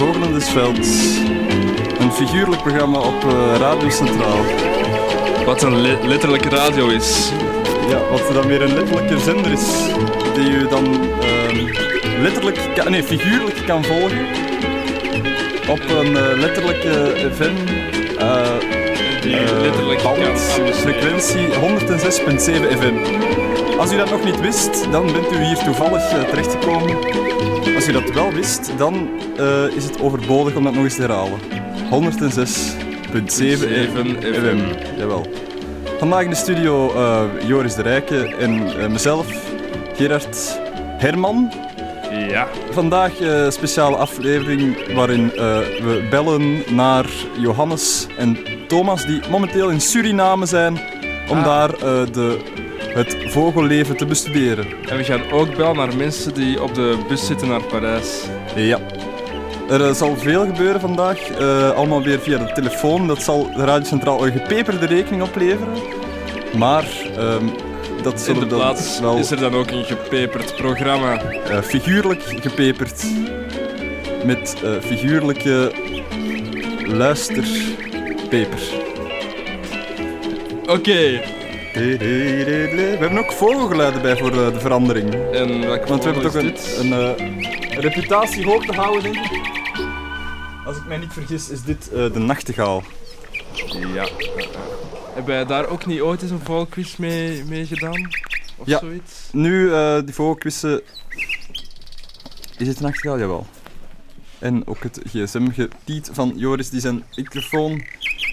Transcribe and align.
Velds. 0.00 1.18
Een 1.98 2.12
figuurlijk 2.12 2.62
programma 2.62 2.98
op 2.98 3.24
eh, 3.24 3.54
Radio 3.58 3.90
Centraal. 3.90 4.44
Wat 5.44 5.62
een 5.62 5.80
le- 5.80 5.98
letterlijke 6.02 6.48
radio 6.48 6.88
is. 6.88 7.30
Ja, 7.88 7.98
wat 8.10 8.34
dan 8.34 8.46
weer 8.46 8.62
een 8.62 8.74
letterlijke 8.74 9.18
zender 9.18 9.52
is. 9.52 9.66
Die 10.34 10.50
u 10.50 10.68
dan 10.68 10.84
ehm, 11.20 11.66
letterlijk, 12.22 12.58
kan, 12.74 12.90
nee, 12.90 13.02
figuurlijk 13.02 13.62
kan 13.66 13.84
volgen. 13.84 14.26
Op 15.68 15.80
een 15.88 16.16
eh, 16.16 16.38
letterlijke 16.38 17.14
FM. 17.34 17.54
eh, 18.18 18.46
Die 19.22 19.36
letterlijk 19.60 20.02
band, 20.02 20.40
frequentie 20.74 21.46
106.7 21.46 22.78
FM. 22.78 22.94
Als 23.78 23.92
u 23.92 23.96
dat 23.96 24.10
nog 24.10 24.24
niet 24.24 24.40
wist, 24.40 24.90
dan 24.90 25.12
bent 25.12 25.32
u 25.32 25.44
hier 25.44 25.56
toevallig 25.56 26.10
eh, 26.10 26.22
terechtgekomen. 26.22 26.96
Als 27.74 27.88
u 27.88 27.92
dat 27.92 28.10
wel 28.10 28.32
wist, 28.32 28.70
dan 28.78 29.08
eh, 29.36 29.64
is 29.76 29.84
het 29.84 30.00
overbodig 30.00 30.56
om 30.56 30.64
dat 30.64 30.74
nog 30.74 30.84
eens 30.84 30.94
te 30.94 31.00
herhalen. 31.00 31.38
106.7 31.90 33.24
7 33.26 33.68
FM. 34.22 34.58
Jawel. 34.98 35.26
Vandaag 35.98 36.22
in 36.22 36.30
de 36.30 36.36
studio 36.36 36.92
eh, 36.94 37.22
Joris 37.46 37.74
de 37.74 37.82
Rijke 37.82 38.34
en 38.38 38.62
mezelf, 38.92 39.26
Gerard 39.94 40.60
Herman. 40.98 41.52
Ja. 42.28 42.48
Vandaag 42.70 43.20
een 43.20 43.52
speciale 43.52 43.96
aflevering 43.96 44.94
waarin 44.94 45.26
we 45.28 46.06
bellen 46.10 46.62
naar 46.74 47.06
Johannes 47.38 48.06
en 48.18 48.38
Thomas, 48.68 49.06
die 49.06 49.20
momenteel 49.30 49.70
in 49.70 49.80
Suriname 49.80 50.46
zijn, 50.46 50.80
om 51.28 51.38
Ah. 51.38 51.44
daar 51.44 51.70
de, 52.12 52.38
het 52.96 53.16
vogelleven 53.26 53.96
te 53.96 54.06
bestuderen. 54.06 54.66
En 54.88 54.96
we 54.96 55.04
gaan 55.04 55.30
ook 55.30 55.56
bellen 55.56 55.76
naar 55.76 55.96
mensen 55.96 56.34
die 56.34 56.62
op 56.62 56.74
de 56.74 56.98
bus 57.08 57.26
zitten 57.26 57.48
naar 57.48 57.62
Parijs. 57.62 58.22
Ja. 58.54 58.78
Er 59.68 59.84
eh, 59.86 59.92
zal 59.94 60.16
veel 60.16 60.46
gebeuren 60.46 60.80
vandaag, 60.80 61.30
eh, 61.30 61.70
allemaal 61.70 62.02
weer 62.02 62.20
via 62.20 62.38
de 62.38 62.52
telefoon. 62.52 63.06
Dat 63.06 63.22
zal 63.22 63.50
de 63.56 63.64
Radio 63.64 63.86
Centraal 63.86 64.26
een 64.26 64.32
gepeperde 64.32 64.86
rekening 64.86 65.22
opleveren. 65.22 65.74
Maar 66.58 66.86
ehm, 67.16 67.46
dat 68.02 68.12
In 68.12 68.18
zullen 68.18 68.48
de 68.48 68.54
plaats 68.54 69.00
wel 69.00 69.16
is 69.16 69.30
er 69.30 69.40
dan 69.40 69.54
ook 69.54 69.70
een 69.70 69.84
gepeperd 69.84 70.56
programma. 70.56 71.20
eh, 71.20 71.58
figuurlijk 71.62 72.22
gepeperd. 72.22 73.04
Met 74.24 74.56
figuurlijke 74.80 75.72
luisterpeper. 76.86 78.60
Oké. 80.66 81.20
We 81.76 82.96
hebben 83.00 83.18
ook 83.18 83.32
vogelgeluiden 83.32 84.02
bij 84.02 84.16
voor 84.16 84.32
eh, 84.32 84.52
de 84.52 84.60
verandering. 84.60 85.14
En 85.14 85.60
welke 85.60 85.88
Want 85.88 86.04
we 86.04 86.10
hebben 86.10 86.32
toch 86.32 86.42
een, 86.42 86.56
een, 86.78 86.92
eh, 86.92 87.26
een 87.26 87.80
reputatie 87.80 88.44
hoog 88.44 88.64
te 88.64 88.72
houden, 88.72 89.02
denk 89.02 89.24
ik. 89.24 89.40
Als 90.64 90.76
ik 90.76 90.86
mij 90.86 90.96
niet 90.96 91.12
vergis, 91.12 91.50
is 91.50 91.62
dit 91.62 91.92
eh, 91.92 92.12
de 92.12 92.18
nachtegaal. 92.18 92.82
Ja. 93.94 94.08
Hebben 95.14 95.34
wij 95.34 95.44
daar 95.44 95.66
ook 95.68 95.86
niet 95.86 96.00
ooit 96.00 96.22
eens 96.22 96.30
een 96.30 96.40
vogelquiz 96.44 96.96
mee, 96.96 97.44
mee 97.44 97.66
gedaan? 97.66 98.10
Of 98.56 98.66
Ja. 98.66 98.78
zoiets? 98.78 99.28
Nu, 99.32 99.70
die 100.04 100.14
vogelquizzen... 100.14 100.80
Is 102.58 102.66
het 102.68 102.76
een 102.76 102.82
nachtegaal? 102.82 103.18
Jawel. 103.18 103.46
En 104.38 104.66
ook 104.66 104.82
het 104.82 105.00
gsm-getiet 105.04 106.10
van 106.12 106.32
Joris, 106.36 106.70
die 106.70 106.80
zijn 106.80 107.04
microfoon 107.16 107.82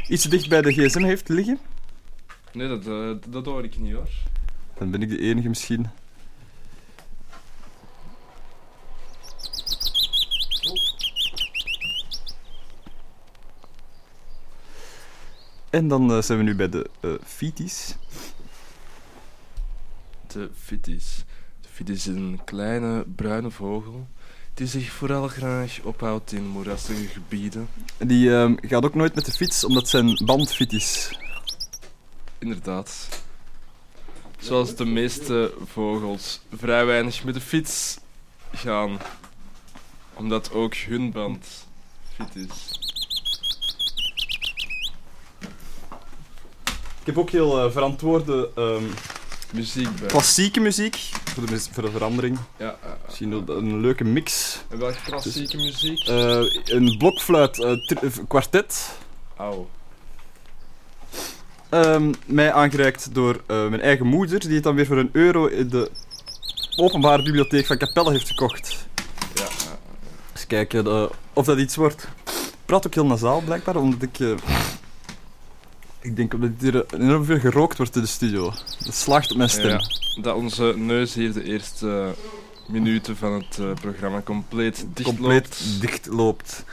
iets 0.07 0.23
dicht 0.23 0.50
bij 0.50 0.62
de 0.62 0.71
gsm 0.71 1.03
heeft 1.03 1.29
liggen. 1.29 1.59
Nee, 2.53 2.67
dat, 2.67 2.85
eh, 2.88 3.31
dat 3.31 3.45
hoor 3.45 3.63
ik 3.63 3.77
niet 3.77 3.94
hoor. 3.94 4.09
Dan 4.77 4.91
ben 4.91 5.01
ik 5.01 5.09
de 5.09 5.19
enige 5.19 5.50
misschien. 5.50 5.88
En 15.69 15.88
dan 15.88 16.11
eh, 16.11 16.21
zijn 16.21 16.38
we 16.38 16.44
nu 16.44 16.55
bij 16.55 16.69
de 16.69 16.89
eh 17.00 17.11
fities. 17.25 17.95
De 20.27 20.49
fitis. 20.56 21.23
De 21.61 21.67
fitis 21.71 22.07
is 22.07 22.15
een 22.15 22.39
kleine 22.45 23.06
bruine 23.15 23.51
vogel 23.51 24.07
die 24.53 24.67
zich 24.67 24.91
vooral 24.91 25.27
graag 25.27 25.79
ophoudt 25.83 26.31
in 26.31 26.47
moerassige 26.47 27.07
gebieden. 27.07 27.67
Die 27.97 28.35
ehm, 28.35 28.56
gaat 28.61 28.85
ook 28.85 28.95
nooit 28.95 29.15
met 29.15 29.25
de 29.25 29.31
fiets, 29.31 29.63
omdat 29.63 29.89
zijn 29.89 30.17
is. 30.73 31.17
Inderdaad. 32.44 33.07
Zoals 34.40 34.75
de 34.75 34.86
meeste 34.86 35.54
vogels 35.66 36.40
vrij 36.56 36.86
weinig 36.86 37.24
met 37.24 37.34
de 37.34 37.42
fiets 37.42 37.98
gaan. 38.54 39.00
Omdat 40.13 40.51
ook 40.51 40.75
hun 40.75 41.12
band 41.12 41.68
fit 42.16 42.36
is. 42.36 42.80
Ik 47.00 47.06
heb 47.06 47.18
ook 47.18 47.30
heel 47.30 47.63
eh, 47.63 47.72
verantwoorde 47.72 48.50
ehm, 48.56 48.86
Muziek 49.54 50.00
bij. 50.00 50.07
klassieke 50.07 50.60
muziek, 50.60 50.95
voor 51.24 51.45
de, 51.45 51.60
voor 51.60 51.84
de 51.84 51.92
verandering. 51.92 52.38
Ja, 52.57 52.66
ja, 52.66 52.78
ja. 52.84 52.98
Misschien 53.06 53.31
een, 53.31 53.81
leuke 53.81 54.04
mix. 54.04 54.60
En 54.69 54.78
welke 54.78 55.01
klassieke 55.06 55.57
muziek? 55.57 56.07
Eh, 56.07 56.44
een 56.66 56.98
blokfluit 56.98 57.60
eh, 57.60 57.72
eh, 57.72 58.12
kwartet. 58.28 58.98
Auw. 59.36 59.69
Ehm, 61.73 62.13
mij 62.25 62.51
aangereikt 62.53 63.09
door 63.13 63.41
eh, 63.45 63.67
mijn 63.67 63.81
eigen 63.81 64.05
moeder, 64.05 64.39
die 64.39 64.53
het 64.53 64.63
dan 64.63 64.75
weer 64.75 64.85
voor 64.85 64.97
een 64.97 65.09
euro 65.11 65.45
in 65.45 65.69
de 65.69 65.91
openbare 66.75 67.23
bibliotheek 67.23 67.65
van 67.65 67.77
Capelle 67.77 68.11
heeft 68.11 68.27
gekocht. 68.27 68.87
Ja, 69.35 69.43
ja. 69.43 69.77
Eens 70.33 70.47
kijken 70.47 70.85
eh, 70.85 71.05
of 71.33 71.45
dat 71.45 71.57
iets 71.57 71.75
wordt. 71.75 72.07
Ik 72.25 72.65
praat 72.65 72.85
ook 72.85 72.93
heel 72.93 73.05
nasaal 73.05 73.41
blijkbaar, 73.41 73.75
omdat 73.75 74.01
ik... 74.01 74.19
eh, 74.19 74.29
ik 76.01 76.15
denk 76.15 76.41
dat 76.41 76.49
hier 76.59 76.85
enorm 76.93 77.25
veel 77.25 77.39
gerookt 77.39 77.77
wordt 77.77 77.95
in 77.95 78.01
de 78.01 78.07
studio. 78.07 78.53
Dat 78.79 78.93
slaagt 78.93 79.31
op 79.31 79.37
mijn 79.37 79.49
stem. 79.49 79.69
Ja, 79.69 79.81
dat 80.21 80.35
onze 80.35 80.73
neus 80.77 81.13
hier 81.13 81.33
de 81.33 81.43
eerste 81.43 82.13
minuten 82.67 83.17
van 83.17 83.33
het 83.33 83.79
programma 83.81 84.21
compleet 84.21 84.85
dicht 84.93 85.07
compleet 85.07 85.47
loopt. 85.47 85.81
dicht 85.81 86.07
loopt. 86.07 86.63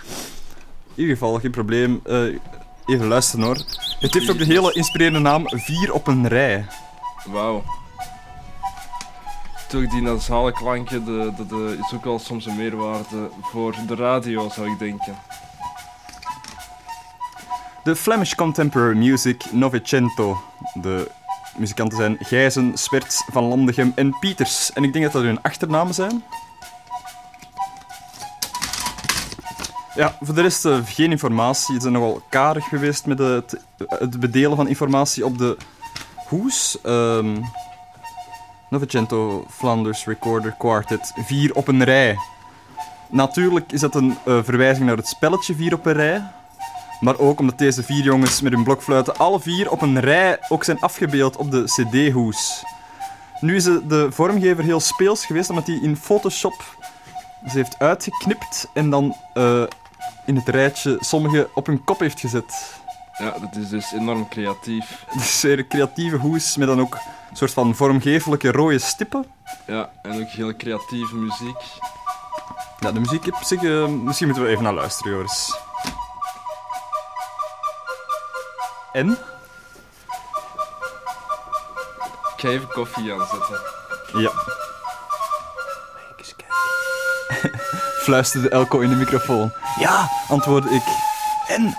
In 0.95 1.03
ieder 1.03 1.17
geval, 1.17 1.39
geen 1.39 1.51
probleem. 1.51 2.03
Even 2.91 3.07
luisteren 3.07 3.45
hoor. 3.45 3.57
Het 4.01 4.15
heeft 4.15 4.31
ook 4.31 4.39
de 4.39 4.45
hele 4.45 4.73
inspirerende 4.73 5.19
naam 5.19 5.43
Vier 5.47 5.93
op 5.93 6.07
een 6.07 6.29
rij. 6.29 6.67
Wauw. 7.25 7.65
Toch 9.69 9.87
die 9.87 10.03
nasale 10.03 10.53
de, 10.53 11.33
de, 11.49 11.77
is 11.81 11.95
ook 11.95 12.05
wel 12.05 12.19
soms 12.19 12.47
een 12.47 12.57
meerwaarde 12.57 13.31
voor 13.41 13.75
de 13.87 13.95
radio, 13.95 14.49
zou 14.49 14.71
ik 14.73 14.79
denken. 14.79 15.15
De 17.85 17.97
Flemish 17.97 18.35
Contemporary 18.35 18.97
Music 18.97 19.53
Novecento. 19.53 20.43
De 20.75 21.11
muzikanten 21.57 21.99
zijn 21.99 22.17
Gijzen, 22.21 22.79
Swerts, 22.79 23.25
Van 23.33 23.45
Landegem 23.45 23.93
en 23.95 24.19
Pieters. 24.19 24.73
En 24.73 24.85
ik 24.85 24.93
denk 24.93 25.05
dat 25.05 25.15
dat 25.15 25.23
hun 25.23 25.43
achternamen 25.43 25.95
zijn. 25.95 26.23
Ja, 30.01 30.17
voor 30.21 30.35
de 30.35 30.41
rest 30.41 30.65
eh, 30.65 30.79
geen 30.85 31.11
informatie. 31.11 31.75
Ze 31.75 31.81
zijn 31.81 31.93
nogal 31.93 32.23
karig 32.29 32.65
geweest 32.65 33.07
met 33.07 33.19
het, 33.19 33.57
het 33.89 34.21
bedelen 34.21 34.57
van 34.57 34.69
informatie 34.69 35.25
op 35.25 35.39
de 35.39 35.57
hoes. 36.29 36.79
Ehm, 36.83 37.37
Novecento 38.71 39.45
Flanders 39.51 40.05
Recorder 40.05 40.55
Quartet, 40.59 41.13
vier 41.17 41.55
op 41.55 41.69
een 41.69 41.85
rij. 41.85 42.17
Natuurlijk 43.11 43.73
is 43.73 43.81
dat 43.81 43.95
een 43.95 44.17
eh, 44.25 44.39
verwijzing 44.43 44.87
naar 44.87 44.97
het 44.97 45.07
spelletje 45.07 45.55
vier 45.55 45.75
op 45.75 45.87
een 45.87 45.93
rij. 45.93 46.31
Maar 47.01 47.19
ook 47.19 47.41
omdat 47.41 47.59
deze 47.59 47.83
vier 47.83 48.05
jongens 48.05 48.41
met 48.41 48.53
hun 48.53 48.65
blokfluiten 48.65 49.17
alle 49.17 49.41
vier 49.41 49.71
op 49.71 49.83
een 49.83 50.01
rij 50.01 50.39
ook 50.49 50.65
zijn 50.65 50.81
afgebeeld 50.81 51.37
op 51.37 51.51
de 51.51 51.65
cd-hoes. 51.65 52.65
Nu 53.41 53.57
is 53.57 53.65
de, 53.65 53.87
de 53.87 54.07
vormgever 54.11 54.65
heel 54.65 54.81
speels 54.81 55.27
geweest, 55.27 55.51
omdat 55.51 55.67
hij 55.67 55.79
in 55.83 55.97
Photoshop 55.97 56.79
ze 57.49 57.57
heeft 57.57 57.79
uitgeknipt 57.79 58.69
en 58.75 58.91
dan 58.91 59.17
eh, 59.35 59.63
in 60.27 60.37
het 60.37 60.49
rijtje 60.49 60.97
sommige 61.01 61.49
op 61.55 61.67
hun 61.67 61.85
kop 61.85 61.99
heeft 61.99 62.21
gezet. 62.21 62.79
Ja, 63.19 63.35
dat 63.39 63.57
is 63.57 63.69
dus 63.69 63.93
enorm 63.93 64.29
creatief. 64.29 64.85
Het 65.07 65.21
is 65.21 65.41
zeer 65.41 65.67
creatieve 65.67 66.17
hoes 66.17 66.57
met 66.57 66.69
dan 66.69 66.81
ook 66.81 66.95
een 67.31 67.37
soort 67.37 67.53
van 67.53 67.75
vormgevelijke 67.75 68.51
rode 68.51 68.79
stippen. 68.79 69.27
Ja, 69.67 69.91
en 70.03 70.21
ook 70.21 70.29
heel 70.29 70.57
creatieve 70.57 71.17
muziek. 71.17 71.63
Ja, 72.79 72.93
de 72.93 73.01
muziek 73.01 73.27
op 73.27 73.43
zich, 73.43 73.63
eh, 73.63 73.87
misschien 73.87 74.27
moeten 74.27 74.45
we 74.45 74.51
even 74.51 74.63
naar 74.65 74.75
luisteren, 74.75 75.13
Joris. 75.13 75.55
En? 78.93 79.11
Ik 82.37 82.47
ga 82.47 82.49
even 82.49 82.69
koffie 82.69 83.13
aanzetten. 83.13 83.61
Ja. 84.13 84.31
Fluisterde 88.01 88.49
Elko 88.49 88.81
in 88.81 88.91
de 88.91 88.97
microfoon. 88.97 89.53
Ja, 89.79 90.09
antwoordde 90.29 90.71
ik. 90.71 90.83
En? 91.49 91.75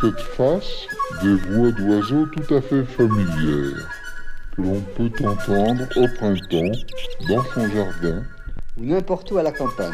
Cette 0.00 0.20
face, 0.20 0.86
des 1.22 1.34
voix 1.34 1.72
d'oiseaux 1.72 2.26
tout 2.26 2.54
à 2.54 2.60
fait 2.62 2.84
familières, 2.84 3.88
que 4.56 4.62
l'on 4.62 4.80
peut 4.80 5.10
entendre 5.26 5.84
au 5.96 6.08
printemps, 6.16 6.78
dans 7.28 7.44
son 7.52 7.68
jardin, 7.68 8.22
ou 8.78 8.84
n'importe 8.84 9.30
où 9.30 9.38
à 9.38 9.42
la 9.42 9.52
campagne. 9.52 9.92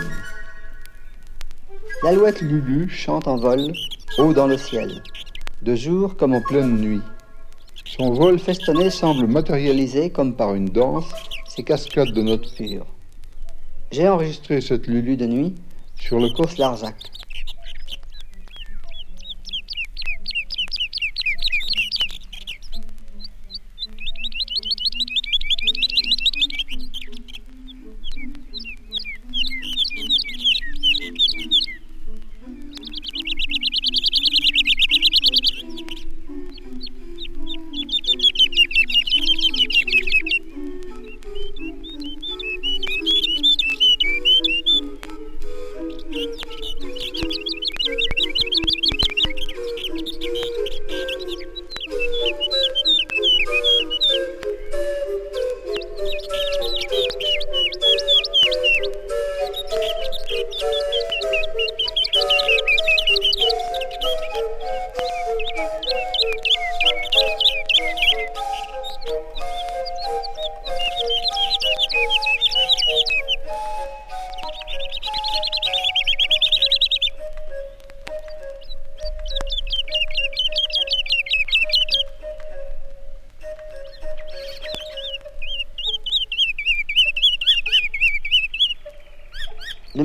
L'alouette 2.04 2.40
Lulu 2.40 2.88
chante 2.88 3.26
en 3.26 3.36
vol, 3.36 3.72
haut 4.18 4.32
dans 4.32 4.46
le 4.46 4.58
ciel, 4.58 5.02
de 5.62 5.75
jour 5.75 6.16
comme 6.16 6.34
en 6.34 6.40
pleine 6.40 6.78
nuit. 6.78 7.02
Son 7.84 8.12
vol 8.12 8.38
festonné 8.38 8.90
semble 8.90 9.26
matérialiser, 9.26 10.10
comme 10.10 10.34
par 10.34 10.54
une 10.54 10.68
danse, 10.68 11.10
ces 11.48 11.64
cascades 11.64 12.12
de 12.12 12.22
notes 12.22 12.54
pures. 12.54 12.86
J'ai 13.90 14.08
enregistré 14.08 14.60
cette 14.60 14.86
Lulu 14.86 15.16
de 15.16 15.26
nuit 15.26 15.54
sur 15.96 16.20
le 16.20 16.28
course 16.30 16.58
Larzac. 16.58 16.94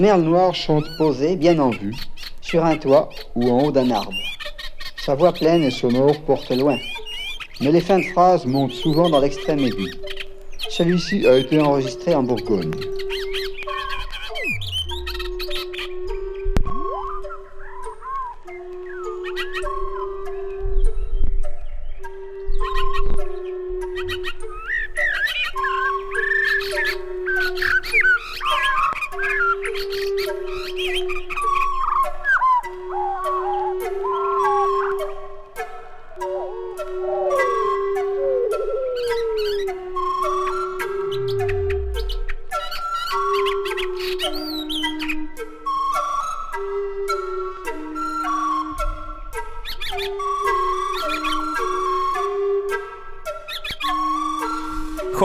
Merle 0.01 0.23
noir 0.23 0.55
chante 0.55 0.85
posé, 0.97 1.35
bien 1.35 1.59
en 1.59 1.69
vue, 1.69 1.95
sur 2.41 2.65
un 2.65 2.75
toit 2.75 3.09
ou 3.35 3.51
en 3.51 3.65
haut 3.65 3.71
d'un 3.71 3.91
arbre. 3.91 4.11
Sa 4.97 5.13
voix 5.13 5.31
pleine 5.31 5.63
et 5.63 5.69
sonore 5.69 6.19
porte 6.21 6.49
loin, 6.49 6.77
mais 7.61 7.71
les 7.71 7.81
fins 7.81 7.99
de 7.99 8.05
phrases 8.05 8.47
montent 8.47 8.71
souvent 8.71 9.11
dans 9.11 9.19
l'extrême 9.19 9.59
aigu. 9.59 9.93
Celui-ci 10.69 11.27
a 11.27 11.37
été 11.37 11.61
enregistré 11.61 12.15
en 12.15 12.23
Bourgogne. 12.23 12.71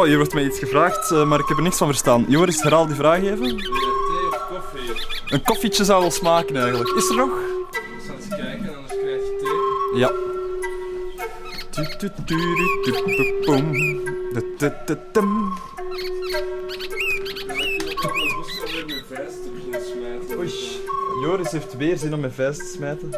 Hier 0.06 0.16
wordt 0.16 0.34
mij 0.34 0.44
iets 0.44 0.58
gevraagd, 0.58 1.10
eh, 1.10 1.24
maar 1.24 1.38
ik 1.38 1.48
heb 1.48 1.56
er 1.56 1.62
niks 1.62 1.76
van 1.76 1.86
verstaan. 1.86 2.24
Joris, 2.28 2.62
herhaal 2.62 2.86
die 2.86 2.96
vraag 2.96 3.22
even. 3.22 3.56
Thee 3.56 4.28
of 4.30 4.46
koffie? 4.48 4.90
Een 5.26 5.42
koffietje 5.42 5.84
zou 5.84 6.00
wel 6.00 6.10
smaken 6.10 6.56
eigenlijk. 6.56 6.90
Is 6.96 7.08
er 7.08 7.16
nog? 7.16 7.30
Ik 7.70 8.02
zal 8.06 8.14
eens 8.14 8.28
kijken, 8.28 8.76
anders 8.76 8.92
krijg 9.00 9.20
je 9.20 9.36
thee. 9.42 9.98
Ja. 10.00 10.12
Joris 21.22 21.50
heeft 21.50 21.76
weer 21.76 21.96
zin 21.96 22.14
om 22.14 22.20
mijn 22.20 22.32
vuist 22.32 22.58
te 22.58 22.72
smijten. 22.76 23.10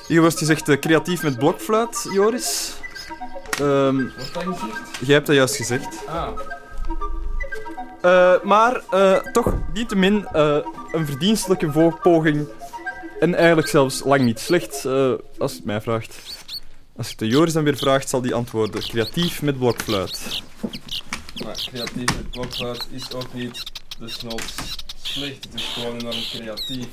Hier 0.08 0.20
wordt 0.20 0.38
gezegd 0.38 0.68
eh, 0.68 0.78
creatief 0.78 1.22
met 1.22 1.38
blokfluit, 1.38 2.06
Joris. 2.12 2.72
Wat 3.58 3.58
dat 4.32 4.42
gezegd? 4.44 4.80
jij 5.00 5.14
hebt 5.14 5.26
dat 5.26 5.36
juist 5.36 5.56
gezegd. 5.56 6.06
Ah, 6.06 6.28
Eh, 8.00 8.34
maar 8.42 8.82
eh, 8.90 9.16
toch 9.32 9.54
niettemin 9.74 10.26
eh 10.32 10.58
een 10.92 11.06
verdienstelijke 11.06 11.72
vo- 11.72 11.98
poging. 12.02 12.46
En 13.20 13.34
eigenlijk 13.34 13.68
zelfs 13.68 14.04
lang 14.04 14.20
niet 14.22 14.38
slecht, 14.40 14.72
als 15.38 15.52
je 15.52 15.56
het 15.56 15.64
mij 15.64 15.80
vraagt. 15.80 16.16
Als 16.96 17.06
je 17.06 17.10
het 17.10 17.18
de 17.18 17.26
Joris 17.26 17.52
dan 17.52 17.64
weer 17.64 17.76
vraagt, 17.76 18.08
zal 18.08 18.20
die 18.20 18.34
antwoorden. 18.34 18.80
Creatief 18.82 19.42
met 19.42 19.58
blokfluit. 19.58 20.42
maar 21.44 21.66
creatief 21.70 22.16
met 22.16 22.30
blokfluit 22.30 22.86
is 22.90 23.12
ook 23.12 23.34
niet 23.34 23.62
desnoods 23.98 24.54
slecht. 25.02 25.44
Het 25.44 25.54
is 25.54 25.64
gewoon 25.74 25.98
enorm 25.98 26.16
creatief. 26.30 26.86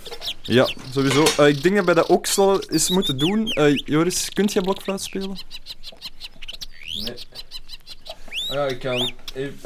Ja, 0.46 0.70
sowieso. 0.92 1.26
Eh, 1.38 1.48
ik 1.48 1.64
denk 1.64 1.76
dat 1.76 1.86
wij 1.86 1.94
dat 1.94 2.10
ook 2.10 2.26
zal 2.26 2.62
eens 2.62 2.90
moeten 2.90 3.18
doen. 3.18 3.52
Eh, 3.52 3.76
Joris, 3.76 4.30
kunt 4.30 4.54
jij 4.54 4.62
blokfluit 4.62 5.02
spelen? 5.02 5.38
Nee. 7.04 7.16
Ah 8.48 8.56
ja, 8.56 8.66
ik 8.66 8.80
kan 8.80 9.14
even... 9.34 9.60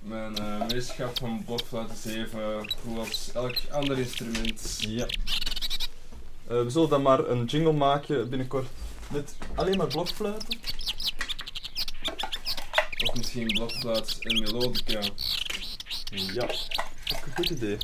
Mijn 0.00 0.32
meesterschap 0.58 1.18
van 1.18 1.42
blokfluit 1.44 1.90
is 2.04 2.12
even 2.12 2.72
goed 2.82 2.98
als 2.98 3.30
elk 3.34 3.56
ander 3.70 3.98
instrument. 3.98 4.76
Ja. 4.78 5.06
We 6.46 6.70
zullen 6.70 6.88
dan 6.88 7.02
maar 7.02 7.28
een 7.28 7.44
jingle 7.44 7.72
maken 7.72 8.28
binnenkort. 8.28 8.66
Met 9.08 9.34
alleen 9.54 9.76
maar 9.76 9.86
blokfluiten? 9.86 10.58
Of 13.04 13.14
misschien 13.14 13.46
blokfluit 13.46 14.16
en 14.20 14.38
melodica. 14.38 15.00
Ja, 16.10 16.42
ook 17.12 17.26
een 17.26 17.34
goed 17.36 17.50
idee. 17.50 17.78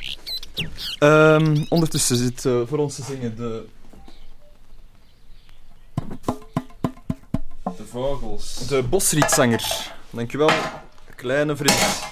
Ehm, 1.04 1.64
ondertussen 1.68 2.16
zit 2.16 2.44
eh, 2.44 2.61
voor 2.66 2.78
ons 2.78 2.94
te 2.94 3.02
zingen 3.02 3.37
de, 3.37 3.64
De 7.76 7.84
vogels. 7.90 8.66
de 8.66 8.82
bosrietzanger. 8.82 9.92
Dankjewel, 10.11 10.50
kleine 11.16 11.56
vriend. 11.56 12.02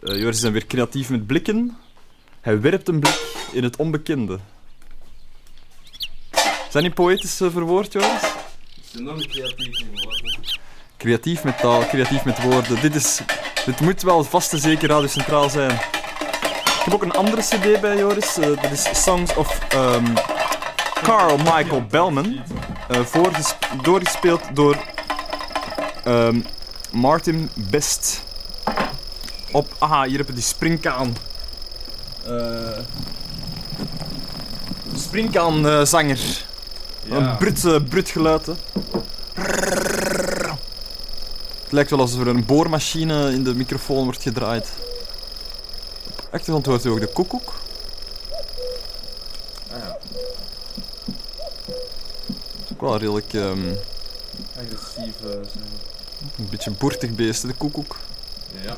Eh, 0.00 0.18
Joris 0.18 0.42
is 0.42 0.50
weer 0.50 0.66
creatief 0.66 1.10
met 1.10 1.26
blikken. 1.26 1.76
Hij 2.40 2.60
werpt 2.60 2.88
een 2.88 3.00
blik 3.00 3.46
in 3.52 3.62
het 3.64 3.76
onbekende. 3.76 4.38
Zijn 6.70 6.84
die 6.84 6.92
poëtisch 6.92 7.40
eh, 7.40 7.50
verwoord, 7.50 7.92
Joris? 7.92 8.31
Een 8.96 9.26
creatief 9.28 9.80
in 9.80 9.88
worden? 9.92 10.60
Creatief 10.96 11.44
met 11.44 11.58
taal, 11.58 11.86
creatief 11.86 12.24
met 12.24 12.42
woorden. 12.42 12.80
Dit, 12.80 12.94
is, 12.94 13.20
dit 13.66 13.80
moet 13.80 14.02
wel 14.02 14.24
vast 14.24 14.52
en 14.52 14.58
zeker 14.58 14.88
Radio 14.88 15.06
Centraal 15.08 15.50
zijn. 15.50 15.70
Ik 15.70 16.84
heb 16.84 16.94
ook 16.94 17.02
een 17.02 17.12
andere 17.12 17.42
cd 17.42 17.80
bij 17.80 17.96
Joris. 17.96 18.36
eh, 18.38 18.46
dat 18.62 18.70
is 18.70 19.02
Songs 19.02 19.34
of 19.34 19.58
ehm, 19.68 20.04
Carl 21.02 21.36
Michael 21.36 21.86
Bellman. 21.90 22.40
voorges- 22.88 23.54
doorgespeeld 23.82 24.42
door 24.54 24.76
ehm, 26.04 26.40
Martin 26.92 27.50
Best. 27.54 28.22
Op, 29.52 29.74
aha, 29.78 30.04
hier 30.06 30.18
heb 30.18 30.26
je 30.26 30.32
die 30.32 30.42
springkaan. 30.42 31.16
Eh 32.26 32.78
springkaan 34.96 35.66
eh, 35.68 35.84
zanger. 35.84 36.18
Ja. 37.04 37.16
Een 37.16 37.36
brut, 37.36 37.88
brut 37.88 38.10
geluid. 38.10 38.46
hè. 38.46 38.52
Het 41.72 41.80
lijkt 41.80 41.90
wel 41.96 42.06
alsof 42.06 42.20
er 42.20 42.26
een 42.26 42.44
boormachine 42.44 43.32
in 43.32 43.44
de 43.44 43.54
microfoon 43.54 44.04
wordt 44.04 44.22
gedraaid. 44.22 44.68
Op 46.06 46.28
achtergrond 46.30 46.66
hoort 46.66 46.84
u 46.84 46.88
ook 46.90 47.00
de 47.00 47.06
koekoek. 47.06 47.52
Ah 49.70 49.78
ja, 49.78 49.98
Ook 52.72 52.80
wel 52.80 52.96
redelijk 52.98 53.32
ehm, 53.34 53.72
agressief 54.56 55.14
eh, 55.22 55.28
zijn. 55.30 55.64
een 56.38 56.48
beetje 56.50 56.70
een 56.70 56.76
boertig 56.78 57.10
beest, 57.10 57.42
de 57.46 57.52
koekoek. 57.54 57.96
Ja. 58.64 58.76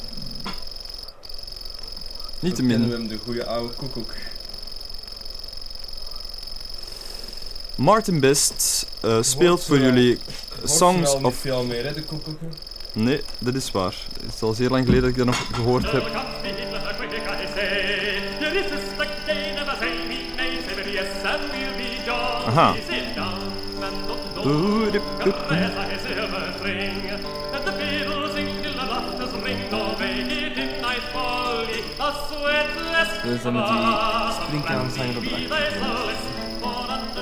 Niet 2.41 2.55
te 2.55 2.63
kennen 2.67 2.89
we 2.89 2.95
hem, 2.95 3.09
de 3.09 3.19
goede 3.25 3.47
oude 3.47 3.75
koekoek. 3.75 4.13
Martin 7.77 8.21
Best 8.21 8.87
eh, 9.01 9.19
speelt 9.23 9.49
Hoort 9.49 9.65
voor 9.65 9.77
ze- 9.77 9.83
jullie 9.83 10.19
Songs 10.65 11.15
of... 11.15 11.37
veel 11.37 11.65
meer, 11.65 11.85
hè, 11.85 11.93
de 11.95 12.03
koekoeken? 12.03 12.53
Nee, 12.95 13.21
dat 13.39 13.55
is 13.55 13.71
waar. 13.71 13.95
Het 14.23 14.35
is 14.35 14.43
al 14.43 14.53
zeer 14.53 14.71
lang 14.71 14.85
geleden 14.85 15.03
dat 15.03 15.11
ik 15.11 15.17
dat 15.17 15.27
nog 15.27 15.47
gehoord 15.53 15.91
heb. 15.91 16.03
Aha. 22.47 22.75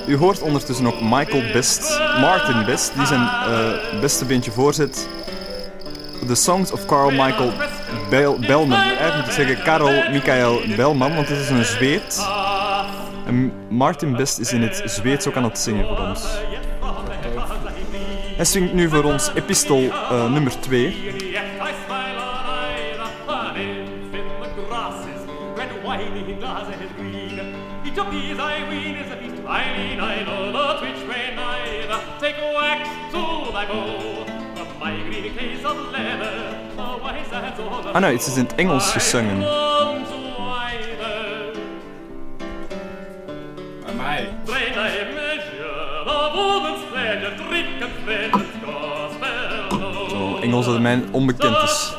U 0.07 0.17
hoort 0.17 0.41
ondertussen 0.41 0.87
ook 0.87 1.01
Michael 1.01 1.53
Best, 1.53 1.99
Martin 2.21 2.65
Best, 2.65 2.95
die 2.95 3.07
zijn 3.07 3.21
eh, 3.21 4.01
beste 4.01 4.25
beentje 4.25 4.51
voorzet. 4.51 5.09
The 6.33 6.38
Songs 6.38 6.73
of 6.73 6.87
Carl 6.87 7.11
Michael 7.11 7.53
Bel- 8.11 8.38
Bellman. 8.38 8.79
Eigenlijk 8.79 9.25
moet 9.25 9.35
zeggen 9.35 9.62
Karel 9.62 10.11
Michael 10.11 10.61
Bellman, 10.77 11.14
want 11.14 11.29
het 11.29 11.38
is 11.38 11.49
een 11.51 11.64
Zweed. 11.64 12.29
En 13.27 13.53
Martin 13.68 14.16
Best 14.16 14.38
is 14.38 14.53
in 14.53 14.62
het 14.62 14.83
Zweeds 14.85 15.27
ook 15.29 15.37
aan 15.37 15.45
het 15.45 15.59
zingen 15.59 15.87
voor 15.87 15.99
ons. 15.99 16.25
Hij 18.37 18.45
zingt 18.45 18.73
nu 18.73 18.88
voor 18.88 19.05
ons 19.05 19.31
epistel 19.35 19.83
eh, 19.90 20.31
nummer 20.31 20.61
2. 20.61 20.97
Ah 37.93 38.01
nee, 38.01 38.13
het 38.13 38.27
is 38.27 38.37
in 38.37 38.43
het 38.45 38.55
Engels 38.55 38.93
gezongen. 38.93 39.47
Aan 43.89 43.97
mij. 43.97 44.29
Zo, 50.11 50.39
Engels 50.43 50.67
dat 50.67 50.81
mij 50.81 51.03
onbekend 51.11 51.57
is. 51.63 51.93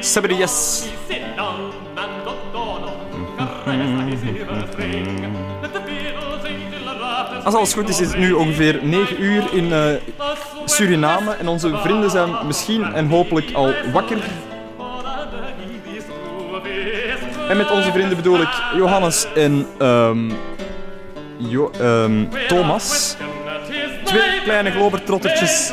Sebbedy 0.00 0.34
yes. 0.34 0.84
Als 7.44 7.54
alles 7.54 7.72
goed 7.72 7.88
is, 7.88 8.00
is 8.00 8.08
het 8.08 8.18
nu 8.18 8.32
ongeveer 8.32 8.78
9 8.82 9.22
uur 9.22 9.42
in 9.52 9.72
eh, 9.72 9.80
Suriname 10.64 11.32
en 11.32 11.48
onze 11.48 11.76
vrienden 11.76 12.10
zijn 12.10 12.30
misschien 12.46 12.84
en 12.84 13.08
hopelijk 13.08 13.52
al 13.52 13.72
wakker. 13.92 14.18
En 17.48 17.56
met 17.56 17.70
onze 17.70 17.92
vrienden 17.92 18.16
bedoel 18.16 18.40
ik 18.40 18.62
Johannes 18.76 19.26
en 19.34 19.66
ehm, 19.78 20.30
Jo- 21.36 21.70
ehm, 21.80 22.24
Thomas. 22.48 23.16
Twee 24.04 24.40
kleine 24.44 24.70
globertrottertjes 24.70 25.72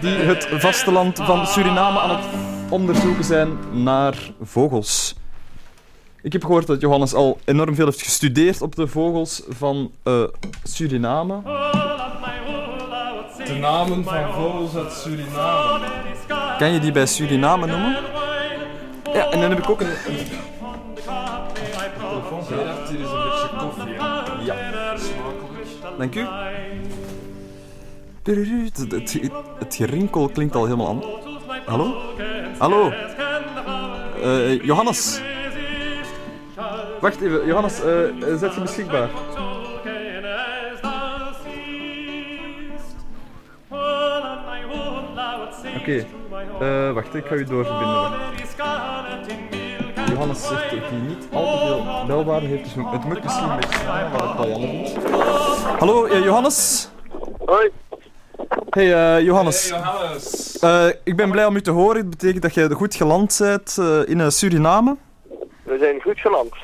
die 0.00 0.14
het 0.16 0.48
vasteland 0.52 1.18
van 1.22 1.46
Suriname 1.46 1.98
aan 1.98 2.10
het 2.10 2.24
onderzoeken 2.70 3.24
zijn 3.24 3.48
naar 3.72 4.14
vogels. 4.42 5.14
Ik 6.22 6.32
heb 6.32 6.44
gehoord 6.44 6.66
dat 6.66 6.80
Johannes 6.80 7.14
al 7.14 7.38
enorm 7.44 7.74
veel 7.74 7.84
heeft 7.84 8.02
gestudeerd 8.02 8.62
op 8.62 8.76
de 8.76 8.86
vogels 8.86 9.42
van 9.48 9.90
eh, 10.02 10.22
Suriname. 10.62 11.42
De 13.44 13.54
namen 13.60 14.04
van 14.04 14.32
vogels 14.32 14.76
uit 14.76 14.92
Suriname. 14.92 15.86
Kan 16.58 16.72
je 16.72 16.80
die 16.80 16.92
bij 16.92 17.06
Suriname 17.06 17.66
noemen? 17.66 17.96
Ja, 19.12 19.30
en 19.30 19.40
dan 19.40 19.50
heb 19.50 19.58
ik 19.58 19.70
ook 19.70 19.80
een... 19.80 19.86
een 19.86 20.14
hier 22.88 23.00
is 23.00 23.10
een 23.10 23.22
beetje 23.22 23.48
koffie. 23.58 23.92
Ja. 24.44 24.96
Smakelijk. 24.96 25.98
Dank 25.98 26.14
u. 26.14 26.26
Het, 28.22 28.76
het, 28.92 29.30
het 29.58 29.74
gerinkel 29.74 30.28
klinkt 30.28 30.54
al 30.54 30.64
helemaal 30.64 30.88
aan. 30.88 31.02
Hallo? 31.66 31.96
Hallo? 32.58 32.92
Eh, 34.22 34.62
Johannes? 34.62 35.20
Wacht 37.00 37.20
even, 37.20 37.46
Johannes, 37.46 37.82
eh, 37.82 38.08
eh, 38.08 38.38
zet 38.38 38.54
je 38.54 38.60
beschikbaar? 38.60 39.08
Oké, 45.76 46.06
eh, 46.60 46.92
wacht, 46.92 47.14
ik 47.14 47.26
ga 47.26 47.34
u 47.34 47.44
doorverbinden. 47.44 48.10
Johannes 50.08 50.46
zegt 50.46 50.70
dat 50.70 50.80
hij 50.88 50.98
niet 51.06 51.28
al 51.32 51.44
te 51.44 51.58
veel 51.58 52.06
belwaarde 52.06 52.46
heeft, 52.46 52.64
dus 52.64 52.74
het 52.74 53.04
moet 53.04 53.22
misschien 53.22 53.50
een 53.50 53.56
beetje 53.56 53.78
sneller, 53.78 54.08
maar 54.10 54.36
dat 54.36 54.46
jammer. 54.46 55.78
Hallo, 55.78 56.18
Johannes? 56.18 56.88
Hoi. 57.44 57.70
Hey, 58.70 59.16
eh, 59.16 59.24
Johannes. 59.24 59.70
Hey, 59.70 59.78
Johannes. 59.78 60.58
Eh, 60.58 60.86
ik 61.04 61.16
ben 61.16 61.30
blij 61.30 61.46
om 61.46 61.56
u 61.56 61.60
te 61.60 61.70
horen. 61.70 61.96
Het 61.96 62.10
betekent 62.10 62.42
dat 62.42 62.54
jij 62.54 62.68
goed 62.68 62.94
geland 62.94 63.36
bent 63.40 63.76
eh, 63.78 64.08
in 64.08 64.32
Suriname. 64.32 64.96
We 65.78 65.84
zijn 65.84 66.02
goed 66.02 66.20
geland. 66.20 66.54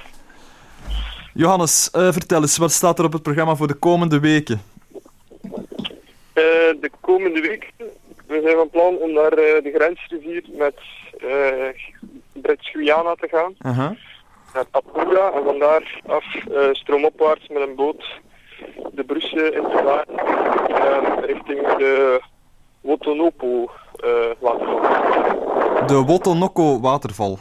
Johannes, 1.35 1.91
eh, 1.91 2.13
vertel 2.13 2.41
eens, 2.41 2.57
wat 2.57 2.73
staat 2.73 2.99
er 2.99 3.05
op 3.05 3.13
het 3.13 3.23
programma 3.23 3.55
voor 3.55 3.67
de 3.67 3.75
komende 3.75 4.21
weken? 4.21 4.63
Eh, 6.33 6.43
de 6.81 6.91
komende 7.01 7.41
week, 7.41 7.73
we 8.27 8.41
zijn 8.45 8.57
van 8.57 8.71
plan 8.71 8.97
om 8.97 9.13
naar 9.13 9.33
eh, 9.33 9.63
de 9.63 9.73
grensrivier 9.75 10.45
met 10.53 10.75
Brits-Guyana 12.33 13.15
te 13.15 13.29
gaan. 13.29 13.55
Naar 14.55 14.65
Apuja 14.71 15.33
en 15.33 15.45
van 15.45 15.59
daar 15.59 16.01
af 16.07 16.25
stroomopwaarts 16.73 17.49
met 17.49 17.63
een 17.63 17.75
boot 17.75 18.05
de 18.93 19.05
Brusse 19.05 19.51
in 19.51 19.63
te 19.63 19.81
varen 19.85 20.19
ehm, 20.69 21.25
richting 21.25 21.77
de 21.77 22.21
Wotonopo 22.81 23.71
waterval. 24.39 24.81
De 25.87 26.03
Wotonoko 26.07 26.81
waterval. 26.81 27.39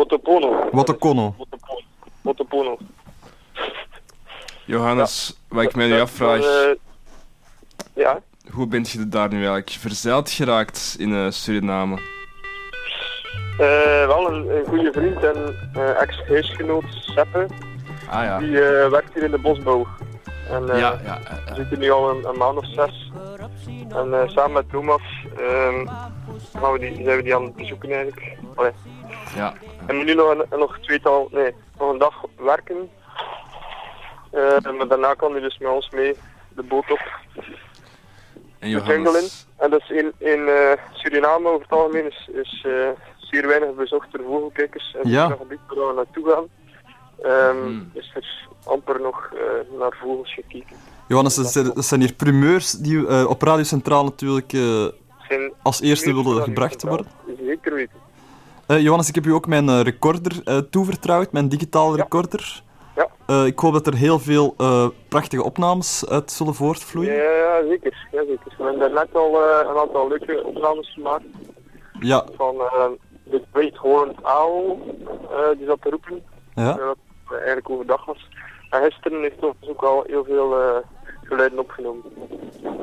Wotopono. 0.00 0.68
Wotokono. 0.72 1.34
Wotopono. 2.22 2.78
Johannes, 4.64 5.36
wat 5.48 5.62
ik 5.64 5.74
mij 5.74 5.86
nu 5.88 6.00
afvraag, 6.00 6.40
dan, 6.40 6.50
eh, 6.50 6.74
ja, 7.94 8.20
hoe 8.50 8.66
bent 8.66 8.90
je 8.90 9.08
daar 9.08 9.28
nu 9.28 9.36
eigenlijk 9.36 9.70
verzeild 9.70 10.30
geraakt 10.30 10.94
in 10.98 11.14
eh, 11.14 11.30
Suriname? 11.30 11.96
eh, 13.58 14.06
wel 14.06 14.32
een, 14.32 14.48
een 14.56 14.64
goede 14.66 14.92
vriend 14.92 15.24
en 15.24 15.70
eh, 15.74 16.00
ex-huisgenoot 16.02 16.84
Seppe, 16.88 17.46
Ah 18.08 18.24
ja. 18.24 18.38
die 18.38 18.50
werkt 18.90 19.14
hier 19.14 19.22
in 19.22 19.30
de 19.30 19.38
bosbouw. 19.38 19.86
En, 20.50 20.70
eh, 20.70 20.78
Ja, 20.78 21.00
ja, 21.04 21.18
We 21.46 21.54
zitten 21.54 21.78
nu 21.78 21.90
al 21.90 22.10
een, 22.10 22.28
een 22.28 22.38
maand 22.38 22.58
of 22.58 22.66
zes. 22.66 23.12
En 23.88 24.30
samen 24.30 24.52
met 24.52 24.70
Thomas 24.70 25.02
ehm, 25.38 25.86
gaan 26.58 26.72
we 26.72 26.78
die, 26.78 27.04
zijn 27.04 27.16
we 27.16 27.22
die 27.22 27.34
aan 27.36 27.44
het 27.44 27.56
bezoeken 27.56 27.90
eigenlijk. 27.92 28.36
Allee. 28.54 28.70
Ja. 29.34 29.54
En 29.86 29.98
we 29.98 30.04
nu 30.04 30.14
nog 30.14 30.30
een, 30.30 30.58
nog 30.58 30.74
een 30.76 30.82
tweetal, 30.82 31.28
nee, 31.32 31.54
nog 31.78 31.92
een 31.92 31.98
dag 31.98 32.14
werken. 32.36 32.90
Eh, 34.30 34.72
maar 34.78 34.88
daarna 34.88 35.14
kan 35.14 35.32
hij 35.32 35.40
dus 35.40 35.58
met 35.58 35.70
ons 35.70 35.90
mee 35.90 36.14
de 36.48 36.62
boot 36.62 36.90
op. 36.90 37.00
En 38.58 38.70
de 38.70 38.80
jungle 38.82 39.18
in. 39.18 39.28
En 39.56 39.70
dat 39.70 39.80
is 39.80 39.90
in, 39.90 40.12
in 40.18 40.48
eh, 40.48 40.72
Suriname 40.92 41.48
over 41.48 41.60
het 41.62 41.70
algemeen 41.70 42.06
is, 42.06 42.28
is 42.32 42.64
eh, 42.66 42.88
zeer 43.18 43.46
weinig 43.46 43.74
bezocht 43.74 44.12
door 44.12 44.22
vogelkijkers. 44.26 44.96
En 45.02 45.10
Ja. 45.10 45.28
het 45.28 45.38
gebied 45.38 45.58
waar 45.66 45.86
we 45.88 45.92
naartoe 45.94 46.30
gaan. 46.30 46.44
Ehm 47.22 47.56
Hmm. 47.62 47.90
is 47.94 48.10
er 48.14 48.48
amper 48.64 49.00
nog 49.00 49.30
eh, 49.34 49.78
naar 49.78 49.96
vogels 50.02 50.34
gekeken. 50.34 50.76
Johannes, 51.08 51.34
dat 51.34 51.46
zijn, 51.52 51.64
dat 51.74 51.84
zijn 51.84 52.00
hier 52.00 52.12
primeurs 52.14 52.72
die 52.72 53.06
eh, 53.06 53.28
op 53.28 53.42
Radio 53.42 53.64
Centraal 53.64 54.04
natuurlijk 54.04 54.52
eh, 54.52 54.86
als 55.62 55.80
eerste 55.80 56.14
willen 56.14 56.42
gebracht 56.42 56.82
worden. 56.82 57.06
Zeker 57.46 57.74
weten. 57.74 57.98
Eh, 58.70 58.80
Johannes, 58.80 59.08
ik 59.08 59.14
heb 59.14 59.26
u 59.26 59.32
ook 59.32 59.46
mijn 59.46 59.68
eh, 59.68 59.80
recorder 59.80 60.40
eh, 60.44 60.58
toevertrouwd, 60.58 61.32
mijn 61.32 61.48
digitale 61.48 61.96
recorder. 61.96 62.62
Ja. 62.96 63.44
Ik 63.44 63.58
hoop 63.58 63.72
dat 63.72 63.86
er 63.86 63.94
heel 63.94 64.18
veel 64.18 64.54
prachtige 65.08 65.42
opnames 65.42 66.08
uit 66.08 66.30
zullen 66.30 66.54
voortvloeien. 66.54 67.14
Ja, 67.14 67.30
ja, 67.30 67.66
zeker. 67.68 68.08
Ja, 68.12 68.24
zeker. 68.26 68.54
We 68.58 68.64
hebben 68.64 68.80
daarnet 68.80 69.14
al 69.14 69.42
een 69.42 69.76
aantal 69.76 70.08
leuke 70.08 70.44
opnames 70.44 70.92
gemaakt 70.92 71.24
Ja, 72.00 72.24
van 72.36 72.56
de 73.24 73.42
Great 73.52 73.76
Horned 73.76 74.16
Owl, 74.22 74.76
die 75.56 75.66
zat 75.66 75.82
te 75.82 75.90
roepen. 75.90 76.22
Ja. 76.54 76.72
Dat 76.72 76.96
eigenlijk 77.30 77.70
overdag 77.70 78.04
was. 78.04 78.28
En 78.70 78.82
gisteren 78.82 79.20
heeft 79.20 79.42
ons 79.44 79.68
ook 79.68 79.82
al 79.82 80.04
heel 80.06 80.24
veel 80.24 80.82
geluiden 81.22 81.58
opgenomen. 81.58 82.04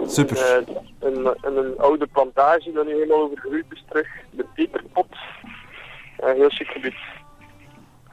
Super. 0.06 0.66
Een, 1.00 1.26
een, 1.26 1.58
een 1.58 1.78
oude 1.78 2.08
plantage 2.08 2.72
dat 2.72 2.86
nu 2.86 2.94
helemaal 2.94 3.22
overgroeid 3.22 3.66
is 3.70 3.84
terug. 3.90 4.08
De 4.32 4.46
peperpot. 4.54 5.16
Een 6.18 6.36
heel 6.36 6.50
chic 6.50 6.68
gebied. 6.68 6.96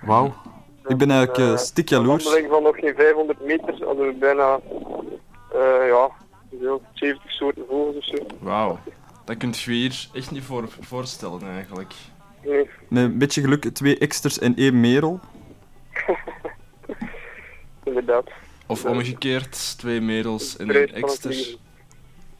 wauw. 0.03 0.35
Ik 0.87 0.97
ben 0.97 1.11
eigenlijk 1.11 1.39
eh, 1.41 1.53
Eh, 1.53 1.59
stik 1.59 1.91
Een 1.91 1.97
jaloers. 1.99 2.25
wandeling 2.25 2.51
van 2.51 2.63
nog 2.63 2.77
geen 2.77 2.95
500 2.97 3.41
meter 3.45 3.85
hadden 3.85 4.07
we 4.07 4.15
bijna 4.19 4.61
eh, 5.53 5.89
ja, 5.89 6.11
hoeveel? 6.51 6.83
70 6.93 7.31
soorten 7.31 7.65
vogels 7.69 7.97
of 7.97 8.05
zo. 8.05 8.27
wauw. 8.41 8.79
Dat 9.25 9.37
kunt 9.37 9.59
je 9.61 9.71
hier 9.73 10.09
echt 10.15 10.31
niet 10.31 10.43
voor, 10.45 10.69
voorstellen 10.81 11.43
eigenlijk. 11.43 11.93
Nee. 12.45 12.69
Met 12.89 13.03
een 13.05 13.19
beetje 13.19 13.41
geluk 13.41 13.65
twee 13.65 13.99
eksters 13.99 14.39
en 14.39 14.55
één 14.57 14.81
merel. 14.81 15.21
Inderdaad. 17.85 18.31
Of 18.67 18.85
omgekeerd, 18.85 19.79
twee 19.79 20.01
merels 20.01 20.57
en 20.57 20.69
een 20.77 20.93
extra. 20.93 21.31
vliegen. 21.31 21.59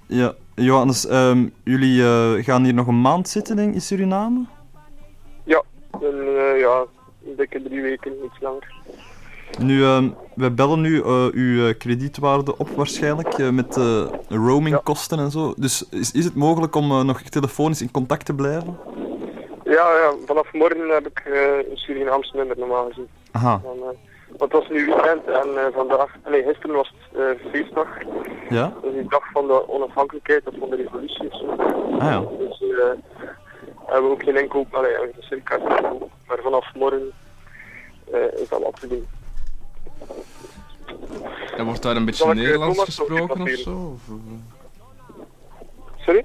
Ja, 0.07 0.35
Johannes, 0.55 1.07
ehm, 1.07 1.49
jullie 1.65 2.03
eh, 2.03 2.45
gaan 2.45 2.65
hier 2.65 2.75
nog 2.75 2.87
een 2.87 3.01
maand 3.01 3.29
zitten 3.29 3.57
denk 3.57 3.69
ik, 3.69 3.75
in 3.75 3.81
Suriname? 3.81 4.45
Ja, 5.45 5.63
en, 6.01 6.21
eh, 6.21 6.61
ja, 6.61 6.85
een 7.27 7.37
dikke 7.37 7.63
drie 7.63 7.83
weken, 7.83 8.13
iets 8.25 8.41
langer. 8.41 8.73
Nu, 9.59 9.83
ehm, 9.83 10.09
wij 10.35 10.55
bellen 10.55 10.81
nu 10.81 11.03
eh, 11.03 11.27
uw 11.33 11.67
eh, 11.67 11.75
kredietwaarde 11.79 12.59
op 12.59 12.69
waarschijnlijk 12.69 13.35
eh, 13.35 13.51
met 13.51 13.77
roamingkosten 14.29 15.19
en 15.19 15.31
zo. 15.31 15.55
Dus 15.57 15.89
is, 15.91 16.13
is 16.13 16.25
het 16.25 16.35
mogelijk 16.35 16.75
om 16.75 17.07
nog 17.07 17.21
telefonisch 17.21 17.83
in 17.83 17.91
contact 17.91 18.27
te 18.27 18.35
blijven? 18.35 18.79
Ja, 19.65 19.97
ja, 19.97 20.13
vanaf 20.27 20.53
morgen 20.53 20.89
heb 20.89 21.07
ik 21.07 21.23
een 21.69 21.77
Surinaamse 21.77 22.37
nummer 22.37 22.59
normaal 22.59 22.87
gezien. 22.89 23.09
Aha. 23.33 23.61
Dan, 23.63 23.79
want 24.39 24.53
het 24.53 24.53
was 24.53 24.69
nu 24.69 24.85
weekend 24.85 25.25
en 25.27 25.73
vandaag, 25.73 26.17
nee, 26.31 26.43
gisteren 26.43 26.77
was 26.77 26.95
het 27.13 27.39
feestdag. 27.51 27.89
Ja? 28.49 28.73
Dat 28.83 28.93
is 28.93 29.01
die 29.01 29.09
dag 29.09 29.31
van 29.33 29.47
de 29.47 29.69
onafhankelijkheid 29.69 30.49
of 30.49 30.55
van 30.59 30.71
de 30.71 30.77
revolutie 30.77 31.31
of 31.31 31.39
zo. 31.39 31.47
Ah 31.99 32.11
ja. 32.11 32.23
Dus 32.39 32.63
eh 32.63 33.24
hebben 33.87 34.11
we 34.11 34.11
ook 34.11 34.23
geen 34.23 34.69
allee, 34.71 34.95
geen 34.97 35.13
circa 35.21 35.57
inkoop. 35.57 36.11
Maar 36.27 36.39
vanaf 36.43 36.75
morgen 36.75 37.13
eh, 38.13 38.41
is 38.41 38.49
dat 38.49 38.63
wat 38.63 38.81
te 38.81 38.87
doen. 38.87 39.07
En 41.57 41.65
wordt 41.65 41.83
daar 41.83 41.97
een 41.97 42.05
beetje 42.05 42.25
Zal 42.25 42.33
eh, 42.33 42.39
Nederlands 42.39 42.83
gesproken 42.85 43.43
of 43.43 43.51
zo? 43.51 43.71
Of, 43.95 44.09
eh? 44.09 44.15
Sorry? 46.05 46.25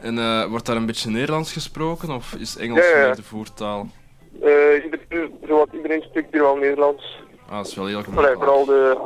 En 0.00 0.18
eh, 0.18 0.44
wordt 0.44 0.66
daar 0.66 0.76
een 0.76 0.86
beetje 0.86 1.10
Nederlands 1.10 1.52
gesproken 1.52 2.10
of 2.10 2.34
is 2.34 2.56
Engels 2.56 2.78
Ja, 2.78 2.84
ja, 2.90 2.98
ja. 2.98 3.06
meer 3.06 3.16
de 3.16 3.22
voertaal? 3.22 3.86
Eh, 4.42 4.84
iedereen, 4.84 5.38
zowat 5.46 5.68
iedereen 5.72 6.02
spreekt 6.02 6.32
hier 6.32 6.42
wel 6.42 6.56
Nederlands. 6.56 7.20
Ah, 7.48 7.56
dat 7.56 7.66
is 7.66 7.74
wel 7.74 7.86
heel 7.86 8.02
gemakkelijk. 8.02 8.38
vooral 8.42 8.64
de, 8.64 8.98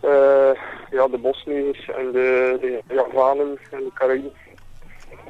eh, 0.00 0.60
ja, 0.90 1.08
de 1.08 1.18
Bosniërs 1.18 1.88
en 1.88 2.12
de, 2.12 2.58
de 2.60 2.82
Javanen 2.94 3.58
en 3.70 3.78
de 3.78 3.90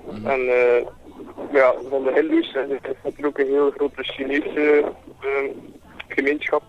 Caraïben. 0.07 0.31
En 0.31 0.41
eh, 0.41 0.87
ja, 1.53 1.75
van 1.91 2.03
de 2.03 2.13
Hindoes 2.15 2.55
en 2.55 2.71
er 2.71 2.97
is 3.03 3.13
er 3.19 3.27
ook 3.27 3.39
een 3.39 3.47
heel 3.47 3.71
grote 3.71 4.03
Chinese 4.03 4.85
eh, 5.21 5.51
gemeenschap. 6.09 6.63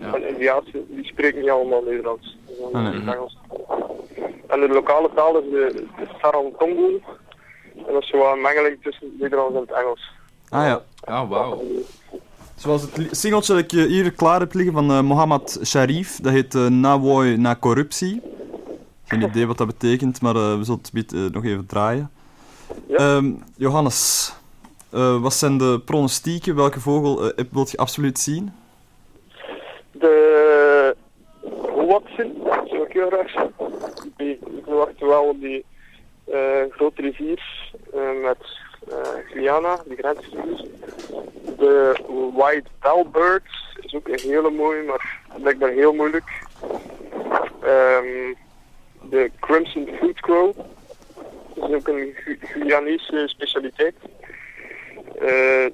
En 0.00 0.28
Indiaanse, 0.28 0.84
die 0.88 1.04
spreken 1.04 1.40
niet 1.40 1.50
allemaal 1.50 1.82
Nederlands. 1.82 2.38
Ah, 2.72 2.82
nee. 2.82 3.14
Engels. 3.14 3.38
En 4.46 4.60
de 4.60 4.68
lokale 4.68 5.10
taal 5.14 5.38
is 5.38 5.50
de, 5.50 5.84
de 5.96 6.06
Sarantongo. 6.20 7.00
En 7.86 7.92
dat 7.92 8.02
is 8.02 8.08
zo 8.08 8.32
een 8.32 8.40
mengeling 8.40 8.82
tussen 8.82 9.06
het 9.06 9.20
Nederlands 9.20 9.54
en 9.54 9.60
het 9.60 9.72
Engels. 9.72 10.10
Ah 10.48 10.66
ja. 10.66 10.82
Ah, 11.04 11.28
wauw. 11.28 11.62
Zoals 12.58 12.82
het 12.82 13.08
singeltje 13.10 13.54
dat 13.54 13.62
ik 13.62 13.72
eh, 13.72 13.84
hier 13.84 14.12
klaar 14.12 14.40
heb 14.40 14.54
liggen 14.54 14.72
van 14.72 14.90
eh, 14.90 15.00
Mohammad 15.00 15.60
Sharif, 15.64 16.20
dat 16.20 16.32
heet 16.32 16.54
eh 16.54 16.66
Nawoi 16.66 17.36
na 17.36 17.56
corruptie. 17.56 18.22
Geen 19.04 19.22
idee 19.22 19.46
wat 19.50 19.58
dat 19.58 19.66
betekent, 19.66 20.20
maar 20.20 20.36
eh, 20.36 20.56
we 20.56 20.64
zullen 20.64 20.80
het 20.82 20.92
bit, 20.92 21.32
nog 21.32 21.44
even 21.44 21.66
draaien. 21.66 22.10
Ehm, 22.90 23.32
Johannes, 23.56 24.32
eh, 24.90 25.20
wat 25.20 25.34
zijn 25.34 25.58
de 25.58 25.80
pronostieken? 25.84 26.56
Welke 26.56 26.80
vogel 26.80 27.22
heb- 27.22 27.52
wilt 27.52 27.70
je 27.70 27.76
absoluut 27.76 28.18
zien? 28.18 28.52
De 29.90 30.96
Watson, 31.86 32.32
zou 32.44 32.82
ik 32.82 32.92
heel 32.92 33.08
graag 33.10 33.30
zien. 33.30 33.52
Die, 34.16 34.30
ik 34.30 34.64
verwacht 34.64 34.98
wel 35.00 35.36
die 35.40 35.64
eh, 36.32 36.62
grote 36.70 37.02
rivier 37.02 37.42
met 38.22 38.36
Guyana, 39.32 39.78
die 39.86 39.96
grensrivier. 39.96 40.64
De 41.58 41.96
White 42.34 42.68
Bellbird 42.80 43.42
is 43.80 43.94
ook 43.94 44.08
een 44.08 44.18
hele 44.20 44.50
mooie, 44.50 44.82
maar 44.82 45.20
blijkbaar 45.40 45.70
heel 45.70 45.92
moeilijk. 45.92 46.46
Ehm, 47.62 48.34
de 49.10 49.30
Crimson 49.40 49.88
Food 50.00 50.20
Crow. 50.20 50.54
Is 51.68 51.74
ook 51.74 51.88
een 51.88 52.12
Gu- 52.24 52.38
Guyanese 52.40 53.22
specialiteit. 53.28 53.94
Eh, 55.20 55.66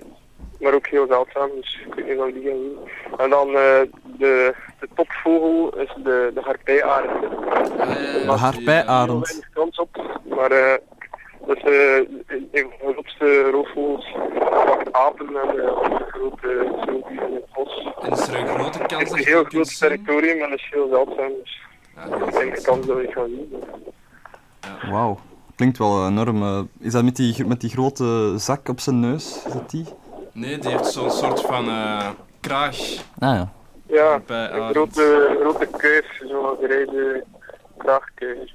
maar 0.60 0.74
ook 0.74 0.86
heel 0.86 1.06
zeldzaam, 1.06 1.50
dus 1.60 1.80
ik 1.86 1.94
weet 1.94 2.06
niet 2.06 2.18
of 2.18 2.32
die 2.32 2.42
gaan 2.42 2.52
zien. 2.58 2.78
En 3.18 3.30
dan 3.30 3.46
eh, 3.48 3.80
de, 4.18 4.54
de 4.80 4.88
topvogel 4.94 5.78
is 5.80 5.94
de, 6.02 6.30
de 6.34 6.40
harpijarend. 6.40 7.20
De 7.20 8.32
harpijarend. 8.36 9.26
weinig 9.28 9.48
kans 9.54 9.76
op, 9.78 10.20
maar 10.28 10.50
eh, 10.50 10.74
dat 11.46 11.56
is 11.56 11.62
eh, 11.62 11.96
een 12.26 12.48
een 12.52 12.72
van 12.80 12.86
de 12.86 12.92
grootste 12.92 13.50
roofvogels. 13.50 14.12
Pak 14.38 14.82
apen 14.90 15.26
en 15.26 15.58
eh, 15.60 15.66
andere 15.72 16.04
grote 16.08 16.66
zoogdieren 16.86 17.28
in 17.28 17.34
het 17.34 17.52
bos. 17.52 17.88
En 18.02 18.12
is 18.12 18.28
er 18.28 18.34
een 18.40 18.46
grote 18.48 18.78
Het 18.78 18.86
kans 18.86 19.02
is 19.02 19.08
dat 19.10 19.18
een 19.18 19.24
heel 19.24 19.44
groot 19.44 19.78
territorium 19.78 20.40
en 20.42 20.50
dat 20.50 20.58
is 20.58 20.68
heel 20.70 20.88
zeldzaam. 20.88 21.32
Dus 21.42 21.62
ik 22.26 22.32
denk 22.32 22.56
de 22.56 22.62
kans 22.62 22.86
dat 22.86 22.96
we 22.96 23.02
het 23.02 23.12
gaan 23.12 23.28
zien. 23.28 23.62
Wauw, 24.90 25.18
klinkt 25.56 25.78
wel 25.78 26.06
enorm. 26.06 26.42
eh. 26.42 26.60
is 26.78 26.92
dat 26.92 27.04
met 27.04 27.16
die, 27.16 27.46
met 27.46 27.60
die 27.60 27.70
grote 27.70 28.34
zak 28.36 28.68
op 28.68 28.80
zijn 28.80 29.00
neus? 29.00 29.42
Is 29.46 29.52
dat 29.52 29.70
die? 29.70 29.84
Nee, 30.32 30.58
die 30.58 30.70
heeft 30.70 30.86
zo'n 30.92 31.10
soort 31.10 31.40
van 31.40 31.68
eh, 31.68 32.08
kraag. 32.40 32.76
Ah 33.18 33.36
ja. 33.36 33.52
Ja, 33.86 34.20
een 34.26 34.70
grote, 34.70 35.36
grote 35.40 35.66
kuif, 35.66 36.06
zo'n 36.28 36.56
gereide 36.60 37.24
kraagkuif. 37.76 38.50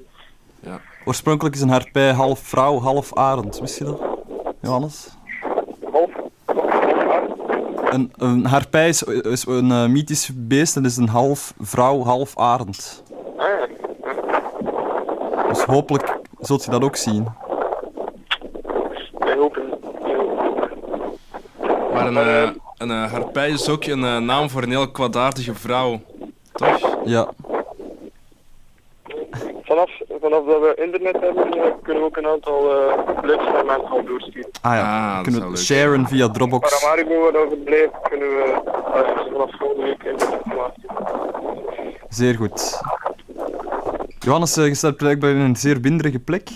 Ja. 0.60 0.80
Oorspronkelijk 1.06 1.56
is 1.56 1.62
een 1.62 1.70
harpij 1.70 2.12
half 2.12 2.40
vrouw, 2.40 2.80
half 2.80 3.16
arend. 3.16 3.60
Wist 3.60 3.78
je 3.78 3.84
dat, 3.84 4.02
Johannes? 4.62 5.10
Half? 5.92 6.10
een, 7.90 8.14
een 8.18 8.46
harpij 8.46 8.88
is, 8.88 9.04
is 9.04 9.46
een 9.46 9.72
eh, 9.72 9.86
mythisch 9.88 10.32
beest 10.34 10.76
en 10.76 10.86
is 10.86 10.98
een 10.98 11.08
half 11.08 11.54
vrouw, 11.60 12.04
half 12.04 12.38
arend. 12.38 13.04
Ah 13.38 13.48
ja. 13.48 13.68
Dus 15.48 15.64
hopelijk 15.64 16.18
zult 16.40 16.64
je 16.64 16.72
dat 16.72 16.84
ook 16.84 16.96
zien. 16.96 17.28
Wij 19.18 19.36
hopen. 19.36 19.80
Maar 21.94 22.08
een, 22.08 22.18
eh, 22.18 22.50
een 22.78 22.92
eh, 22.92 23.12
harpij 23.12 23.50
is 23.50 23.70
ook 23.70 23.84
een 23.86 24.04
eh, 24.04 24.18
naam 24.18 24.50
voor 24.50 24.64
een 24.64 24.70
heel 24.70 24.92
kwaadaardige 24.92 25.56
vrouw. 25.56 26.00
Toch? 26.52 26.98
Ja. 27.06 27.28
Vanaf, 29.64 29.92
vanaf 30.22 30.46
dat 30.46 30.60
we 30.62 30.74
internet 30.78 31.22
hebben, 31.22 31.50
kunnen 31.84 32.04
we 32.04 32.10
ook 32.10 32.18
een 32.18 32.28
aantal 32.28 32.88
uh, 32.88 33.22
blips 33.22 33.44
naar 33.44 33.66
mensen 33.66 33.90
al 33.90 34.04
doorsturen. 34.04 34.50
Ah 34.62 34.74
ja, 34.74 35.22
kunnen 35.22 35.52
we 35.52 35.58
sharen 35.58 36.08
via 36.08 36.30
Dropbox. 36.30 36.80
Paramaribo, 36.80 37.22
waar 37.22 37.32
dat 37.32 37.48
verblijft, 37.48 37.94
kunnen 38.10 38.28
we 38.28 38.62
uh, 38.96 39.32
vanaf 39.32 39.58
volgende 39.58 39.84
week 39.84 40.04
internetinformatie. 40.04 40.84
Zeer 42.10 42.36
goed. 42.36 42.82
Johannes, 44.20 44.58
eh, 44.58 44.68
je 44.68 44.74
staat 44.76 44.96
blijkbaar 44.98 45.30
in 45.30 45.38
een 45.38 45.56
zeer 45.56 45.82
winderige 45.82 46.20
plek. 46.20 46.50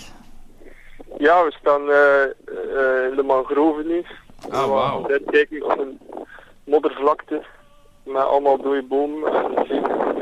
Ja, 1.17 1.43
we 1.43 1.52
staan 1.60 1.89
eh, 1.89 2.23
eh, 2.23 3.10
in 3.10 3.15
de 3.15 3.23
mangroven 3.26 3.88
nu. 3.88 4.04
Ah, 4.49 4.65
wauw. 4.69 5.02
We 5.08 5.23
kijken 5.32 5.63
op 5.63 5.80
een 5.80 5.99
moddervlakte 6.63 7.43
met 8.04 8.15
allemaal 8.23 8.58
dode 8.62 8.84
bomen 8.84 9.34
en 9.34 9.67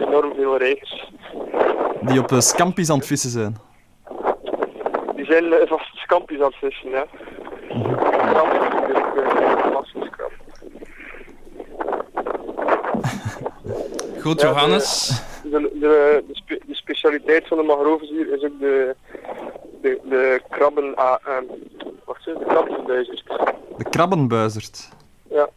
enorm 0.08 0.34
veel 0.36 0.58
reigers. 0.58 1.12
Die 2.02 2.20
op 2.20 2.32
eh, 2.32 2.40
scampi's 2.40 2.90
aan 2.90 2.98
het 2.98 3.08
vissen 3.08 3.30
zijn. 3.30 3.58
Die 5.16 5.26
zijn 5.26 5.68
vast 5.68 5.96
scampjes 5.96 6.40
aan 6.40 6.46
het 6.46 6.56
vissen, 6.56 6.90
ja. 6.90 7.06
Goed, 14.22 14.42
Ja, 14.42 14.48
Johannes. 14.48 15.22
De, 15.44 15.50
de, 15.50 15.60
de, 15.60 15.80
de, 15.80 15.80
spe- 15.80 16.24
de 16.28 16.31
specialiteit 17.02 17.48
van 17.48 17.58
de 17.58 17.64
mangroves 17.64 18.10
hier 18.10 18.34
is 18.34 18.44
ook 18.44 18.60
de, 18.60 18.96
de, 19.82 20.00
de 20.04 20.42
krabben... 20.50 20.96
ah, 20.96 21.16
ehm, 21.26 21.44
wacht 22.06 22.28
eens, 22.28 22.40
de 22.40 22.46
krabbenbuizers. 22.46 23.24
De 23.78 23.90
krabbenbuizerd. 23.90 24.90
Ja. 25.30 25.50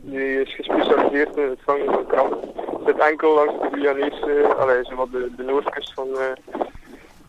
Die 0.00 0.40
is 0.40 0.54
gespecialiseerd 0.54 1.36
in 1.36 1.48
het 1.48 1.58
vangen 1.64 1.84
van 1.92 2.06
krabben. 2.06 2.38
Zit 2.86 2.98
enkel 2.98 3.34
langs 3.34 3.52
de 3.52 3.68
Guyanese, 3.72 4.54
allee, 4.58 4.84
zowat 4.84 5.12
de, 5.12 5.30
de 5.36 5.42
noordkust 5.42 5.92
van, 5.94 6.08
eh, 6.08 6.60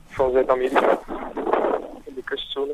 van 0.07 0.31
Zuid-Amerika. 0.31 0.99
In 2.03 2.13
de 2.15 2.23
kustzone. 2.23 2.73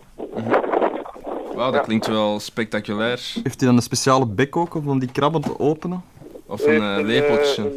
Wauw, 1.54 1.72
dat 1.72 1.86
klinkt 1.86 2.08
wel 2.08 2.40
spectaculair. 2.40 3.32
Heeft 3.44 3.60
hij 3.60 3.68
dan 3.68 3.76
een 3.76 3.82
speciale 3.82 4.26
bek 4.26 4.56
ook 4.56 4.76
om 4.76 5.00
die 5.00 5.12
krabben 5.12 5.42
te 5.42 5.60
openen? 5.60 6.04
Of 6.46 6.66
een 6.66 6.82
eh, 6.82 7.06
lepeltje. 7.06 7.62
eh, 7.64 7.70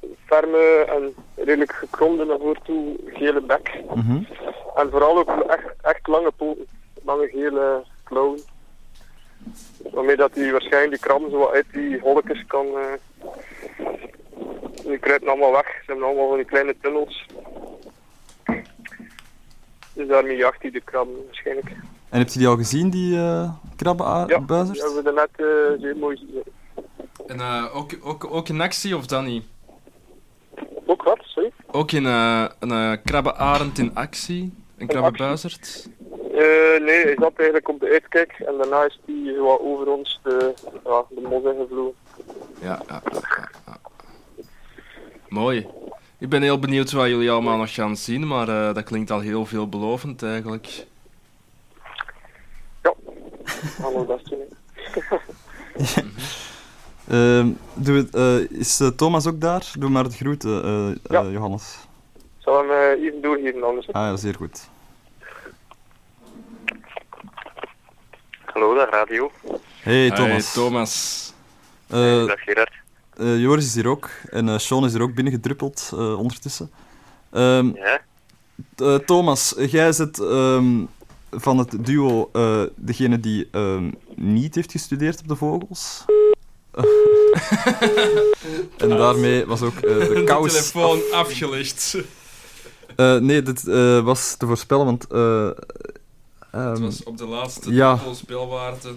een 0.00 0.16
ferme 0.26 0.84
en 0.88 1.14
redelijk 1.46 1.72
gekromde 1.72 2.24
naar 2.24 2.38
voren 2.38 2.62
toe 2.62 2.96
gele 3.06 3.40
bek. 3.40 3.82
Mhm. 3.94 4.22
En 4.74 4.90
vooral 4.90 5.18
ook 5.18 5.28
echt, 5.48 5.74
echt 5.82 6.06
lange 6.06 6.32
poten. 6.36 6.66
Lange 7.04 7.28
gele 7.28 7.82
klauwen. 8.04 8.40
Waarmee 9.92 10.16
dat 10.16 10.34
hij 10.34 10.52
waarschijnlijk 10.52 10.90
die 10.90 11.00
krabben 11.00 11.30
zo 11.30 11.38
wat 11.38 11.50
uit 11.50 11.66
die 11.72 12.00
holletjes 12.00 12.44
kan... 12.46 12.66
eh 12.66 12.84
die 14.84 14.98
kruipen 14.98 15.28
allemaal 15.28 15.52
weg. 15.52 15.66
Ze 15.66 15.82
hebben 15.86 16.04
allemaal 16.04 16.28
van 16.28 16.36
die 16.36 16.46
kleine 16.46 16.76
tunnels. 16.82 17.26
Dus 19.92 20.08
daarmee 20.08 20.36
jaagt 20.36 20.62
hij 20.62 20.70
de 20.70 20.80
krabben 20.80 21.24
waarschijnlijk. 21.26 21.68
En 22.08 22.18
heb 22.18 22.28
je 22.28 22.38
die 22.38 22.48
al 22.48 22.56
gezien, 22.56 22.90
die 22.90 23.16
eh 23.16 23.50
krabbenbuizers? 23.76 24.78
Die 24.78 24.86
hebben 24.86 25.14
we 25.14 25.20
net 25.20 25.46
eh 25.46 25.80
zeer 25.82 25.96
mooi 25.96 26.16
gezien. 26.16 26.42
En 27.26 27.40
eh, 27.40 27.76
ook, 27.76 27.92
ook, 28.02 28.24
ook 28.30 28.48
in 28.48 28.60
actie 28.60 28.96
of 28.96 29.06
dan 29.06 29.24
niet? 29.24 29.44
Ook 31.76 31.92
in 31.92 32.06
eh, 32.06 32.44
een 32.58 32.70
eh, 32.70 32.92
krabbenarend 33.04 33.78
in 33.78 33.94
actie? 33.94 34.52
Een 34.78 34.86
krabbenbuizerd? 34.86 35.88
Eh, 36.10 36.84
nee, 36.84 37.02
hij 37.02 37.16
zat 37.18 37.32
eigenlijk 37.36 37.68
op 37.68 37.80
de 37.80 37.88
uitkijk 37.92 38.32
en 38.32 38.56
daarna 38.58 38.84
is 38.84 39.00
wat 39.38 39.60
over 39.60 39.88
ons 39.88 40.20
de, 40.22 40.54
ja, 40.84 41.04
de 41.08 41.20
mos 41.20 41.44
ingevlogen. 41.44 41.94
Ja, 42.60 42.82
ja, 42.88 43.02
ja, 43.12 43.20
ja, 43.36 43.48
ja. 43.66 43.78
Mooi. 45.28 45.66
Ik 46.18 46.28
ben 46.28 46.42
heel 46.42 46.58
benieuwd 46.58 46.92
wat 46.92 47.06
jullie 47.06 47.30
allemaal 47.30 47.56
nog 47.56 47.74
gaan 47.74 47.96
zien, 47.96 48.26
maar 48.26 48.48
eh, 48.48 48.74
dat 48.74 48.84
klinkt 48.84 49.10
al 49.10 49.20
heel 49.20 49.46
veelbelovend 49.46 50.22
eigenlijk. 50.22 50.86
Allemaal 53.82 54.04
best 54.04 54.30
doen. 54.30 54.44
Ehm, 57.08 57.48
doe 57.74 58.08
eh, 58.12 58.58
is 58.58 58.80
eh, 58.80 58.88
Thomas 58.88 59.26
ook 59.26 59.40
daar? 59.40 59.72
Doe 59.78 59.90
maar 59.90 60.04
het 60.04 60.16
groeten, 60.16 60.64
eh, 60.64 60.88
eh, 60.90 60.96
Ja. 61.08 61.22
Johannes. 61.30 61.76
Ik 62.14 62.22
zal 62.52 62.58
hem 62.58 62.70
even 62.70 63.22
doorgeven 63.22 63.62
anders. 63.62 63.86
Ah 63.92 64.02
ja, 64.02 64.16
zeer 64.16 64.34
goed. 64.34 64.68
Hallo, 68.44 68.74
daar 68.74 68.88
radio. 68.90 69.30
Hey 69.80 70.10
Thomas. 70.10 70.54
Hey, 70.54 70.62
Thomas. 70.64 71.32
Eh, 71.86 72.26
Dag 72.26 72.40
Gerard. 72.40 72.72
eh, 73.16 73.40
Joris 73.40 73.64
is 73.66 73.74
hier 73.74 73.88
ook 73.88 74.10
en 74.30 74.48
eh, 74.48 74.58
Sean 74.58 74.84
is 74.84 74.94
er 74.94 75.02
ook 75.02 75.14
binnengedruppeld 75.14 75.90
eh, 75.92 76.18
ondertussen. 76.18 76.70
Ehm, 77.30 77.66
Ja? 77.74 78.00
eh, 78.76 78.94
Thomas, 78.94 79.54
jij 79.56 79.92
zit 79.92 80.18
ehm, 80.20 80.84
van 81.30 81.58
het 81.58 81.84
duo 81.84 82.28
eh, 82.32 82.62
degene 82.74 83.20
die 83.20 83.48
ehm, 83.52 83.90
niet 84.14 84.54
heeft 84.54 84.70
gestudeerd 84.72 85.20
op 85.20 85.28
de 85.28 85.36
vogels. 85.36 86.04
en 88.76 88.88
daarmee 88.88 89.46
was 89.46 89.62
ook 89.62 89.74
eh, 89.76 89.98
de 89.98 90.08
De 90.14 90.24
kous 90.24 90.52
telefoon 90.52 91.00
afgelicht. 91.12 91.96
Eh, 92.96 93.16
nee, 93.16 93.42
dit 93.42 93.68
eh, 93.68 94.00
was 94.00 94.34
te 94.38 94.46
voorspellen, 94.46 94.84
want... 94.84 95.06
ehm, 95.06 95.50
Het 96.50 96.78
was 96.78 97.02
op 97.02 97.18
de 97.18 97.26
laatste 97.26 97.72
ja, 97.72 97.98
speelwaarde. 98.12 98.94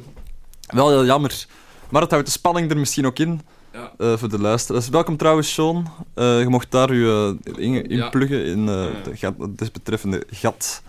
wel 0.67 0.89
heel 0.89 1.05
jammer. 1.05 1.45
Maar 1.89 2.01
het 2.01 2.11
houdt 2.11 2.25
de 2.25 2.31
spanning 2.31 2.71
er 2.71 2.77
misschien 2.77 3.05
ook 3.05 3.19
in 3.19 3.41
Ja. 3.73 4.17
voor 4.17 4.29
de 4.29 4.39
luisteraars. 4.39 4.89
Welkom 4.89 5.17
trouwens, 5.17 5.53
Sean. 5.53 5.87
Je 6.15 6.45
mocht 6.47 6.71
daar 6.71 6.93
je 6.93 7.35
uh, 7.45 7.57
in, 7.65 7.73
Ja. 7.73 7.83
inpluggen 8.03 8.45
in 8.45 8.65
de 8.65 8.91
gat, 9.13 9.33
het 9.39 9.57
desbetreffende 9.57 10.23
gat. 10.31 10.81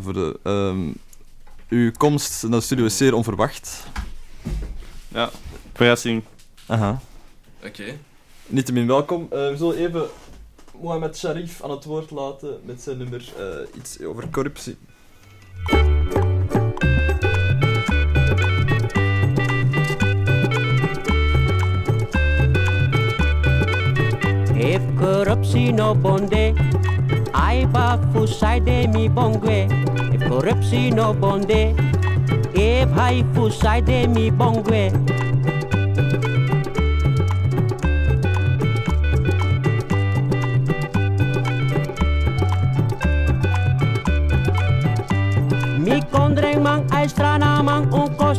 Voor 0.00 0.12
de, 0.12 0.38
ehm, 0.42 0.78
uw 1.68 1.90
komst 1.96 2.42
naar 2.42 2.58
de 2.58 2.64
studio 2.64 2.84
is 2.84 2.96
zeer 2.96 3.14
onverwacht. 3.14 3.84
Ja, 5.08 5.30
verrassing. 5.78 6.22
Aha. 6.66 7.00
Oké. 7.64 7.98
Niettemin 8.46 8.86
welkom. 8.86 9.28
Eh, 9.30 9.48
we 9.48 9.54
zullen 9.56 9.76
even 9.76 10.06
Mohamed 10.80 11.16
Sharif 11.16 11.62
aan 11.62 11.70
het 11.70 11.84
woord 11.84 12.10
laten 12.10 12.60
met 12.64 12.82
zijn 12.82 12.98
nummer 12.98 13.32
eh, 13.38 13.76
iets 13.76 14.02
over 14.02 14.28
corruptie. 14.30 14.76
If 24.54 24.82
corruptie 24.96 25.72
no 25.72 25.94
bonde, 25.94 26.52
aiba 27.30 27.98
fusaide 28.12 28.88
mi 28.88 29.10
bongwe. 29.10 29.66
If 30.12 30.28
corruptie 30.28 30.92
no 30.92 31.14
bonde, 31.14 31.74
if 32.52 32.90
hai 32.90 33.24
fusaide 33.32 34.08
mi 34.08 34.32
bongwe. 34.32 34.90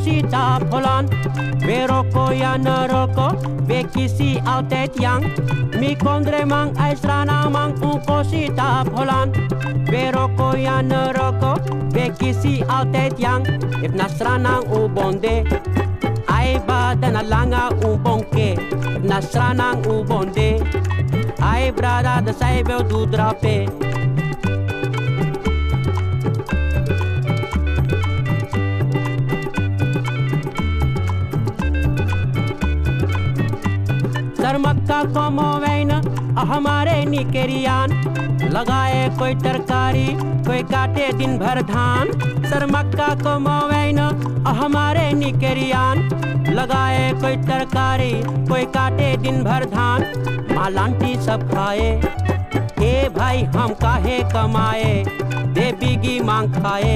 Un 0.09 0.21
cosita 0.21 0.59
polan. 0.69 1.05
Veroko 1.59 2.31
ja 2.33 2.57
na 2.57 2.87
roko, 2.87 3.31
we 3.67 3.83
kisi 3.83 4.41
altijd 4.45 4.99
yang. 4.99 5.23
Mi 5.79 5.95
kondreng 5.95 6.47
mang 6.47 6.73
ai 6.77 6.95
strana 6.95 7.49
mang 7.49 7.73
un 7.81 8.01
cosita 8.01 8.83
polan. 8.89 9.31
Veroko 9.85 10.57
ja 10.57 10.81
na 10.81 11.11
roko, 11.11 11.59
we 11.93 12.09
kisi 12.17 12.63
altijd 12.67 13.19
yang. 13.19 13.45
If 13.83 13.93
na 13.93 14.07
strana 14.07 14.61
u 14.71 14.89
bonde, 14.89 15.45
ai 16.27 16.59
ba 16.67 16.95
dana 16.99 17.21
langa 17.23 17.69
u 17.85 17.97
bonke. 17.97 18.57
If 18.95 19.03
na 19.03 19.21
strana 19.21 19.77
u 19.85 20.03
bonde, 20.03 20.61
ai 21.41 21.71
brada 21.71 22.21
de 22.25 22.33
sai 22.33 22.63
bel 22.63 22.83
du 22.83 23.05
को 34.89 35.29
मोवैन 35.31 35.91
हमारे 36.39 37.03
निकेरियान। 37.05 37.91
लगाए 38.49 39.09
कोई 39.09 39.35
तरकारी, 39.35 40.07
कोई 40.43 40.63
काटे 40.63 41.11
दिन 41.13 41.37
भर 41.39 41.61
धान। 41.61 42.11
सर 42.49 42.65
मक्का 42.65 43.07
को 43.15 43.39
मोवैन 43.39 43.99
हमारे 44.47 45.11
निकरियान। 45.13 45.99
लगाए 46.49 47.11
कोई 47.13 47.35
तरकारी, 47.37 48.11
कोई 48.47 48.65
काटे 48.65 49.15
दिन 49.17 49.43
भर 49.43 49.65
धान। 49.65 50.05
मालांटी 50.51 51.15
सब 51.15 51.51
खाए, 51.51 51.89
ए 52.81 53.09
भाई 53.17 53.43
हम 53.43 53.73
काहे 53.73 54.19
कमाए? 54.23 55.03
दे 55.53 55.71
की 55.81 56.19
मांग 56.19 56.53
खाए, 56.53 56.95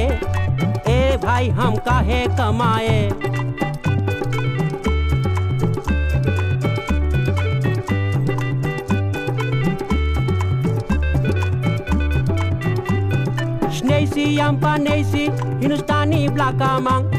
ए 0.88 1.17
भाई 1.23 1.49
हम 1.49 1.75
काहे 1.75 2.25
कमाए? 2.27 3.10
Snesi 14.23 14.38
Yampanesi, 14.38 15.29
Hinustani 15.59 16.29
Blakamang, 16.29 17.12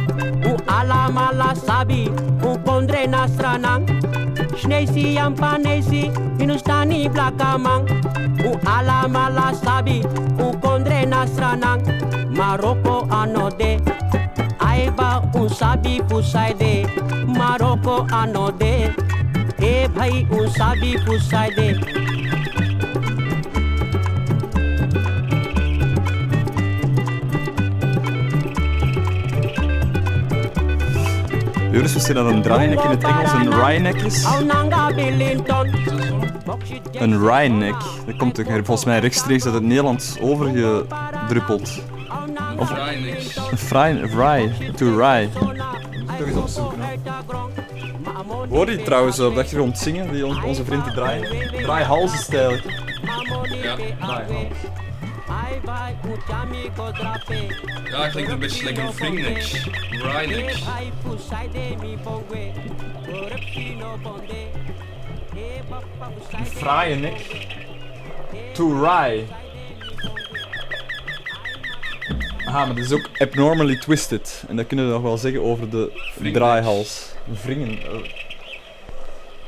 U 0.47 0.57
ala 0.67 1.11
mala 1.13 1.55
sabi, 1.55 2.09
U 2.43 2.57
kondre 2.65 3.07
nasranang. 3.07 3.85
Snesi 4.57 5.15
Yampanesi, 5.15 6.11
Hinustani 6.39 7.09
Blakamang, 7.13 7.85
U 8.47 8.59
ala 8.67 9.07
mala 9.07 9.55
sabi, 9.55 10.01
U 10.41 10.53
kondre 10.63 11.05
nasranang. 11.05 11.85
Maroko 12.33 13.07
anode, 13.11 13.85
Aiba 14.59 15.29
un 15.35 15.49
sabi 15.51 16.01
pusaide, 16.01 16.87
Maroko 17.27 18.09
anode, 18.09 18.95
E 19.61 19.89
bhai 19.89 20.27
un 20.31 20.49
sabi 20.49 20.97
pusaide. 21.05 22.14
Zien 31.83 32.15
dat 32.15 32.27
een 32.27 32.43
draainek 32.43 32.81
in 32.83 32.91
het 32.91 33.05
Engels 33.05 33.33
een 33.33 33.51
ryenek 33.65 34.03
is. 34.03 34.27
Een 36.93 37.27
ryenek. 37.27 37.75
Dat 38.07 38.17
komt 38.17 38.39
er 38.39 38.45
volgens 38.47 38.85
mij 38.85 38.99
rechtstreeks 38.99 39.45
uit 39.45 39.55
het 39.55 39.63
Nederlands 39.63 40.21
overgedruppeld. 40.21 41.83
Of 42.59 42.71
een 42.71 43.59
fry, 43.59 44.09
fry, 44.09 44.53
to 44.77 44.97
rye. 44.97 45.29
Toch 46.19 46.27
eens 46.27 46.37
opzoeken. 46.37 46.79
Hoor 48.49 48.71
je 48.71 48.83
trouwens 48.83 49.21
op 49.21 49.35
de 49.35 49.41
achtergrond 49.41 49.79
zingen, 49.79 50.13
die 50.13 50.27
on- 50.27 50.45
onze 50.45 50.65
vriend 50.65 50.85
die 50.85 50.95
draai? 50.95 51.23
Draaihals 51.63 52.13
is 52.13 52.27
het 52.27 52.35
eigenlijk. 52.35 52.83
Ja. 53.63 53.77
Draaihals. 54.01 54.47
Ja, 57.91 58.09
klinkt 58.09 58.31
een 58.31 58.39
beetje 58.39 58.65
lekker 58.65 58.85
een 58.85 58.93
vringnek. 58.93 59.43
Rynek. 59.91 60.57
Een 66.39 66.47
fraaie 66.47 66.95
nek. 66.97 67.47
To 68.53 68.83
rye. 68.83 69.25
Aha, 72.47 72.65
maar 72.67 72.75
dat 72.75 72.85
is 72.85 72.93
ook 72.93 73.09
abnormally 73.19 73.77
twisted. 73.79 74.45
En 74.49 74.57
dat 74.57 74.67
kunnen 74.67 74.87
we 74.87 74.93
nog 74.93 75.03
wel 75.03 75.17
zeggen 75.19 75.43
over 75.43 75.71
de 75.71 75.93
draaihals. 76.33 77.13
Wringen. 77.43 77.83
eh, 77.83 77.95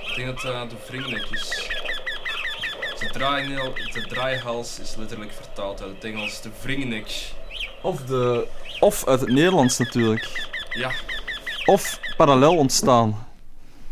Ik 0.09 0.15
denk 0.25 0.43
dat 0.43 0.53
dat 0.53 0.71
de 0.71 0.77
vringnek 0.85 1.27
is. 1.31 1.76
De, 3.07 3.13
draaineel, 3.13 3.73
de 3.93 4.07
draaihals 4.09 4.81
is 4.81 4.95
letterlijk 4.97 5.33
vertaald 5.33 5.83
uit 5.83 5.95
het 5.95 6.05
Engels. 6.05 6.41
De 6.43 6.51
vringnek. 6.61 7.33
Of, 7.83 8.01
de, 8.01 8.47
of 8.81 9.07
uit 9.07 9.21
het 9.21 9.29
Nederlands 9.29 9.79
natuurlijk. 9.79 10.51
Ja. 10.71 10.91
Of 11.65 12.01
parallel 12.17 12.57
ontstaan. 12.57 13.27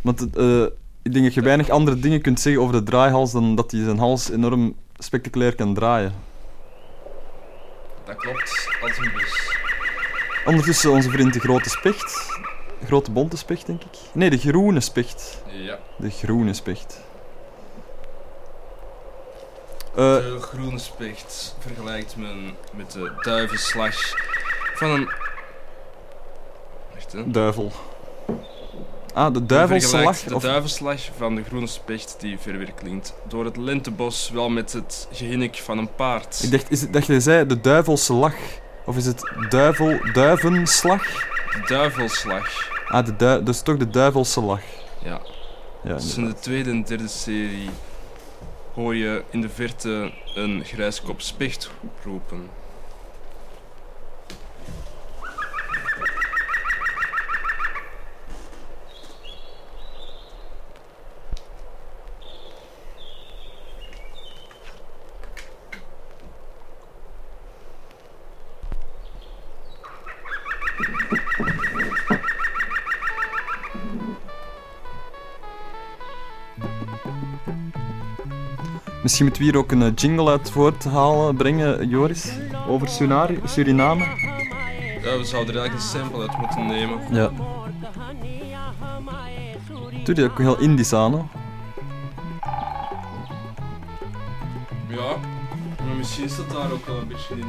Want 0.01 0.37
eh, 0.37 0.63
ik 1.03 1.13
denk 1.13 1.25
dat 1.25 1.35
je 1.35 1.41
weinig 1.41 1.69
andere 1.69 1.99
dingen 1.99 2.21
kunt 2.21 2.41
zeggen 2.41 2.63
over 2.63 2.75
de 2.75 2.83
draaihals 2.83 3.33
dan 3.33 3.55
dat 3.55 3.71
hij 3.71 3.85
zijn 3.85 3.99
hals 3.99 4.31
enorm 4.31 4.77
spectaculair 4.99 5.55
kan 5.55 5.75
draaien. 5.75 6.15
Dat 8.05 8.17
klopt. 8.17 8.69
Als 8.83 8.99
een 8.99 9.13
bus. 9.15 9.57
Ondertussen 10.45 10.91
onze 10.91 11.11
vriend 11.11 11.33
de 11.33 11.41
grote 11.41 11.69
specht. 11.69 12.39
De 12.81 12.87
grote 12.87 13.11
bonte 13.11 13.37
specht, 13.37 13.67
denk 13.67 13.83
ik. 13.83 13.99
Nee, 14.13 14.31
de 14.31 14.39
groene 14.39 14.81
specht. 14.81 15.43
Ja. 15.47 15.79
De 15.97 16.11
groene 16.11 16.55
specht. 16.55 17.01
Eh, 19.97 20.15
De 20.15 20.39
groene 20.41 20.79
specht 20.79 21.57
vergelijkt 21.59 22.17
men 22.17 22.55
met 22.73 22.93
de 22.93 23.13
duivenslag 23.23 23.95
van 24.75 24.91
een... 24.91 25.11
Wacht, 26.95 27.13
hè. 27.13 27.31
duivel. 27.31 27.73
Ah, 29.15 29.35
de 29.35 29.41
lach. 30.03 30.19
De 30.19 30.35
Of, 30.35 30.43
duivenslag 30.43 31.01
van 31.17 31.35
de 31.35 31.45
groene 31.45 31.67
specht 31.67 32.17
die 32.19 32.39
ver 32.39 32.59
weer 32.59 32.73
klinkt 32.73 33.15
door 33.29 33.45
het 33.45 33.57
lentebos 33.57 34.31
wel 34.31 34.49
met 34.49 34.73
het 34.73 35.09
gehinnik 35.13 35.57
van 35.57 35.79
een 35.79 35.95
paard. 35.95 36.41
ik 36.43 36.51
dacht, 36.51 36.71
is 36.71 36.81
het 36.81 36.93
dat 36.93 37.07
je 37.07 37.21
zei 37.21 37.47
de 37.47 37.61
duivelse 37.61 38.13
lach? 38.13 38.35
Of 38.85 38.97
is 38.97 39.07
het 39.07 39.31
duivel, 39.49 39.99
duivenslag? 40.13 41.03
De 41.03 41.63
duivelslag. 41.67 42.71
Ah, 42.89 43.05
de 43.07 43.17
dui, 43.17 43.43
dus 43.43 43.63
toch 43.63 43.77
de 43.77 43.91
duivelse 43.91 44.41
lach. 44.41 44.63
Ja. 45.05 45.21
Ja, 45.83 45.95
dus 45.95 46.17
in 46.17 46.25
de 46.27 46.35
tweede 46.35 46.71
en 46.71 46.83
derde 46.85 47.09
serie 47.09 47.71
hoor 48.75 48.95
je 48.97 49.25
in 49.31 49.41
de 49.41 49.49
verte 49.49 50.13
een 50.35 50.65
grijskop 50.65 51.21
specht 51.21 51.71
roepen. 52.03 52.51
Misschien 79.05 79.25
moeten 79.25 79.43
we 79.43 79.51
hier 79.51 79.59
ook 79.59 79.73
een 79.73 79.83
eh, 79.83 79.93
jingle 79.95 80.31
uit 80.31 80.51
voort 80.51 80.85
halen, 80.85 81.37
brengen, 81.37 81.89
Joris. 81.89 82.33
Over 82.69 82.89
Sunari, 82.89 83.41
Suriname. 83.45 84.05
Ja, 85.03 85.19
we 85.19 85.25
zouden 85.25 85.55
er 85.55 85.61
eigenlijk 85.61 85.75
een 85.75 85.81
sample 85.81 86.21
uit 86.21 86.39
moeten 86.39 86.67
nemen. 86.67 86.99
Ja. 87.11 87.31
Doe 90.05 90.15
die 90.15 90.25
ook 90.25 90.39
heel 90.39 90.59
Indisch 90.59 90.93
aan, 90.93 91.13
hè? 91.13 91.19
Ja, 94.89 95.17
maar 95.87 95.97
misschien 95.97 96.25
is 96.25 96.37
dat 96.37 96.51
daar 96.51 96.73
ook 96.73 96.87
wel 96.87 96.99
een 96.99 97.09
beetje 97.09 97.35
in. 97.35 97.47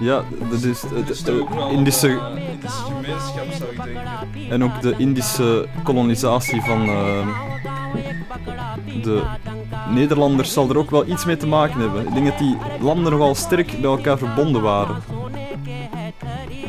Ja, 0.00 0.24
dat 0.50 0.62
is 0.62 0.80
de, 0.80 1.02
is 1.10 1.22
de 1.22 1.46
wel 1.54 1.70
Indische... 1.70 2.08
een 2.08 2.38
eh, 2.62 2.70
gemeenschap, 2.70 3.46
zou 3.52 3.70
ik 3.70 3.82
denken. 3.84 4.50
En 4.50 4.64
ook 4.64 4.80
de 4.82 4.94
Indische 4.96 5.68
kolonisatie 5.82 6.60
van 6.62 6.88
eh, 6.88 7.28
de 9.02 9.22
Nederlanders 9.90 10.52
zal 10.52 10.68
er 10.68 10.78
ook 10.78 10.90
wel 10.90 11.06
iets 11.06 11.24
mee 11.24 11.36
te 11.36 11.46
maken 11.46 11.80
hebben. 11.80 12.06
Ik 12.06 12.14
denk 12.14 12.26
dat 12.26 12.38
die 12.38 12.56
landen 12.80 13.12
nogal 13.12 13.34
sterk 13.34 13.66
bij 13.80 13.90
elkaar 13.90 14.18
verbonden 14.18 14.62
waren. 14.62 15.02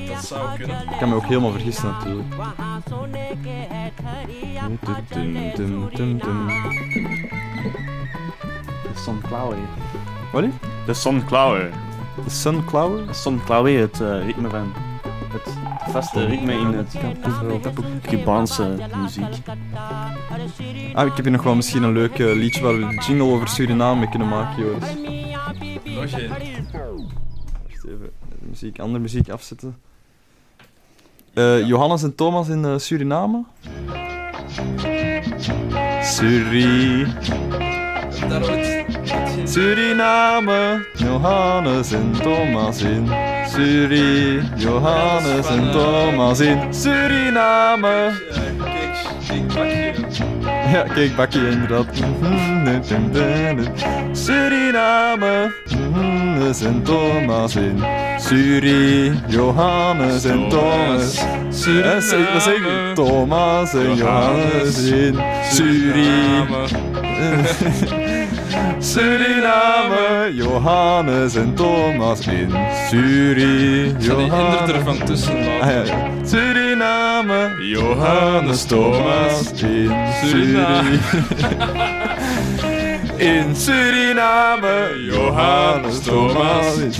Dat 0.07 0.25
zou 0.25 0.57
kunnen. 0.57 0.81
Ik 0.81 0.97
kan 0.99 1.09
me 1.09 1.15
ook 1.15 1.25
helemaal 1.25 1.51
vergissen 1.51 1.87
natuurlijk. 1.91 2.27
Dum, 4.67 4.79
dum, 5.55 5.89
dum, 5.93 6.17
dum. 6.17 6.47
De 8.83 8.93
Sunflower. 8.95 9.57
Wat 10.31 10.43
is? 10.43 10.51
De 10.85 10.93
Sunflower. 10.93 11.69
De 11.69 11.86
Sunflower? 12.27 13.07
De 13.07 13.13
Sunflower, 13.13 13.79
het 13.79 14.01
eh, 14.01 14.25
ritme 14.25 14.49
van... 14.49 14.73
Het 15.27 15.91
vaste 15.91 16.25
ritme 16.25 16.53
in 16.53 16.73
het 16.73 16.95
Cubaanse 18.01 18.75
muziek. 19.01 19.23
Ah, 20.93 21.05
ik 21.05 21.15
heb 21.15 21.25
hier 21.25 21.31
nog 21.31 21.43
wel 21.43 21.55
misschien 21.55 21.83
een 21.83 21.93
leuk 21.93 22.17
liedje 22.17 22.61
waar 22.61 22.73
we 22.73 22.79
de 22.79 23.03
jingle 23.07 23.33
over 23.33 23.47
Suriname 23.47 23.99
mee 23.99 24.09
kunnen 24.09 24.27
maken, 24.27 24.63
Joris. 24.63 24.87
Wacht 25.95 26.17
even, 27.87 28.11
muziek, 28.39 28.79
andere 28.79 28.99
muziek 28.99 29.29
afzetten. 29.29 29.75
Eh, 31.33 31.67
Johannes 31.67 32.03
en 32.03 32.15
Thomas 32.15 32.47
in 32.47 32.65
eh, 32.65 32.77
Suriname? 32.77 33.43
Suri. 36.01 37.05
Daar. 38.29 38.66
Suriname, 39.57 40.85
Johannes 40.99 41.91
en 41.91 42.11
Thomas 42.21 42.81
in. 42.83 43.09
Suri, 43.49 44.39
Johannes 44.55 45.47
en 45.49 45.71
Thomas 45.71 46.39
in 46.41 46.59
Suriname. 46.71 48.11
Ja, 50.73 50.83
kijk, 50.93 51.15
bakje 51.15 51.49
inderdaad. 51.49 51.85
Suriname, 54.13 55.51
mhm, 55.69 56.53
Sint 56.53 56.85
Thomas 56.85 57.55
in 57.55 57.83
Suri, 58.19 59.11
Johannes 59.27 60.25
en 60.25 60.49
Thomas. 60.49 61.17
Suriname. 61.49 61.95
Eh, 61.95 62.01
zeg- 62.01 62.33
Wat 62.33 62.41
zeg 62.43 62.55
ik? 62.55 62.95
Thomas 62.95 63.73
en 63.73 63.95
Johannes 63.95 64.77
in 64.91 65.19
Suriname. 65.51 66.65
Suriname, 68.79 70.31
Johannes 70.33 71.35
en 71.35 71.55
Thomas 71.55 72.27
in 72.27 72.51
Suri, 72.89 73.89
Zal 73.99 74.17
die 74.17 74.27
Johannes. 74.27 74.69
ervan 74.69 74.99
tussen? 75.05 75.35
Ah, 75.61 75.71
ja, 75.71 75.83
ja. 75.83 76.09
Suriname, 76.23 77.51
Johannes 77.61 78.65
Thomas 78.67 79.51
in 79.61 79.91
Suriname. 80.21 80.99
In 83.19 83.55
Suriname, 83.55 84.91
Johannes 85.09 86.01
Thomas. 86.01 86.99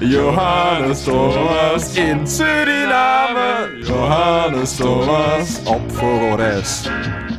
Johannes 0.00 1.04
Thomas 1.04 1.96
in 1.96 2.24
Suriname, 2.24 3.82
Johannes 3.84 4.76
Thomas 4.76 5.60
op 5.64 5.80
vogelreis. 5.92 6.88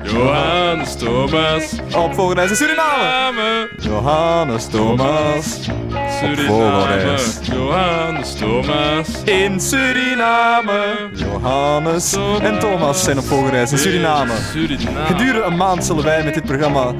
Johannes 0.05 0.95
Thomas. 0.95 1.73
Op 1.95 2.13
vogelreis 2.13 2.49
in 2.49 2.55
Suriname. 2.55 3.69
Johannes 3.77 4.67
Thomas 4.67 5.69
vogelreis. 6.33 7.39
Johannes 7.41 8.35
Thomas. 8.35 9.07
In 9.23 9.59
Suriname, 9.59 11.09
Johannes 11.13 12.13
en 12.41 12.59
Thomas 12.59 13.03
zijn 13.03 13.17
op 13.17 13.25
vogelreis 13.25 13.71
in 13.71 13.77
Suriname. 13.77 14.33
Suriname. 14.51 15.05
Gedurende 15.05 15.41
een 15.41 15.55
maand 15.55 15.85
zullen 15.85 16.03
wij 16.03 16.23
met 16.23 16.33
dit 16.33 16.43
programma 16.43 16.91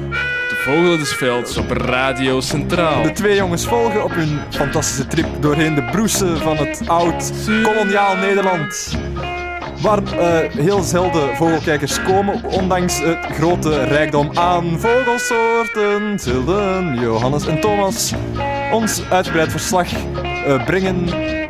De 0.48 0.54
Vogelen 0.64 0.98
des 0.98 1.12
Velds 1.12 1.56
op 1.56 1.70
Radio 1.70 2.40
Centraal. 2.40 3.02
de 3.02 3.12
twee 3.12 3.36
jongens 3.36 3.66
volgen 3.66 4.04
op 4.04 4.14
hun 4.14 4.38
fantastische 4.50 5.06
trip 5.06 5.26
doorheen 5.40 5.74
de 5.74 5.82
broesen 5.82 6.38
van 6.38 6.56
het 6.56 6.80
oud 6.86 7.32
koloniaal 7.62 8.16
Nederland. 8.16 8.96
Waar 9.82 10.02
eh, 10.02 10.50
heel 10.52 10.82
zelden 10.82 11.36
vogelkijkers 11.36 12.02
komen, 12.02 12.44
ondanks 12.44 12.98
het 12.98 13.26
grote 13.30 13.84
rijkdom 13.84 14.30
aan 14.34 14.80
vogelsoorten, 14.80 16.18
zullen 16.18 17.00
Johannes 17.00 17.46
en 17.46 17.60
Thomas 17.60 18.12
ons 18.72 19.02
uitgebreid 19.10 19.50
verslag 19.50 19.88
eh, 19.92 20.64
brengen 20.64 21.04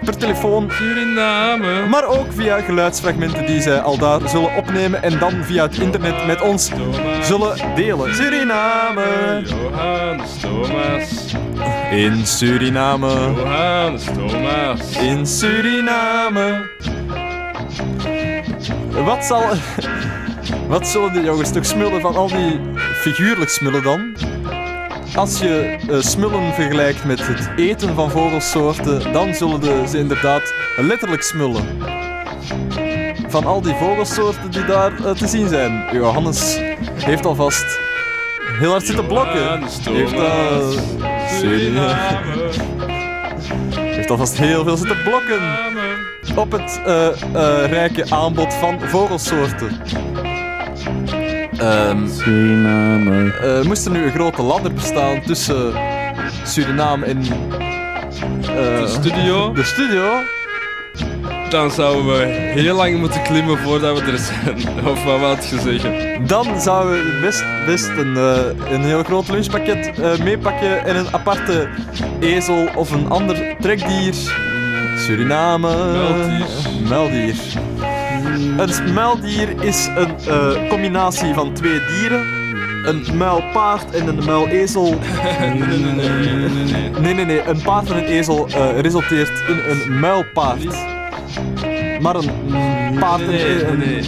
per 0.04 0.16
telefoon. 0.16 0.70
Suriname. 0.70 1.86
Maar 1.86 2.04
ook 2.04 2.26
via 2.28 2.60
geluidsfragmenten 2.60 3.46
die 3.46 3.60
zij 3.60 3.80
al 3.80 3.98
daar 3.98 4.28
zullen 4.28 4.56
opnemen 4.56 5.02
en 5.02 5.18
dan 5.18 5.44
via 5.44 5.62
het 5.62 5.78
internet 5.78 6.26
met 6.26 6.40
ons 6.40 6.70
zullen 7.22 7.56
delen. 7.74 8.14
Suriname. 8.14 9.42
Johannes 9.44 10.40
Thomas. 10.40 11.34
In 11.90 12.26
Suriname. 12.26 13.32
Johannes 13.36 14.04
Thomas. 14.04 14.98
In 14.98 15.26
Suriname. 15.26 16.68
Wat 19.04 19.24
zal... 19.24 19.42
Wat 20.68 20.88
zullen 20.88 21.12
die 21.12 21.22
jongens 21.22 21.52
toch 21.52 21.66
smullen 21.66 22.00
van 22.00 22.16
al 22.16 22.28
die 22.28 22.60
figuurlijk 22.76 23.50
smullen 23.50 23.82
dan? 23.82 24.14
Als 25.14 25.38
je 25.38 25.76
eh, 25.90 26.00
smullen 26.00 26.54
vergelijkt 26.54 27.04
met 27.04 27.26
het 27.26 27.50
eten 27.56 27.94
van 27.94 28.10
vogelsoorten, 28.10 29.12
dan 29.12 29.34
zullen 29.34 29.60
de, 29.60 29.84
ze 29.88 29.98
inderdaad 29.98 30.54
letterlijk 30.76 31.22
smullen. 31.22 31.64
Van 33.28 33.46
al 33.46 33.60
die 33.60 33.74
vogelsoorten 33.74 34.50
die 34.50 34.64
daar 34.64 35.04
eh, 35.04 35.10
te 35.10 35.26
zien 35.26 35.48
zijn. 35.48 35.84
Johannes 35.92 36.58
heeft 36.94 37.26
alvast 37.26 37.80
heel 38.58 38.70
hard 38.70 38.86
zitten 38.86 39.06
blokken. 39.06 39.60
Heeft. 39.60 40.14
Suriname. 41.38 41.94
Heeft 44.08 44.20
alvast 44.20 44.38
heel 44.38 44.64
veel 44.64 44.76
zitten 44.76 45.02
blokken 45.02 45.40
op 46.36 46.52
het 46.52 46.80
eh, 46.86 47.06
eh, 47.06 47.70
rijke 47.70 48.10
aanbod 48.10 48.54
van 48.54 48.80
vogelsoorten. 48.80 49.70
Suriname. 52.08 53.32
eh, 53.32 53.62
moest 53.62 53.86
er 53.86 53.92
nu 53.92 54.04
een 54.04 54.10
grote 54.10 54.42
ladder 54.42 54.72
bestaan 54.72 55.22
tussen 55.22 55.72
Suriname 56.44 57.06
en 57.06 57.22
De 57.22 58.84
studio. 58.86 59.52
de 59.52 59.64
studio, 59.64 60.22
Dan 61.50 61.70
zouden 61.70 62.06
we 62.06 62.24
heel 62.60 62.74
lang 62.74 62.98
moeten 62.98 63.22
klimmen 63.22 63.58
voordat 63.58 64.00
we 64.00 64.10
er 64.10 64.18
zijn. 64.18 64.86
Of 64.90 65.04
wat 65.04 65.20
had 65.20 65.48
je 65.48 65.60
zeggen? 65.60 66.06
dan 66.26 66.60
zouden 66.60 66.92
we 66.92 67.18
best, 67.20 67.44
best 67.66 67.88
een, 67.88 68.16
eh, 68.16 68.72
een 68.72 68.84
heel 68.84 69.02
groot 69.02 69.28
lunchpakket 69.28 69.98
eh, 70.00 70.18
meepakken 70.18 70.84
en 70.84 70.96
een 70.96 71.14
aparte 71.14 71.68
ezel 72.20 72.68
of 72.74 72.90
een 72.90 73.08
ander 73.08 73.56
trekdier. 73.60 74.14
Suriname. 74.96 75.68
Muildier. 75.98 76.46
Muildier. 76.88 77.34
Een 78.56 78.94
muildier 78.94 79.62
is 79.62 79.88
een 79.96 80.14
eh, 80.28 80.68
combinatie 80.68 81.34
van 81.34 81.52
twee 81.52 81.80
dieren. 81.86 82.34
Een 82.84 83.16
muilpaard 83.16 83.90
en 83.94 84.08
een 84.08 84.24
muilezel. 84.24 84.94
Nee, 85.40 85.50
nee, 85.50 87.14
nee, 87.14 87.14
nee, 87.14 87.24
nee. 87.24 87.42
Een 87.42 87.62
paard 87.62 87.90
en 87.90 87.96
een 87.96 88.04
ezel 88.04 88.48
resulteert 88.80 89.42
in 89.48 89.60
een 89.68 90.00
muilpaard. 90.00 90.95
Maar 92.00 92.14
een 92.14 92.30
paard 92.98 93.20
en 93.20 93.26
Nee, 93.26 93.64
een... 93.64 93.78
nee, 93.78 93.86
nee. 93.88 94.02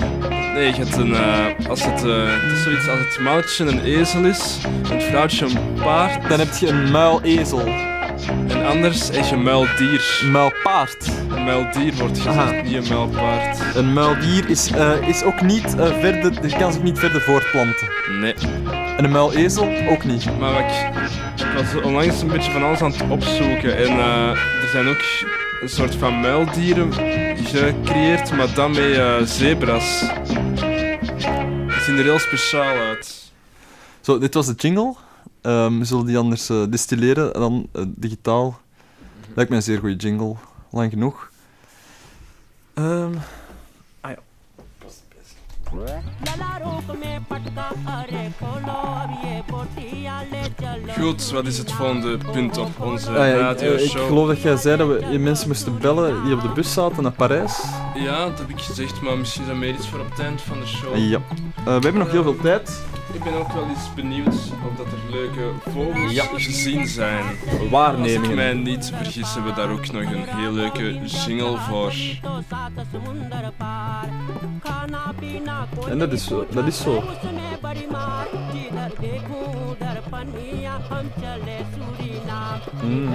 Nee, 0.55 0.67
je 0.67 0.73
hebt 0.75 0.97
een, 0.97 1.15
eh, 1.15 1.69
als 1.69 1.85
het, 1.85 2.05
eh, 2.05 2.23
het 2.43 2.53
is 2.53 2.63
zoiets 2.63 2.89
als 2.89 2.99
het 2.99 3.19
mannetje 3.21 3.65
een 3.67 3.83
ezel 3.85 4.25
is, 4.25 4.59
en 4.91 4.95
het 4.95 5.05
vrouwtje 5.05 5.45
een 5.47 5.59
paard, 5.83 6.29
Dan 6.29 6.39
heb 6.39 6.55
je 6.61 6.69
een 6.69 6.91
muilezel. 6.91 7.67
en 8.49 8.67
anders 8.67 9.11
is 9.11 9.29
je 9.29 9.37
muildier. 9.37 10.19
Een 10.23 10.31
muilpaard. 10.31 11.09
Een 11.37 11.45
muildier 11.45 11.93
wordt 11.95 12.17
gezegd, 12.17 12.37
Aha. 12.37 12.51
niet 12.63 12.75
een 12.75 12.95
muilpaard. 12.97 13.59
Een 13.75 13.93
muildier 13.93 14.51
is, 14.51 14.71
eh, 14.71 15.09
is 15.09 15.23
ook 15.23 15.41
niet 15.43 15.75
verder... 16.01 16.41
Die 16.41 16.57
kan 16.57 16.73
zich 16.73 16.83
niet 16.83 16.99
verder 16.99 17.21
voortplanten. 17.21 17.89
Nee. 18.21 18.35
En 18.97 19.05
een 19.05 19.11
muilezel 19.11 19.69
ook 19.91 20.05
niet. 20.05 20.25
Maar 20.39 20.53
wat 20.53 20.61
ik, 20.61 21.01
ik 21.47 21.47
was 21.73 21.83
onlangs 21.83 22.21
een 22.23 22.29
beetje 22.29 22.51
van 22.53 22.63
alles 22.65 22.81
aan 22.81 22.91
het 22.91 23.03
opzoeken 23.09 23.77
en 23.77 23.99
er 23.99 24.69
zijn 24.73 24.89
ook 24.89 25.03
een 25.61 25.69
soort 25.69 25.95
van 25.95 26.21
muildieren 26.21 26.93
gecreëerd, 27.37 28.37
maar 28.37 28.55
dan 28.55 28.71
met 28.71 28.97
eh, 28.97 29.23
zebras. 29.23 30.01
Die 31.67 31.81
zien 31.81 31.97
er 31.97 32.05
heel 32.05 32.19
speciaal 32.19 32.77
uit. 32.77 33.33
Zo, 34.01 34.19
dit 34.19 34.35
was 34.35 34.47
de 34.47 34.55
jingle. 34.55 34.95
Ehm, 35.41 35.79
we 35.79 35.85
zullen 35.85 36.07
die 36.07 36.19
anders 36.19 36.49
eh, 36.49 36.63
distilleren 36.69 37.35
en 37.35 37.41
dan 37.41 37.69
eh, 37.73 37.83
digitaal. 37.87 38.61
Lijkt 39.35 39.51
mij 39.51 39.59
een 39.59 39.65
zeer 39.65 39.79
goede 39.79 39.97
jingle. 39.97 40.35
Lang 40.71 40.91
genoeg. 40.91 41.31
Ja. 42.75 43.09
Goed, 50.99 51.31
wat 51.31 51.47
is 51.47 51.59
het 51.59 51.73
volgende 51.73 52.19
punt 52.33 52.59
op 52.59 52.69
onze 52.81 53.11
Ah 53.11 53.29
ja, 53.29 53.51
ik, 53.51 53.61
eh, 53.61 53.89
geloof 54.07 54.29
dat 54.29 54.43
jij 54.43 54.57
zei 54.57 54.77
dat 54.77 54.89
we 54.89 55.07
je 55.11 55.19
mensen 55.19 55.49
moesten 55.49 55.79
bellen 55.79 56.25
die 56.25 56.35
op 56.35 56.41
de 56.43 56.49
bus 56.49 56.73
zaten 56.73 57.03
naar 57.03 57.13
Parijs. 57.13 57.63
Ja, 57.95 58.25
dat 58.25 58.39
heb 58.39 58.49
ik 58.49 58.61
gezegd, 58.61 59.01
maar 59.01 59.19
misschien 59.19 59.43
is 59.43 59.49
dat 59.49 59.57
meer 59.57 59.75
iets 59.75 59.89
voor 59.89 60.01
op 60.01 60.11
het 60.11 60.19
eind 60.21 60.41
van 60.43 60.61
de 60.61 60.67
show. 60.67 60.97
Ja. 60.97 61.19
Eh, 61.57 61.65
we 61.65 61.71
hebben 61.71 61.99
nog 61.99 62.11
heel 62.11 62.23
veel 62.23 62.37
tijd. 62.37 62.83
Ik 63.13 63.25
ben 63.25 63.35
ook 63.35 63.53
wel 63.53 63.69
eens 63.69 63.95
benieuwd 63.95 64.27
of 64.29 64.77
dat 64.77 64.87
er 64.87 65.11
leuke 65.11 65.51
vogels 65.71 66.13
Ja. 66.13 66.25
gezien 66.35 66.87
zijn. 66.87 67.25
Waarnemingen. 67.71 68.21
Als 68.21 68.29
ik 68.29 68.35
mij 68.35 68.53
niet 68.55 68.93
vergis, 68.97 69.35
hebben 69.35 69.55
we 69.55 69.61
daar 69.61 69.71
ook 69.71 69.93
nog 69.93 70.03
een 70.03 70.25
heel 70.27 70.53
leuke 70.53 71.01
jingle 71.05 71.57
voor. 71.59 71.93
En 75.89 75.99
dat 75.99 76.13
is 76.13 76.25
zo. 76.25 76.47
Dat 76.51 76.67
is 76.67 76.81
zo. 76.81 77.03
Mm. 82.83 83.09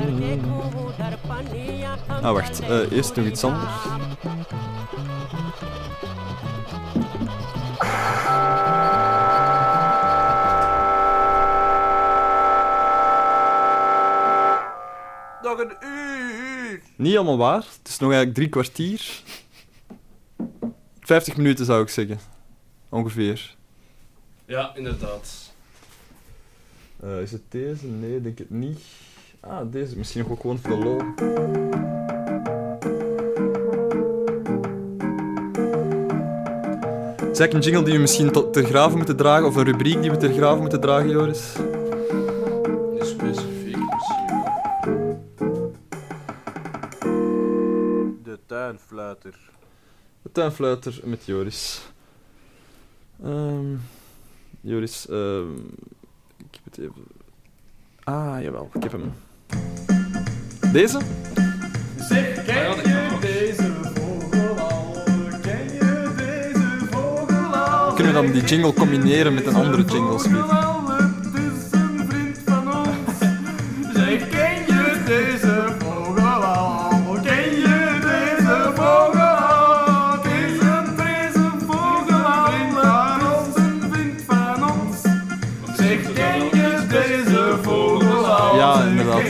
Ah, 2.21 2.31
wacht. 2.31 2.59
Eh, 2.59 2.91
eerst 2.91 3.15
nog 3.15 3.25
iets 3.25 3.43
anders. 3.43 3.71
Nog 15.41 15.59
een 15.59 15.75
uur! 15.79 16.81
Niet 16.95 17.11
helemaal 17.11 17.37
waar. 17.37 17.55
Het 17.55 17.87
is 17.87 17.97
nog 17.97 18.11
eigenlijk 18.11 18.33
drie 18.33 18.49
kwartier. 18.49 19.21
50 20.99 21.37
minuten 21.37 21.65
zou 21.65 21.81
ik 21.81 21.89
zeggen. 21.89 22.32
Ongeveer. 22.93 23.55
Ja, 24.45 24.75
inderdaad. 24.75 25.53
Eh, 26.99 27.21
is 27.21 27.31
het 27.31 27.41
deze? 27.49 27.87
Nee, 27.87 28.21
denk 28.21 28.37
het 28.37 28.49
niet. 28.49 28.79
Ah, 29.39 29.71
deze. 29.71 29.97
Misschien 29.97 30.21
nog 30.21 30.31
ook 30.31 30.41
gewoon 30.41 30.59
voor 30.59 30.69
de 30.69 30.83
lol. 30.83 30.97
Het 37.15 37.39
eigenlijk 37.39 37.53
een 37.53 37.61
jingle 37.61 37.83
die 37.83 37.93
we 37.93 37.99
misschien 37.99 38.31
tot 38.31 38.53
ter 38.53 38.63
graven 38.65 38.97
moeten 38.97 39.17
dragen, 39.17 39.45
of 39.47 39.55
een 39.55 39.63
rubriek 39.63 40.01
die 40.01 40.11
we 40.11 40.17
ter 40.17 40.33
graven 40.33 40.61
moeten 40.61 40.81
dragen, 40.81 41.09
Joris? 41.09 41.55
Niet 42.93 43.05
specifiek 43.05 43.77
misschien 43.93 44.25
wel. 44.27 45.71
De 48.23 48.39
tuinfluiter. 48.45 49.35
De 50.21 50.31
tuinfluiter 50.31 50.99
met 51.03 51.25
Joris. 51.25 51.91
Ehm, 53.23 53.75
Joris, 54.61 55.07
ehm, 55.07 55.51
ik 56.37 56.59
heb 56.63 56.63
het 56.63 56.77
even... 56.77 57.03
Ah, 58.03 58.41
jawel, 58.41 58.69
ik 58.73 58.83
heb 58.83 58.91
hem. 58.91 59.13
Deze? 60.71 60.99
Zeg, 61.97 62.43
ken 62.45 62.75
je 62.75 63.17
deze 63.21 63.73
vogel 63.95 64.59
al? 64.59 64.93
Ken 65.41 65.73
je 65.73 66.13
deze 66.17 66.85
vogel 66.91 67.55
al? 67.55 67.93
Kunnen 67.93 68.13
we 68.13 68.21
dan 68.21 68.31
die 68.31 68.43
jingle 68.43 68.73
combineren 68.73 69.33
met 69.33 69.45
een 69.45 69.55
andere 69.55 69.83
jingle, 69.83 70.19
Smit? 70.19 70.45
Zeg, 85.83 86.13
ken 86.13 86.43
je 86.43 86.85
deze 86.87 87.57
vogel 87.61 88.25
al? 88.27 88.55
Ja, 88.55 88.83
inderdaad. 88.83 89.21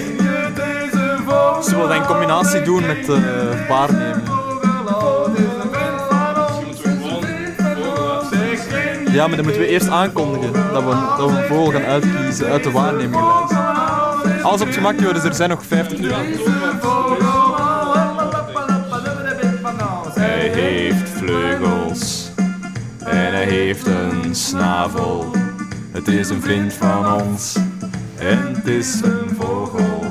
Zullen 1.66 1.82
we 1.82 1.88
dat 1.88 1.96
in 1.96 2.06
combinatie 2.06 2.62
doen 2.62 2.86
met 2.86 3.10
eh 3.10 3.68
waarnemen? 3.68 4.24
Ja, 9.12 9.28
maar 9.28 9.36
dan 9.36 9.46
moeten 9.46 9.62
we 9.62 9.68
eerst 9.68 9.90
aankondigen 9.90 10.54
dat 10.54 10.84
we, 10.84 11.14
dat 11.18 11.32
we 11.32 11.38
een 11.38 11.46
vogel 11.48 11.72
gaan 11.72 11.84
uitkiezen 11.84 12.48
uit 12.48 12.64
de 12.64 12.72
waarneminglijst. 12.72 13.54
Alles 14.44 14.62
op 14.62 14.68
het 14.68 14.76
gemak, 14.76 15.00
Joris, 15.00 15.24
er 15.24 15.34
zijn 15.34 15.50
nog 15.50 15.66
50 15.66 15.98
minuten. 15.98 16.18
Hij 20.14 20.48
heeft 20.50 21.10
vleugels 21.10 22.32
en 23.00 23.34
hij 23.34 23.46
heeft 23.46 23.86
een 23.88 24.36
snavel. 24.36 25.43
Het 25.94 26.08
is 26.08 26.30
een 26.30 26.42
vriend 26.42 26.74
van 26.74 27.22
ons 27.22 27.56
en 28.18 28.54
het 28.56 28.68
is 28.68 29.02
een 29.02 29.36
vogel. 29.40 30.04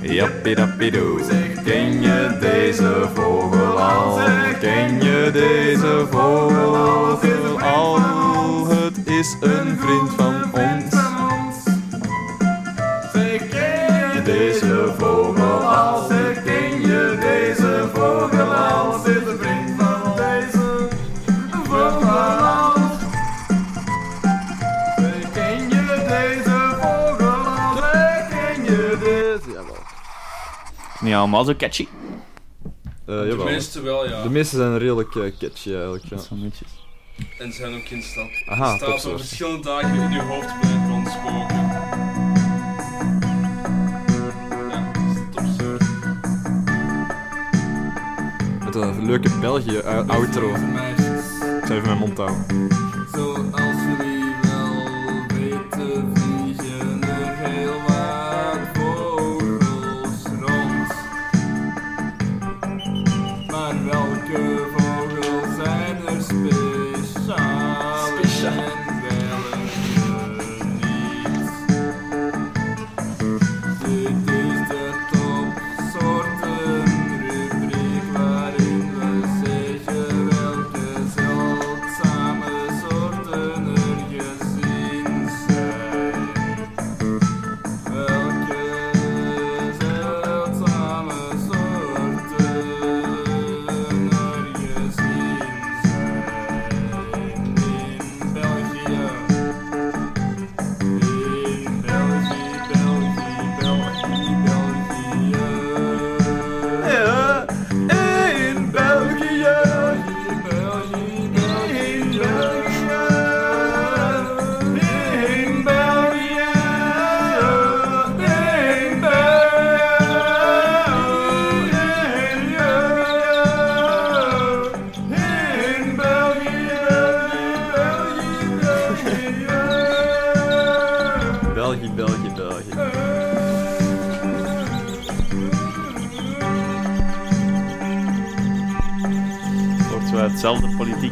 Jappidappidoe, 0.00 1.20
ken 1.64 2.00
je 2.00 2.36
deze 2.40 3.08
vogel 3.14 3.80
al? 3.80 4.18
Ken 4.60 4.94
je 4.94 5.30
deze 5.32 6.06
vogel 6.10 7.60
al? 7.60 7.98
Het 8.68 9.06
is 9.06 9.36
een 9.40 9.78
vriend 9.78 10.10
van 10.16 10.23
Niet 31.14 31.22
allemaal 31.22 31.44
zo 31.44 31.54
catchy. 31.56 31.86
Eh, 33.06 33.14
jawel. 33.14 33.36
De 33.36 33.44
meeste 33.44 33.82
wel, 33.82 34.08
ja. 34.08 34.22
De 34.22 34.30
meeste 34.30 34.56
zijn 34.56 34.78
redelijk 34.78 35.14
eh, 35.14 35.22
catchy 35.38 35.74
eigenlijk. 35.74 36.04
Ja. 36.04 36.18
Zo 36.18 36.34
netjes. 36.34 36.68
En 37.38 37.52
zijn 37.52 37.74
ook 37.74 37.88
in 37.88 38.02
staat. 38.02 38.42
Aha, 38.46 38.76
staat 38.76 39.06
op 39.06 39.18
verschillende 39.18 39.62
dagen 39.62 39.94
in 39.94 40.12
uw 40.12 40.20
hoofd 40.20 40.60
blijven 40.60 40.88
rondspoken. 40.88 41.56
Ja, 44.70 44.92
dat 44.92 45.02
is 45.02 45.14
de 45.14 45.28
topsoort. 45.34 45.84
Met 48.64 48.74
een 48.74 49.06
leuke 49.06 49.38
België-outro. 49.40 50.56
Meisjes. 50.56 51.24
Ik 51.60 51.66
zal 51.66 51.76
even 51.76 51.86
mijn 51.86 51.98
mond 51.98 52.16
houden. 52.16 52.46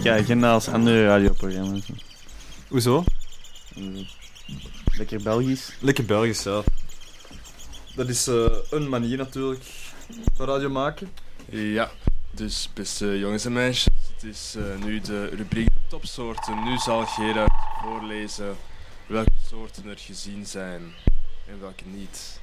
Politieke 0.03 0.33
agenda 0.33 0.53
als 0.53 0.69
andere 0.69 1.07
radioprogramma's. 1.07 1.87
Hoezo? 2.69 3.05
Lekker 4.97 5.23
Belgisch. 5.23 5.73
Lekker 5.81 6.05
Belgisch, 6.05 6.43
ja. 6.43 6.63
Dat 7.95 8.09
is 8.09 8.27
eh, 8.27 8.47
een 8.71 8.89
manier 8.89 9.17
natuurlijk 9.17 9.65
van 10.35 10.47
radio 10.47 10.71
maken. 10.71 11.11
Ja, 11.51 11.91
dus 12.31 12.69
beste 12.75 13.19
jongens 13.19 13.45
en 13.45 13.53
meisjes, 13.53 13.95
het 14.15 14.23
is 14.23 14.55
eh, 14.57 14.85
nu 14.85 15.01
de 15.01 15.27
rubriek 15.27 15.69
topsoorten. 15.89 16.65
Nu 16.65 16.77
zal 16.79 17.07
Gerard 17.07 17.53
voorlezen 17.83 18.57
welke 19.07 19.31
soorten 19.49 19.89
er 19.89 19.99
gezien 19.99 20.47
zijn 20.47 20.83
en 21.47 21.61
welke 21.61 21.85
niet. 21.85 22.41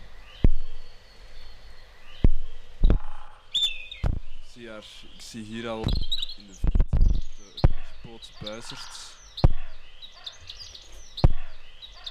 Ik 4.41 4.53
zie, 4.53 4.70
haar, 4.70 4.86
ik 5.16 5.22
zie 5.22 5.43
hier 5.43 5.70
al 5.70 5.84
de 5.84 6.28
buizerd. 8.43 9.18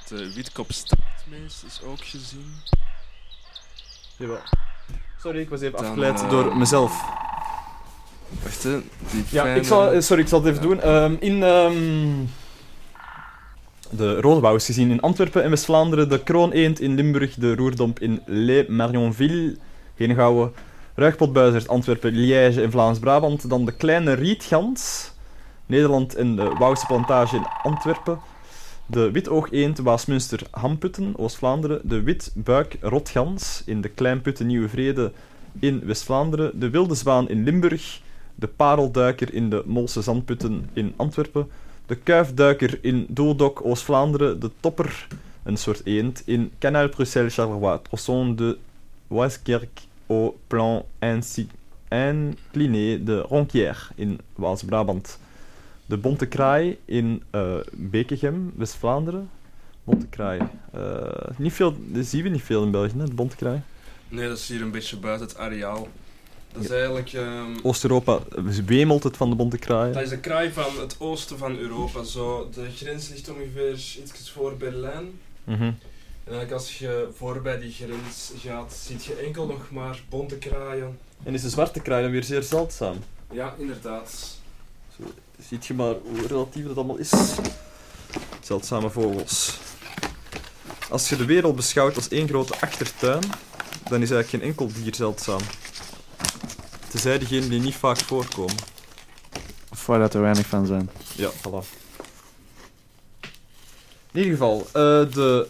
De 0.09 0.33
witkopstaartmees 0.35 1.63
is 1.67 1.81
ook 1.83 2.05
gezien. 2.05 2.53
Jawel. 4.17 4.39
Sorry, 5.23 5.41
ik 5.41 5.49
was 5.49 5.61
even 5.61 5.77
Dan, 5.77 5.87
afgeleid 5.87 6.23
eh, 6.23 6.31
door 6.31 6.57
mezelf. 6.57 7.05
Wacht 8.43 8.63
hè, 8.63 8.81
die 9.11 9.25
Ja, 9.31 9.43
fijne- 9.43 9.59
ik 9.61 9.65
zal, 9.67 9.93
eh, 9.93 10.01
sorry, 10.01 10.23
ik 10.23 10.29
zal 10.29 10.41
het 10.43 10.49
even 10.51 10.63
doen. 10.63 10.81
Ehm, 10.81 11.17
in 11.21 11.43
ehm, 11.43 12.25
de 13.91 14.21
Rode 14.21 14.41
Wouw 14.41 14.55
is 14.55 14.65
gezien 14.65 14.91
in 14.91 15.01
Antwerpen 15.01 15.43
en 15.43 15.51
West-Vlaanderen, 15.51 16.09
de 16.09 16.23
Krooneend 16.23 16.81
in 16.81 16.95
Limburg, 16.95 17.35
de 17.35 17.55
Roerdomp 17.55 17.99
in 18.01 18.23
Le 18.27 18.67
Marionville, 18.69 19.57
Henegouwen, 19.95 20.53
Ruigpotbuizerd, 20.95 21.69
Antwerpen, 21.69 22.13
Liège 22.13 22.63
in 22.63 22.71
Vlaams-Brabant, 22.71 23.49
dan 23.49 23.65
de 23.65 23.73
Kleine 23.73 24.13
Rietgans, 24.13 25.13
Nederland 25.69 26.15
en 26.15 26.37
de 26.37 26.55
Wouwse 26.59 26.87
Plantage 26.87 27.37
in 27.37 27.47
Antwerpen, 27.63 28.19
de 28.87 29.11
Witoogeend, 29.11 29.79
Waasmunster, 29.79 30.41
Hamputten, 30.51 31.15
Oost-Vlaanderen, 31.17 31.81
de 31.83 32.03
Witbuik 32.03 32.77
Rotgans 32.81 33.63
in 33.67 33.81
de 33.81 33.89
Kleinputten, 33.89 34.47
Nieuwe 34.47 34.69
Vrede 34.69 35.13
in 35.59 35.83
West-Vlaanderen, 35.85 36.61
de 36.61 36.71
Wilde 36.71 36.95
Zwaan 36.95 37.29
in 37.29 37.45
Limburg, 37.45 38.01
de 38.35 38.47
Parelduiker 38.47 39.35
in 39.35 39.51
de 39.51 39.63
Molse 39.67 40.03
Zandputten 40.03 40.71
in 40.73 40.95
Antwerpen, 40.97 41.49
De 41.89 41.97
kuifduiker 41.97 42.79
in 42.83 43.07
Doeldok, 43.09 43.65
Oost-Vlaanderen. 43.65 44.41
De 44.41 44.51
topper, 44.61 45.07
een 45.43 45.57
soort 45.57 45.81
eend, 45.87 46.23
in 46.27 46.53
Canal 46.59 46.89
Bruxelles 46.89 47.35
Charleroi. 47.35 47.79
Tronçon 47.83 48.35
de 48.35 48.59
Oiskerk 49.09 49.81
au 50.07 50.39
plan 50.47 50.85
incliné 51.89 53.05
de 53.05 53.21
Ronquière 53.21 53.91
in 53.95 54.19
Waals-Brabant. 54.35 55.19
De 55.89 55.97
bonte 55.97 56.27
kraai 56.27 56.79
in 56.85 57.23
eh 57.31 57.57
Bekegem, 57.73 58.53
West-Vlaanderen. 58.57 59.31
Bonte 59.85 60.07
kraai. 60.07 60.41
Eh, 60.73 61.37
niet 61.37 61.53
veel, 61.53 61.77
dat 61.87 62.07
zien 62.07 62.23
we 62.23 62.29
niet 62.29 62.43
veel 62.43 62.63
in 62.63 62.71
België, 62.71 62.99
hè, 62.99 63.05
de 63.05 63.15
bonte 63.15 63.37
kraai. 63.37 63.61
Nee, 64.09 64.29
dat 64.29 64.39
is 64.39 64.49
hier 64.49 64.63
een 64.63 64.71
beetje 64.71 64.97
buiten 64.97 65.27
het 65.27 65.37
areaal. 65.37 65.89
Dat 66.53 66.63
is 66.65 66.71
eigenlijk... 66.71 67.13
ehm, 67.13 67.57
Oost-Europa 67.63 68.21
wemelt 68.67 69.03
het 69.03 69.17
van 69.17 69.31
de 69.31 69.37
bonte 69.37 69.59
kraaien. 69.59 69.93
dat 69.93 70.03
is 70.03 70.09
de 70.09 70.19
kraai 70.21 70.53
van 70.53 70.79
het 70.81 70.97
oosten 70.99 71.39
van 71.39 71.57
Europa. 71.59 72.03
Zo, 72.03 72.49
de 72.55 72.71
grens 72.75 73.09
ligt 73.09 73.31
ongeveer 73.31 73.73
iets 73.73 74.31
voor 74.31 74.57
Berlijn. 74.57 75.11
Mhm. 75.45 75.63
En 75.63 75.75
eigenlijk 76.35 76.53
als 76.53 76.79
je 76.79 77.09
voorbij 77.15 77.59
die 77.59 77.73
grens 77.73 78.33
gaat, 78.37 78.73
zie 78.73 78.97
je 79.01 79.15
enkel 79.27 79.47
nog 79.47 79.71
maar 79.71 80.03
bonte 80.09 80.37
kraaien. 80.39 80.99
En 81.23 81.35
is 81.35 81.43
de 81.43 81.49
zwarte 81.49 81.81
kraai 81.81 82.03
dan 82.03 82.11
weer 82.11 82.25
zeer 82.25 82.43
zeldzaam? 82.43 82.97
Ja, 83.31 83.55
inderdaad. 83.59 84.39
Zo, 84.97 85.03
ziet 85.49 85.67
je 85.67 85.75
maar 85.75 85.95
hoe 85.95 86.27
relatief 86.27 86.67
dat 86.67 86.77
allemaal 86.77 86.97
is. 86.97 87.13
Zeldzame 88.43 88.91
vogels. 88.91 89.59
Als 90.91 91.09
je 91.09 91.17
de 91.17 91.25
wereld 91.25 91.57
beschouwt 91.57 91.97
als 91.97 92.09
één 92.09 92.29
grote 92.29 92.61
achtertuin, 92.61 93.23
dan 93.89 94.03
is 94.03 94.11
eigenlijk 94.11 94.29
geen 94.29 94.43
enkel 94.43 94.71
dier 94.73 94.95
zeldzaam. 94.95 95.41
Tenzij 96.89 97.19
diegenen 97.19 97.51
die 97.51 97.61
niet 97.61 97.75
vaak 97.75 97.99
voorkomen. 97.99 98.57
Of 99.71 99.87
waar 99.87 99.99
dat 99.99 100.15
er 100.15 100.21
weinig 100.21 100.47
van 100.47 100.67
zijn. 100.67 100.91
Ja, 101.17 101.31
voilà. 101.31 101.67
In 104.13 104.25
ieder 104.25 104.33
geval, 104.33 104.67
eh, 104.67 105.13
de 105.13 105.49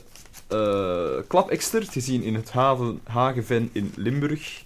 klapekster, 1.29 1.89
te 1.89 2.01
zien 2.01 2.23
in 2.23 2.35
het 2.35 2.51
haven 2.51 3.01
Hageven 3.05 3.71
in 3.73 3.93
Limburg. 3.97 4.63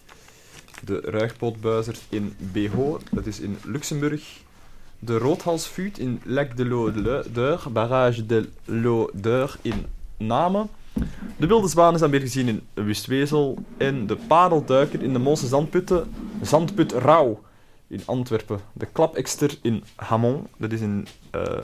De 0.84 1.00
ruigpootbuizerd 1.00 2.00
in 2.08 2.36
Beho, 2.38 3.00
dat 3.10 3.26
is 3.26 3.40
in 3.40 3.58
Luxemburg. 3.64 4.41
De 5.04 5.18
roodhalsvuut 5.18 5.98
in 5.98 6.20
Lac 6.24 6.56
de 6.56 6.64
l'Odeur, 6.64 7.70
barrage 7.70 8.26
de 8.26 8.48
l'Odeur 8.64 9.58
in 9.62 9.86
Namen. 10.16 10.68
De 11.36 11.46
wilde 11.46 11.68
zwaan 11.68 11.94
is 11.94 12.00
dan 12.00 12.10
weer 12.10 12.20
gezien 12.20 12.48
in 12.48 12.60
Wustwezel. 12.74 13.58
En 13.76 14.06
de 14.06 14.16
parelduiker 14.16 15.02
in 15.02 15.12
de 15.12 15.18
Moolse 15.18 15.46
zandputten, 15.46 16.14
zandput 16.42 16.92
Rauw 16.92 17.42
in 17.86 18.02
Antwerpen. 18.04 18.60
De 18.72 18.86
klapekster 18.92 19.58
in 19.62 19.84
Hamon, 19.96 20.46
dat 20.56 20.72
is 20.72 20.80
in 20.80 21.06
eh 21.30 21.58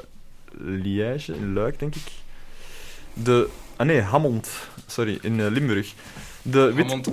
Liège, 0.60 1.34
in 1.34 1.52
Luik, 1.52 1.78
denk 1.78 1.94
ik. 1.94 2.12
De... 3.12 3.48
Ah 3.76 3.86
nee, 3.86 4.00
Hammond. 4.00 4.50
Sorry, 4.86 5.18
in 5.22 5.40
eh, 5.40 5.50
Limburg. 5.50 5.94
De 6.42 6.72
wit... 6.72 7.10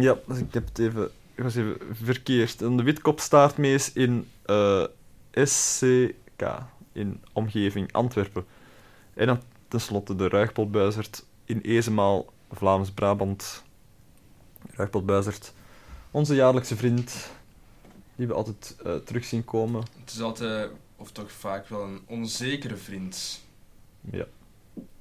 Ja, 0.00 0.16
ik 0.28 0.54
heb 0.54 0.66
het 0.68 0.78
even... 0.78 1.10
Ik 1.34 1.42
was 1.42 1.54
even 1.54 1.76
verkeerd. 2.02 2.62
En 2.62 2.76
de 2.76 2.82
witkopstaartmees 2.82 3.92
in 3.92 4.28
eh, 4.42 4.84
SCK, 5.32 6.42
in 6.92 7.22
omgeving 7.32 7.92
Antwerpen. 7.92 8.44
En 9.14 9.26
dan 9.26 9.40
tenslotte 9.68 10.16
de 10.16 10.28
ruigpotbuizerd 10.28 11.24
in 11.44 11.60
Ezemaal, 11.60 12.32
Vlaams-Brabant. 12.50 13.62
Ruigpotbuizerd. 14.70 15.52
Onze 16.10 16.34
jaarlijkse 16.34 16.76
vriend, 16.76 17.30
die 18.16 18.26
we 18.26 18.34
altijd 18.34 18.76
eh, 18.84 18.94
terug 18.94 19.24
zien 19.24 19.44
komen. 19.44 19.82
Het 20.00 20.10
is 20.10 20.20
altijd, 20.20 20.70
of 20.96 21.10
toch 21.12 21.32
vaak 21.32 21.68
wel, 21.68 21.82
een 21.84 22.00
onzekere 22.06 22.76
vriend. 22.76 23.40
Ja. 24.10 24.26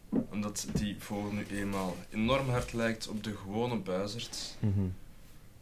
Omdat 0.09 0.67
die 0.73 0.95
vogel 0.99 1.31
nu 1.31 1.45
eenmaal 1.51 1.95
enorm 2.09 2.49
hard 2.49 2.73
lijkt 2.73 3.07
op 3.07 3.23
de 3.23 3.35
gewone 3.35 3.75
buizerd, 3.77 4.55
Mhm. 4.59 4.85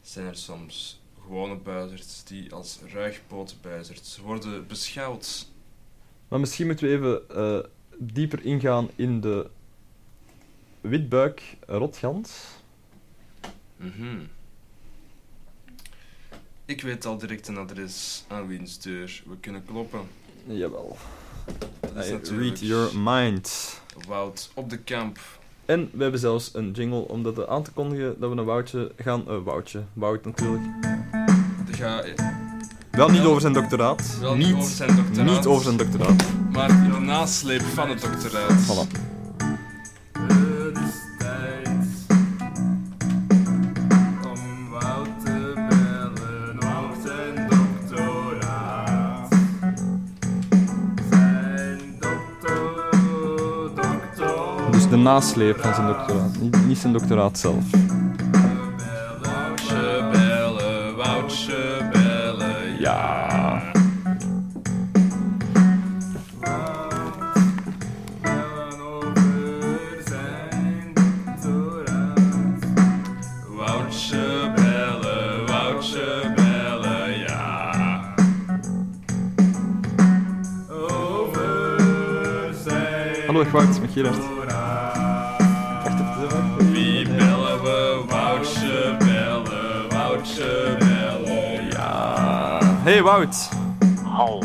zijn 0.01 0.25
er 0.25 0.35
soms 0.37 1.01
gewone 1.29 1.55
buizerds 1.55 2.23
die 2.23 2.53
als 2.53 2.79
ruigpootbuizerds 2.93 4.17
worden 4.17 4.67
beschouwd. 4.67 5.47
Maar 6.27 6.39
misschien 6.39 6.65
moeten 6.65 6.87
we 6.87 6.93
even 6.93 7.29
eh, 7.29 7.69
dieper 7.97 8.45
ingaan 8.45 8.89
in 8.95 9.21
de 9.21 9.49
witbuik 10.81 11.57
rotgans. 11.67 12.31
Mhm. 13.75 14.17
Ik 16.65 16.81
weet 16.81 17.05
al 17.05 17.17
direct 17.17 17.47
een 17.47 17.57
adres 17.57 18.25
aan 18.27 18.47
wiens 18.47 18.79
deur 18.79 19.23
we 19.25 19.37
kunnen 19.39 19.65
kloppen. 19.65 20.01
Jawel. 20.45 20.97
Dat 21.93 22.05
is 22.05 22.29
read 22.29 22.59
your 22.59 22.99
mind. 22.99 23.79
Wout 24.07 24.51
op 24.53 24.69
de 24.69 24.77
kamp. 24.77 25.19
En 25.65 25.89
we 25.93 26.01
hebben 26.01 26.19
zelfs 26.19 26.53
een 26.53 26.71
jingle 26.71 27.07
om 27.07 27.23
dat 27.23 27.47
aan 27.47 27.63
te 27.63 27.71
kondigen 27.71 28.19
dat 28.19 28.31
we 28.31 28.37
een 28.37 28.45
woutje 28.45 28.91
gaan... 28.97 29.27
eh 29.27 29.43
woutje. 29.43 29.83
Wout 29.93 30.25
natuurlijk. 30.25 30.63
Ga, 31.79 32.03
Wel 32.91 33.09
niet 33.09 33.21
over 33.21 33.41
zijn 33.41 33.53
doctoraat. 33.53 34.17
Wel 34.19 34.35
niet 34.35 34.53
over 34.53 34.71
zijn 34.71 34.95
doctoraat. 34.95 35.35
Niet 35.35 35.45
over 35.45 35.63
zijn 35.63 35.77
doctoraat. 35.77 36.23
maar 36.51 36.69
in 36.69 36.91
de 36.91 36.99
nasleep 36.99 37.61
van 37.61 37.89
het 37.89 38.01
doctoraat. 38.01 38.51
Voilà. 38.51 38.87
Het 40.27 40.77
is 40.77 40.93
tijd 41.17 41.67
om 44.23 44.69
Wout 44.69 45.09
te 45.23 45.53
bellen 45.69 46.57
op 46.57 46.95
zijn 47.05 47.49
doctoraat. 47.49 49.27
Zijn 51.09 51.79
doctor, 51.99 52.91
doctor. 53.75 54.71
Dus 54.71 54.89
de 54.89 54.97
nasleep 54.97 55.61
van 55.61 55.73
zijn 55.73 55.87
doctoraat. 55.87 56.39
Niet, 56.39 56.65
niet 56.65 56.77
zijn 56.77 56.93
doctoraat 56.93 57.39
zelf. 57.39 57.63
Gerard. 83.93 84.17
Wie 86.71 87.07
bellen 87.07 87.61
we? 87.63 88.03
Woutje 88.07 88.95
bellen, 88.99 89.89
Woutje 89.89 90.75
bellen, 90.79 91.69
ja. 91.69 92.59
Hey 92.83 93.01
Wout. 93.03 93.49
Hallo. 94.03 94.41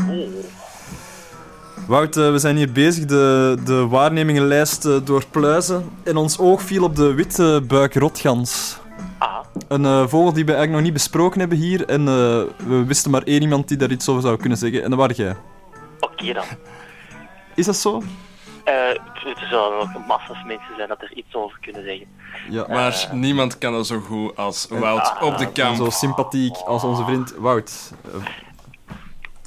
Wout, 1.87 2.17
eh, 2.17 2.31
we 2.31 2.39
zijn 2.39 2.57
hier 2.57 2.73
bezig 2.73 3.05
de, 3.05 3.57
de 3.65 3.87
waarnemingenlijst 3.87 4.85
eh, 4.85 4.97
doorpluizen. 5.05 5.91
En 6.03 6.17
ons 6.17 6.39
oog 6.39 6.63
viel 6.63 6.85
op 6.85 6.97
de 6.97 7.15
witte 7.15 7.63
buikrotgans. 7.67 8.79
Ah. 9.19 9.39
Een 9.69 9.85
eh, 9.85 10.07
vogel 10.07 10.33
die 10.33 10.45
we 10.45 10.53
eigenlijk 10.53 10.73
nog 10.73 10.83
niet 10.83 10.93
besproken 10.93 11.41
hebben 11.41 11.59
hier. 11.59 11.85
En 11.85 12.01
eh, 12.01 12.43
we 12.67 12.85
wisten 12.87 13.11
maar 13.11 13.23
één 13.23 13.43
iemand 13.43 13.69
die 13.69 13.77
daar 13.77 13.91
iets 13.91 14.09
over 14.09 14.23
zou 14.23 14.37
kunnen 14.37 14.59
zeggen. 14.59 14.83
En 14.83 14.91
dat 14.91 14.99
was 14.99 15.17
jij. 15.17 15.37
Oké 16.01 16.33
dan. 16.33 16.45
Is 17.55 17.67
dat 17.67 17.77
zo? 17.77 18.03
Eh, 18.65 18.89
er 18.89 19.47
zullen 19.49 19.81
ook 19.81 20.07
massa's 20.07 20.43
mensen 20.45 20.77
zijn 20.77 20.89
dat 20.89 21.03
er 21.03 21.13
iets 21.13 21.35
over 21.35 21.59
kunnen 21.61 21.85
zeggen. 21.85 22.17
Ja. 22.49 22.67
Maar 22.69 23.09
niemand 23.13 23.59
kan 23.59 23.73
dat 23.73 23.87
zo 23.87 24.01
goed 24.01 24.37
als 24.37 24.67
Wout 24.71 25.01
Ah, 25.17 25.23
op 25.23 25.39
de 25.39 25.53
kamp. 25.53 25.77
Zo 25.77 25.91
sympathiek 25.91 26.57
als 26.57 26.85
onze 26.85 27.05
vriend 27.05 27.35
Wout. 27.39 27.93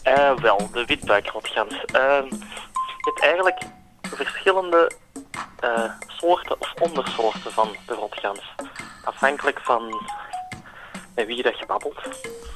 Eh, 0.04 0.14
Eh, 0.14 0.38
wel, 0.38 0.70
de 0.72 0.86
witbuikrotgans. 0.86 1.86
Ehm, 1.86 2.26
je 2.26 3.12
hebt 3.14 3.22
eigenlijk 3.22 3.60
verschillende 4.02 4.92
eh, 5.60 5.84
soorten 6.08 6.56
of 6.62 6.74
ondersoorten 6.82 7.52
van 7.52 7.70
de 7.86 7.94
rotgans. 7.94 8.42
Afhankelijk 9.04 9.60
van 9.64 10.02
met 11.16 11.26
wie 11.28 11.44
dat 11.44 11.60
je 11.60 11.66
babbelt. 11.66 12.02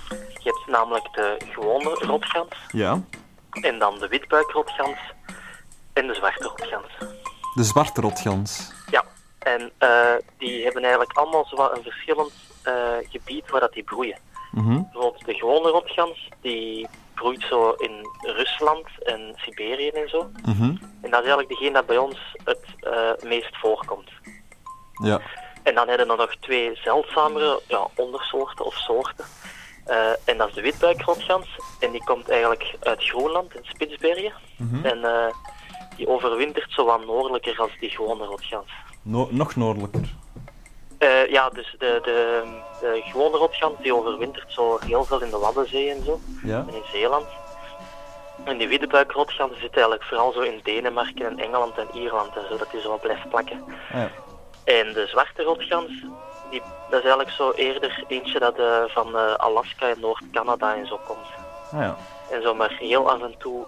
Je 0.09 0.43
hebt 0.43 0.67
namelijk 0.67 1.13
de 1.13 1.37
gewone 1.51 1.89
rotgans, 1.89 2.55
ja. 2.71 2.99
en 3.51 3.79
dan 3.79 3.99
de 3.99 4.07
witbuikrotgans 4.07 4.97
en 5.93 6.07
de 6.07 6.13
zwarte 6.13 6.43
rotgans. 6.43 6.91
De 7.53 7.63
zwarte 7.63 8.01
rotgans. 8.01 8.71
Ja, 8.89 9.05
en 9.39 9.71
eh, 9.77 10.13
die 10.37 10.63
hebben 10.63 10.81
eigenlijk 10.81 11.17
allemaal 11.17 11.45
zo 11.45 11.55
een 11.55 11.83
verschillend 11.83 12.31
eh, 12.63 12.73
gebied 13.09 13.49
waar 13.49 13.59
dat 13.59 13.73
die 13.73 13.83
broeien. 13.83 14.17
Mhm. 14.51 14.81
Bijvoorbeeld 14.81 15.25
de 15.25 15.33
gewone 15.33 15.69
rotgans, 15.69 16.29
die 16.41 16.87
broeit 17.13 17.45
zo 17.49 17.69
in 17.69 18.05
Rusland 18.19 18.87
en 19.03 19.33
Siberië 19.35 19.89
en 19.89 20.09
zo. 20.09 20.29
Mhm. 20.45 20.63
En 21.01 21.09
dat 21.09 21.23
is 21.23 21.29
eigenlijk 21.29 21.49
degene 21.49 21.71
dat 21.71 21.85
bij 21.85 21.97
ons 21.97 22.35
het 22.43 22.65
eh, 22.79 23.29
meest 23.29 23.57
voorkomt. 23.57 24.09
Ja. 25.03 25.21
En 25.63 25.75
dan 25.75 25.87
hebben 25.87 26.07
we 26.07 26.15
nog 26.15 26.35
twee 26.39 26.75
zeldzamere 26.75 27.61
ja, 27.67 27.87
ondersoorten 27.95 28.65
of 28.65 28.75
soorten. 28.75 29.25
En 30.25 30.37
dat 30.37 30.47
is 30.47 30.53
de 30.53 30.61
witbuikrotgans. 30.61 31.47
En 31.79 31.91
die 31.91 32.03
komt 32.03 32.29
eigenlijk 32.29 32.75
uit 32.79 33.03
Groenland, 33.03 33.55
in 33.55 33.63
Spitsbergen. 33.63 34.33
Mhm. 34.57 34.85
En 34.85 34.99
die 35.95 36.07
overwintert 36.07 36.71
zo 36.71 36.85
wat 36.85 37.05
noordelijker 37.05 37.59
als 37.59 37.71
die 37.79 37.89
gewone 37.89 38.25
rotgans. 38.25 38.69
No- 39.01 39.27
nog 39.31 39.55
noordelijker. 39.55 40.13
Eh, 40.97 41.31
ja, 41.31 41.49
dus 41.49 41.75
de, 41.79 41.99
de, 42.03 42.43
de 42.81 43.01
gewone 43.03 43.37
rotgans 43.37 43.73
die 43.81 43.95
overwintert 43.95 44.51
zo 44.51 44.77
heel 44.85 45.03
veel 45.03 45.21
in 45.21 45.29
de 45.29 45.37
Waddenzee 45.37 45.89
en 45.91 46.03
zo. 46.03 46.19
Ja. 46.43 46.65
En 46.67 46.73
in 46.75 46.83
Zeeland. 46.91 47.25
En 48.43 48.57
die 48.57 48.67
wittebuikrotgans 48.67 49.59
zit 49.59 49.73
eigenlijk 49.73 50.03
vooral 50.03 50.31
zo 50.31 50.39
in 50.39 50.59
Denemarken 50.63 51.25
en 51.25 51.39
Engeland 51.39 51.77
en 51.77 51.87
Ierland 51.93 52.35
en 52.35 52.43
zo, 52.49 52.57
dat 52.57 52.71
die 52.71 52.81
zo 52.81 52.89
wat 52.89 53.01
blijft 53.01 53.29
plakken. 53.29 53.63
Ah, 53.91 53.99
ja. 53.99 54.09
En 54.63 54.93
de 54.93 55.07
zwarte 55.07 55.43
rotgans, 55.43 55.91
die, 56.49 56.61
dat 56.89 56.99
is 56.99 57.09
eigenlijk 57.09 57.29
zo 57.31 57.51
eerder 57.51 58.03
eentje 58.07 58.39
dat 58.39 58.57
eh, 58.57 58.83
van 58.87 59.17
eh, 59.17 59.33
Alaska 59.33 59.89
en 59.89 59.99
Noord-Canada 59.99 60.75
en 60.75 60.87
zo 60.87 60.99
komt. 61.07 61.27
Ah, 61.71 61.79
ja. 61.79 61.95
En 62.31 62.41
zo 62.41 62.53
maar 62.55 62.75
heel 62.79 63.11
af 63.11 63.21
en 63.21 63.35
toe 63.37 63.65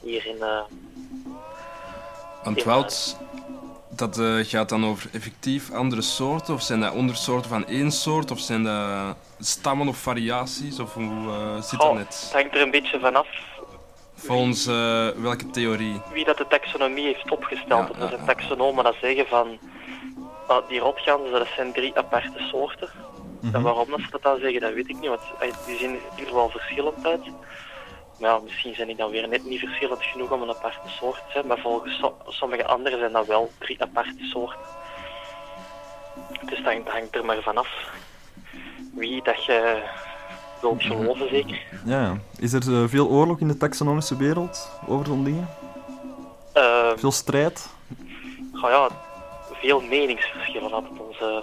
hier 0.00 0.26
in... 0.26 0.42
Want 2.44 2.62
Wout, 2.62 3.16
dat 3.88 4.18
eh, 4.18 4.34
gaat 4.40 4.68
dan 4.68 4.86
over 4.86 5.10
effectief 5.12 5.72
andere 5.72 6.02
soorten? 6.02 6.54
Of 6.54 6.62
zijn 6.62 6.80
dat 6.80 6.94
ondersoorten 6.94 7.50
van 7.50 7.66
één 7.66 7.90
soort? 7.92 8.30
Of 8.30 8.38
zijn 8.38 8.62
dat 8.62 9.16
stammen 9.38 9.88
of 9.88 9.96
variaties? 9.96 10.80
Of 10.80 10.94
hoe 10.94 11.28
eh, 11.28 11.62
zit 11.62 11.78
dat 11.78 11.88
oh, 11.88 11.94
net? 11.94 12.20
het 12.22 12.32
hangt 12.32 12.54
er 12.54 12.60
een 12.60 12.70
beetje 12.70 13.00
vanaf 13.00 13.26
Volgens 14.14 14.66
eh, 14.66 15.08
welke 15.08 15.50
theorie? 15.50 16.00
wie 16.12 16.24
dat 16.24 16.36
de 16.36 16.46
taxonomie 16.48 17.04
heeft 17.04 17.30
opgesteld. 17.30 17.88
Ja, 17.88 18.00
dus 18.00 18.10
ja, 18.10 18.18
een 18.18 18.24
taxonomen 18.24 18.84
dat 18.84 18.94
zeggen 19.00 19.26
van 19.26 19.58
die 20.68 20.78
rotganzen, 20.78 21.32
dat 21.32 21.46
zijn 21.56 21.72
drie 21.72 21.96
aparte 21.96 22.38
soorten. 22.50 22.88
Mhm. 23.40 23.54
En 23.54 23.62
waarom 23.62 23.90
dat 23.90 24.00
ze 24.00 24.10
dat 24.10 24.22
dan 24.22 24.38
zeggen, 24.38 24.60
dat 24.60 24.72
weet 24.72 24.88
ik 24.88 25.00
niet, 25.00 25.08
want 25.08 25.20
die 25.66 25.78
zien 25.78 25.94
er 25.94 26.26
geval 26.26 26.48
verschillend 26.48 27.06
uit. 27.06 27.24
Ja, 28.18 28.38
misschien 28.38 28.74
zijn 28.74 28.86
die 28.86 28.96
dan 28.96 29.10
weer 29.10 29.28
net 29.28 29.44
niet 29.44 29.58
verschillend 29.60 30.02
genoeg 30.02 30.30
om 30.30 30.42
een 30.42 30.48
aparte 30.50 30.88
soort 30.88 31.16
te 31.16 31.32
zijn, 31.32 31.46
maar 31.46 31.58
volgens 31.58 31.98
so- 31.98 32.16
sommige 32.26 32.66
anderen 32.66 32.98
zijn 32.98 33.12
dat 33.12 33.26
wel 33.26 33.50
drie 33.58 33.82
aparte 33.82 34.14
soorten. 34.32 34.60
Dus 36.44 36.62
dat 36.64 36.74
hangt, 36.86 37.14
er 37.14 37.24
maar 37.24 37.42
vanaf 37.42 37.68
wie 38.94 39.22
dat 39.22 39.44
je 39.44 39.82
wilt 40.60 40.82
geloven, 40.82 41.28
zeker. 41.28 41.62
Ja. 41.84 42.16
Is 42.38 42.52
er 42.52 42.62
eh, 42.82 42.88
veel 42.88 43.08
oorlog 43.08 43.38
in 43.40 43.48
de 43.48 43.56
taxonomische 43.56 44.16
wereld 44.16 44.70
over 44.86 45.06
zo'n 45.06 45.24
dingen? 45.24 45.48
Eh, 46.52 46.90
Veel 46.96 47.12
strijd? 47.12 47.68
Ja, 48.62 48.88
veel 49.52 49.80
meningsverschillen, 49.80 50.70
het 50.72 51.00
ons 51.00 51.20
eh, 51.20 51.36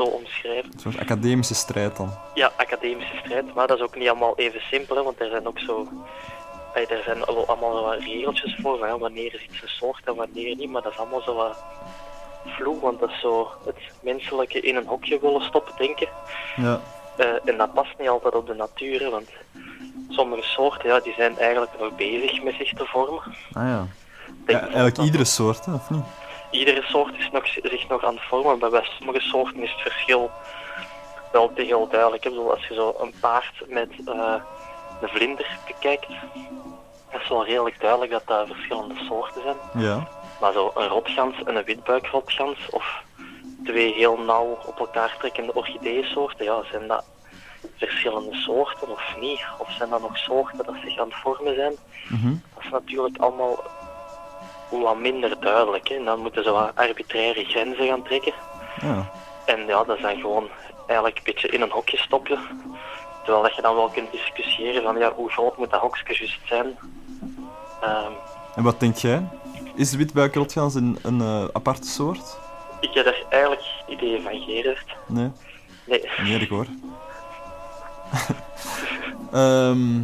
zo 0.00 0.06
omschrijven. 0.06 0.70
Een 0.72 0.80
soort 0.80 0.98
academische 0.98 1.54
strijd 1.54 1.96
dan. 1.96 2.10
Ja, 2.34 2.52
academische 2.56 3.16
strijd, 3.24 3.54
maar 3.54 3.66
dat 3.66 3.76
is 3.76 3.84
ook 3.84 3.96
niet 3.96 4.08
allemaal 4.08 4.36
even 4.36 4.60
simpel, 4.60 4.96
hè, 4.96 5.02
want 5.02 5.20
er 5.20 5.30
zijn 5.30 5.46
ook 5.46 5.58
zo... 5.58 5.88
Ey, 6.74 6.86
er 6.86 7.02
zijn 7.04 7.24
allemaal 7.24 7.82
wat 7.82 7.98
regeltjes 7.98 8.58
voor, 8.62 8.78
van, 8.78 8.88
ja, 8.88 8.98
wanneer 8.98 9.34
is 9.34 9.44
iets 9.44 9.62
een 9.62 9.68
soort 9.68 10.04
en 10.04 10.14
wanneer 10.14 10.56
niet, 10.56 10.70
maar 10.70 10.82
dat 10.82 10.92
is 10.92 10.98
allemaal 10.98 11.20
zo 11.20 11.34
wat 11.34 11.64
vloeg, 12.46 12.80
want 12.80 13.00
dat 13.00 13.08
is 13.08 13.20
zo 13.20 13.48
het 13.64 13.76
menselijke 14.02 14.60
in 14.60 14.76
een 14.76 14.86
hokje 14.86 15.20
willen 15.20 15.42
stoppen 15.42 15.74
denken. 15.76 16.08
Ja. 16.56 16.80
Eh, 17.16 17.26
en 17.44 17.56
dat 17.56 17.74
past 17.74 17.98
niet 17.98 18.08
altijd 18.08 18.34
op 18.34 18.46
de 18.46 18.54
natuur, 18.54 19.00
hè, 19.00 19.10
want 19.10 19.28
sommige 20.08 20.42
soorten 20.42 20.88
ja, 20.88 21.00
die 21.00 21.14
zijn 21.16 21.38
eigenlijk 21.38 21.72
nog 21.80 21.96
bezig 21.96 22.42
met 22.42 22.54
zich 22.54 22.72
te 22.72 22.84
vormen. 22.84 23.22
Ah 23.52 23.68
ja. 23.68 23.86
Ja 24.46 24.60
eigenlijk 24.60 24.98
iedere 24.98 25.24
soort, 25.24 25.64
hè, 25.64 25.72
of 25.72 25.90
niet? 25.90 26.04
Iedere 26.50 26.82
soort 26.82 27.18
is 27.18 27.30
nog, 27.30 27.46
zich 27.46 27.88
nog 27.88 28.04
aan 28.04 28.14
het 28.14 28.24
vormen, 28.24 28.58
maar 28.58 28.70
bij 28.70 28.88
sommige 28.98 29.20
soorten 29.20 29.62
is 29.62 29.70
het 29.70 29.80
verschil 29.80 30.30
wel 31.32 31.50
heel 31.54 31.88
duidelijk. 31.88 32.24
Ik 32.24 32.30
bedoel, 32.30 32.50
als 32.50 32.66
je 32.66 32.74
zo 32.74 32.94
een 33.00 33.14
paard 33.20 33.62
met 33.68 33.90
eh, 34.06 34.34
een 35.00 35.08
vlinder 35.08 35.58
bekijkt, 35.66 36.08
dat 37.10 37.20
is 37.20 37.28
wel 37.28 37.44
redelijk 37.44 37.80
duidelijk 37.80 38.10
dat 38.10 38.26
dat 38.26 38.46
verschillende 38.46 38.94
soorten 38.94 39.42
zijn. 39.42 39.84
Ja. 39.84 40.08
Maar 40.40 40.52
zo 40.52 40.70
een 40.74 40.88
rotgans 40.88 41.42
en 41.44 41.56
een 41.56 41.64
witbuikrotgans, 41.64 42.70
of 42.70 43.02
twee 43.64 43.94
heel 43.94 44.18
nauw 44.18 44.58
op 44.66 44.78
elkaar 44.78 45.16
trekkende 45.18 45.54
orchideeënsoorten, 45.54 46.44
ja, 46.44 46.62
zijn 46.70 46.86
dat 46.86 47.04
verschillende 47.76 48.34
soorten 48.34 48.88
of 48.88 49.16
niet? 49.20 49.44
Of 49.58 49.70
zijn 49.70 49.90
dat 49.90 50.00
nog 50.00 50.16
soorten 50.16 50.64
dat 50.64 50.74
zich 50.84 50.98
aan 50.98 51.08
het 51.08 51.16
vormen 51.16 51.54
zijn? 51.54 51.74
Mhm. 52.08 52.34
Dat 52.54 52.64
is 52.64 52.70
natuurlijk 52.70 53.18
allemaal 53.18 53.64
wat 54.70 54.98
minder 54.98 55.40
duidelijk. 55.40 55.88
Hè. 55.88 55.94
En 55.94 56.04
dan 56.04 56.20
moeten 56.20 56.44
ze 56.44 56.50
wat 56.50 56.72
arbitraire 56.74 57.44
grenzen 57.44 57.86
gaan 57.86 58.02
trekken. 58.02 58.32
Ja. 58.80 59.10
En 59.46 59.66
ja, 59.66 59.84
dat 59.84 60.00
dan 60.00 60.20
gewoon 60.20 60.48
eigenlijk 60.86 61.16
een 61.18 61.24
beetje 61.32 61.48
in 61.48 61.60
een 61.60 61.70
hokje 61.70 61.96
stoppen. 61.96 62.38
Terwijl 63.24 63.42
dat 63.42 63.54
je 63.54 63.62
dan 63.62 63.74
wel 63.74 63.88
kunt 63.88 64.12
discussiëren 64.12 64.82
van 64.82 64.98
ja, 64.98 65.12
hoe 65.12 65.30
groot 65.30 65.56
moet 65.56 65.70
dat 65.70 65.80
hokje 65.80 66.14
juist 66.14 66.38
zijn. 66.44 66.78
Ehm, 67.80 68.12
En 68.54 68.62
wat 68.62 68.80
denk 68.80 68.96
jij? 68.96 69.28
Is 69.74 69.90
de 69.90 69.96
witbuikrotgans 69.96 70.74
een, 70.74 70.98
een 71.02 71.20
eh, 71.20 71.44
aparte 71.52 71.86
soort? 71.88 72.38
ik 72.80 72.94
heb 72.94 73.04
daar 73.04 73.22
eigenlijk 73.28 73.62
geen 73.62 73.96
idee 73.96 74.22
van, 74.22 74.40
Gerard. 74.40 74.96
Nee? 75.06 75.30
Nee. 75.84 76.08
Niet 76.22 76.40
erg 76.40 76.48
hoor. 76.48 76.66
Ehm 79.32 80.02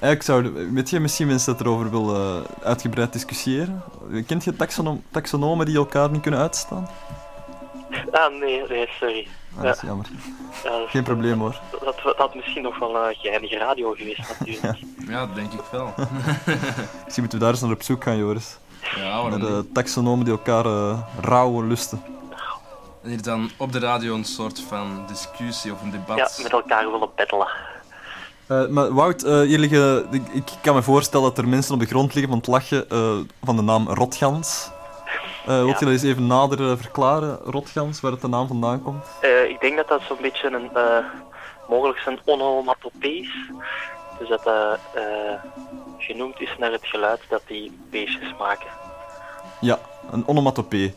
eigenlijk 0.00 0.22
zou, 0.22 0.70
weet 0.72 0.90
je 0.90 1.00
misschien 1.00 1.26
mensen 1.26 1.52
dat 1.56 1.60
erover 1.66 1.90
willen 1.90 2.46
uitgebreid 2.62 3.12
discussiëren? 3.12 3.82
Kent 4.26 4.44
je 4.44 4.56
taxonom, 4.56 5.02
taxonomen 5.10 5.66
die 5.66 5.76
elkaar 5.76 6.10
niet 6.10 6.20
kunnen 6.20 6.40
uitstaan? 6.40 6.88
Ah, 8.12 8.32
nee, 8.40 8.62
nee, 8.68 8.88
sorry. 9.00 9.28
Ah, 9.56 9.62
dat 9.62 9.74
is 9.76 9.80
jammer. 9.82 10.06
Ja, 10.64 10.70
dat- 10.70 10.88
Geen 10.88 11.02
probleem 11.02 11.38
hoor. 11.40 11.60
Dat, 11.70 11.80
dat, 11.84 12.00
dat 12.02 12.16
had 12.16 12.34
misschien 12.34 12.62
nog 12.62 12.78
wel 12.78 12.96
een 13.08 13.14
geinige 13.14 13.56
radio 13.58 13.90
geweest, 13.96 14.18
natuurlijk. 14.38 14.78
Ja, 15.08 15.26
dat 15.26 15.34
denk 15.34 15.52
ik 15.52 15.60
wel. 15.70 15.94
Misschien 17.04 17.22
moeten 17.22 17.38
we 17.38 17.38
daar 17.38 17.48
eens 17.50 17.60
naar 17.60 17.70
op 17.70 17.82
zoek 17.82 18.02
gaan, 18.02 18.16
Joris. 18.16 18.58
Ja, 18.96 19.02
waarom 19.02 19.30
Naar 19.30 19.38
de 19.38 19.46
niet? 19.64 19.74
taxonomen 19.74 20.24
die 20.24 20.34
elkaar 20.34 20.64
eh 20.66 20.98
rauwe 21.20 21.64
lusten. 21.64 22.02
En 23.02 23.08
hier 23.08 23.22
dan 23.22 23.50
op 23.56 23.72
de 23.72 23.78
radio 23.78 24.14
een 24.14 24.24
soort 24.24 24.60
van 24.60 25.04
discussie 25.08 25.72
of 25.72 25.82
een 25.82 25.90
debat. 25.90 26.16
Ja, 26.16 26.42
met 26.42 26.52
elkaar 26.52 26.90
willen 26.90 27.08
battelen. 27.16 27.48
Eh, 28.48 28.66
maar 28.66 28.94
Wout, 28.94 29.22
eh, 29.22 29.40
hier 29.40 29.58
liggen, 29.58 30.06
ik, 30.10 30.22
ik 30.32 30.44
kan 30.62 30.74
me 30.74 30.82
voorstellen 30.82 31.28
dat 31.28 31.38
er 31.38 31.48
mensen 31.48 31.74
op 31.74 31.80
de 31.80 31.86
grond 31.86 32.14
liggen 32.14 32.28
van 32.32 32.38
het 32.38 32.46
lachen 32.46 32.90
eh, 32.90 33.16
van 33.42 33.56
de 33.56 33.62
naam 33.62 33.88
Rotgans. 33.88 34.70
Eh 35.46 35.62
wilt 35.62 35.78
je 35.78 35.84
dat 35.84 35.94
eens 35.94 36.02
even 36.02 36.26
nader 36.26 36.70
eh, 36.70 36.76
verklaren, 36.76 37.38
Rotgans, 37.44 38.00
waar 38.00 38.12
het 38.12 38.20
de 38.20 38.28
naam 38.28 38.46
vandaan 38.46 38.82
komt? 38.82 39.04
Eh, 39.20 39.48
ik 39.50 39.60
denk 39.60 39.76
dat 39.76 39.88
dat 39.88 40.00
zo'n 40.08 40.16
beetje 40.22 40.46
een, 40.46 40.70
eh, 40.74 41.04
mogelijk 41.68 42.02
een 42.06 42.18
onomatopee 42.24 43.20
is. 43.20 43.50
Dus 44.18 44.28
dat 44.28 44.44
dat 44.44 44.78
eh, 44.94 45.02
genoemd 45.98 46.40
is 46.40 46.56
naar 46.58 46.72
het 46.72 46.86
geluid 46.86 47.20
dat 47.28 47.42
die 47.46 47.78
beestjes 47.90 48.34
maken. 48.38 48.66
Ja, 49.60 49.78
een 50.10 50.26
onomatopee. 50.26 50.94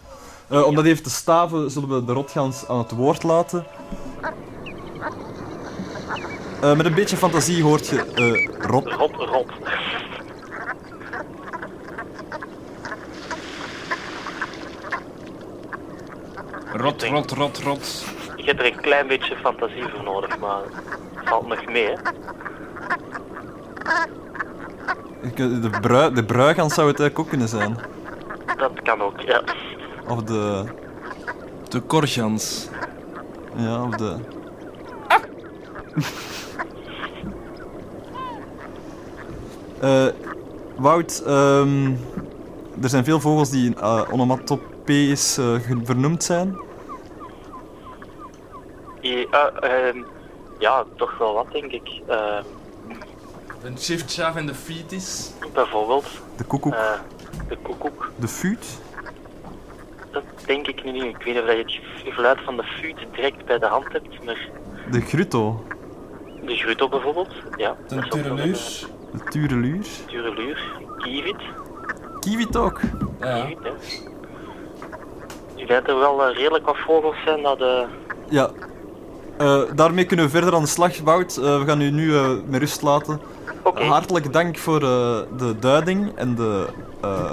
Eh, 0.49 0.66
om 0.66 0.76
dat 0.76 0.86
even 0.86 1.04
te 1.04 1.10
staven, 1.10 1.72
zullen 1.72 1.89
we 1.89 2.06
de 2.06 2.14
rotgans 2.14 2.68
aan 2.68 2.78
het 2.78 2.91
woord 2.91 3.24
laten. 3.24 3.66
Eh, 6.62 6.76
met 6.76 6.86
een 6.86 6.93
beetje 6.93 7.18
fantasie 7.18 7.64
hoort 7.64 7.88
je 7.88 8.05
eh, 8.16 8.66
rot. 8.68 8.91
Rot, 8.91 9.16
rot. 9.16 9.51
Rot, 16.74 17.03
rot, 17.03 17.32
rot, 17.32 17.57
rot. 17.64 18.05
Je 18.36 18.43
hebt 18.43 18.59
er 18.59 18.66
een 18.66 18.82
klein 18.82 19.07
beetje 19.07 19.36
fantasie 19.36 19.84
voor 19.84 20.03
nodig, 20.03 20.39
maar 20.39 20.62
het 21.16 21.30
valt 21.30 21.47
nog 21.47 21.66
mee. 21.66 21.86
Hè? 21.86 21.93
Ik, 25.22 25.39
eh, 25.39 25.62
De, 25.62 25.70
brui, 25.82 26.14
de 26.14 26.24
bruigans 26.24 26.74
zou 26.74 26.88
het 26.88 26.99
eigenlijk 26.99 27.20
ook 27.20 27.30
kunnen 27.30 27.47
zijn. 27.47 27.78
Dat 28.57 28.82
kan 28.84 29.01
ook, 29.01 29.20
ja. 29.20 29.41
Of 30.07 30.24
de... 30.24 30.64
De 31.70 31.80
korgans. 31.80 32.70
Ja, 33.55 33.84
of 33.84 33.95
de... 33.95 34.16
Eh, 39.82 40.06
Wout, 40.76 41.24
ehm, 41.26 41.86
er 42.82 42.89
zijn 42.89 43.04
veel 43.04 43.20
vogels 43.20 43.50
die 43.50 43.76
uh, 43.76 44.00
eh, 45.38 45.62
ge- 45.62 45.80
vernoemd 45.84 46.24
zijn. 46.24 46.58
Ja, 49.02 49.50
ehm, 49.50 49.98
ja, 50.60 50.86
toch 50.96 51.18
wel 51.18 51.34
wat, 51.34 51.52
denk 51.52 51.72
ik. 51.72 52.02
Ehm, 52.08 52.44
Een 53.64 53.78
chiffchaff 53.78 54.36
en 54.36 54.46
de 54.46 54.54
fetus. 54.56 55.32
bijvoorbeeld. 55.54 56.06
De 56.38 56.44
koekoek. 56.44 56.74
eh, 56.74 56.92
de 57.48 57.58
koekoek. 57.62 58.12
De 58.16 58.28
fuut. 58.28 58.80
Dat 60.12 60.24
denk 60.46 60.68
ik 60.68 60.84
nu 60.84 60.92
niet. 60.92 61.04
Ik 61.06 61.24
weet 61.24 61.36
niet 61.36 61.66
of 61.66 61.74
je 61.74 62.06
het 62.06 62.14
geluid 62.14 62.39
van 62.46 62.58
de 62.58 62.64
fuut 62.64 62.98
direct 63.16 63.46
bij 63.46 63.60
de 63.60 63.66
hand 63.66 63.86
hebt, 63.92 64.24
maar 64.26 64.50
De 64.92 65.02
grutto. 65.02 65.64
De 66.46 66.56
gruto 66.56 66.89
bijvoorbeeld, 66.89 67.34
ja. 67.58 67.76
De 67.88 67.96
dat 67.96 68.06
is 68.06 68.12
ook 68.12 68.14
wel 68.14 68.36
tureluur. 68.36 68.58
De 69.14 69.24
tureluur. 69.30 69.76
een 69.76 70.06
Tureluur. 70.08 70.62
Kievit. 70.98 71.36
Kiewit 72.20 72.56
ook. 72.58 72.80
Ja. 73.20 73.46
Kievit, 73.46 73.58
hè. 73.64 73.70
Ik 75.56 75.68
denk 75.68 75.86
dat 75.86 75.96
er 75.96 76.00
wel 76.02 76.24
eh, 76.26 76.36
redelijk 76.36 76.66
wat 76.66 76.78
vogels 76.78 77.16
zijn 77.26 77.42
dat... 77.42 77.62
eh 77.62 77.82
Ja. 78.30 78.50
Eh, 79.38 79.62
daarmee 79.76 80.06
kunnen 80.06 80.26
we 80.26 80.32
verder 80.32 80.54
aan 80.54 80.62
de 80.62 80.68
slag, 80.68 81.00
Wout. 81.00 81.38
Eh, 81.38 81.60
we 81.60 81.66
gaan 81.66 81.82
u 81.82 81.89
nu 81.92 82.16
eh, 82.16 82.30
met 82.48 82.60
rust 82.60 82.82
laten. 82.82 83.20
Hartelijk 83.74 84.34
dank 84.34 84.58
voor 84.58 84.82
eh, 84.82 85.20
de 85.38 85.56
duiding 85.60 86.12
en 86.16 86.36
de... 86.36 86.66
eh, 87.02 87.32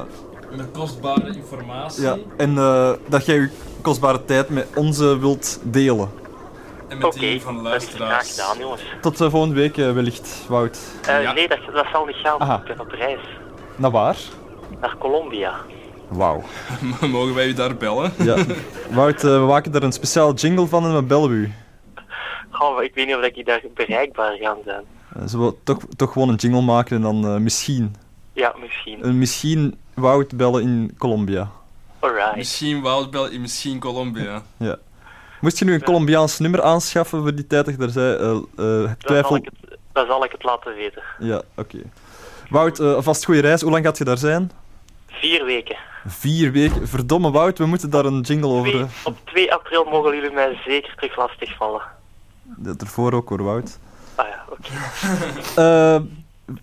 Met 0.56 0.70
kostbare 0.72 1.34
informatie. 1.34 2.02
ja, 2.02 2.16
en 2.36 2.58
eh, 2.58 2.92
dat 3.08 3.26
jij 3.26 3.36
uw 3.38 3.48
kostbare 3.82 4.24
tijd 4.24 4.48
met 4.48 4.66
onze 4.74 5.18
wilt 5.18 5.60
delen. 5.62 6.08
En 6.88 6.98
met 6.98 7.12
die 7.12 7.40
van 7.40 7.54
de 7.54 7.60
is 7.60 7.66
graag 7.66 7.70
luisteraars. 7.70 8.30
gedaan, 8.30 8.58
jongens. 8.58 8.82
Tot 9.00 9.20
eh, 9.20 9.30
volgende 9.30 9.54
week 9.54 9.76
eh, 9.78 9.92
wellicht, 9.92 10.44
Wout. 10.48 10.78
Eh, 11.06 11.32
Nee, 11.32 11.48
dat, 11.48 11.58
dat 11.72 11.86
zal 11.92 12.04
niet 12.04 12.16
gaan. 12.16 12.40
Aha. 12.40 12.56
Ik 12.56 12.64
ben 12.64 12.80
op 12.80 12.90
reis. 12.90 13.20
Naar 13.76 13.90
waar? 13.90 14.16
Naar 14.80 14.96
Colombia. 14.98 15.54
Wauw. 16.08 16.42
Mogen 17.10 17.34
wij 17.34 17.46
u 17.46 17.52
daar 17.52 17.76
bellen? 17.76 18.12
Ja. 18.18 18.36
Wout, 18.90 19.24
eh, 19.24 19.30
we 19.40 19.46
maken 19.46 19.74
er 19.74 19.82
een 19.82 19.92
speciaal 19.92 20.34
jingle 20.34 20.66
van 20.66 20.84
en 20.84 20.94
we 20.94 21.02
bellen 21.02 21.30
u. 21.30 21.52
Goh, 22.50 22.82
ik 22.82 22.94
weet 22.94 23.06
niet 23.06 23.16
of 23.16 23.22
ik 23.22 23.46
daar 23.46 23.62
bereikbaar 23.74 24.36
gaan 24.36 24.56
zijn. 24.64 24.84
Zullen 25.24 25.46
we 25.46 25.54
toch, 25.64 25.78
toch 25.96 26.12
gewoon 26.12 26.28
een 26.28 26.34
jingle 26.34 26.60
maken 26.62 26.96
en 26.96 27.02
dan 27.02 27.24
eh, 27.24 27.36
misschien... 27.36 27.94
Ja, 28.32 28.54
misschien. 28.60 29.18
misschien 29.18 29.78
Wout 29.94 30.36
bellen 30.36 30.62
in 30.62 30.94
Colombia. 30.98 31.50
Alright. 31.98 32.36
Misschien 32.36 32.80
Woudbel 32.82 33.28
in 33.28 33.40
misschien 33.40 33.78
Colombia. 33.78 34.42
Ja. 34.56 34.76
Moest 35.40 35.58
je 35.58 35.64
nu 35.64 35.74
een 35.74 35.82
Colombiaans 35.82 36.38
nummer 36.38 36.62
aanschaffen 36.62 37.22
voor 37.22 37.34
die 37.34 37.46
tijd 37.46 37.64
dat 37.64 37.74
je 37.74 37.80
daar 37.80 37.90
zei? 37.90 38.18
Dan 38.18 38.48
zal, 38.56 38.94
twijfel... 38.98 39.36
ik 39.36 39.44
het, 39.44 39.78
dan 39.92 40.06
zal 40.06 40.24
ik 40.24 40.32
het 40.32 40.42
laten 40.42 40.74
weten. 40.74 41.02
Ja, 41.18 41.42
oké. 41.56 41.78
Wout, 42.50 42.78
eh, 42.78 42.94
alvast 42.94 43.24
goede 43.24 43.40
reis. 43.40 43.60
Hoe 43.60 43.70
lang 43.70 43.84
gaat 43.84 43.98
je 43.98 44.04
daar 44.04 44.18
zijn? 44.18 44.50
Vier 45.06 45.44
weken. 45.44 45.76
Vier 46.06 46.52
weken. 46.52 46.88
Verdomme 46.88 47.30
Wout, 47.30 47.58
we 47.58 47.66
moeten 47.66 47.90
daar 47.90 48.04
een 48.04 48.20
jingle 48.20 48.48
over... 48.48 48.70
Twee, 48.70 48.86
op 49.04 49.18
2 49.24 49.52
april 49.52 49.84
mogen 49.84 50.14
jullie 50.14 50.30
mij 50.30 50.60
zeker 50.64 50.94
terug 50.94 51.16
lastigvallen. 51.16 51.82
Ja, 52.62 52.74
Ervoor 52.78 53.12
ook 53.12 53.28
hoor, 53.28 53.42
Wout. 53.42 53.78
Ah 54.14 54.26
ja, 54.28 54.44
oké. 54.48 56.06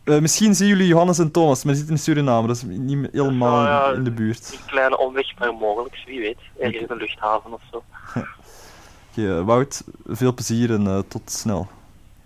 Misschien 0.21 0.55
zien 0.55 0.67
jullie 0.67 0.87
Johannes 0.87 1.19
en 1.19 1.31
Thomas, 1.31 1.63
maar 1.63 1.73
die 1.73 1.83
zitten 1.83 1.95
in 1.95 2.01
Suriname. 2.01 2.47
Dat 2.47 2.55
is 2.55 2.63
niet 2.63 3.07
helemaal 3.11 3.65
ja. 3.65 3.91
in 3.91 4.03
de 4.03 4.11
buurt. 4.11 4.51
Een 4.51 4.65
kleine 4.65 4.97
omweg, 4.97 5.37
maar 5.37 5.53
mogelijk, 5.53 6.03
wie 6.05 6.19
weet. 6.19 6.37
Ergens 6.59 6.81
in 6.81 6.87
de 6.87 6.95
luchthaven 6.95 7.53
of 7.53 7.61
zo. 7.71 7.83
Oké, 9.17 9.43
Wout, 9.43 9.83
veel 10.05 10.33
plezier 10.33 10.71
en 10.73 10.87
eh, 10.87 10.99
tot 11.07 11.31
snel. 11.31 11.67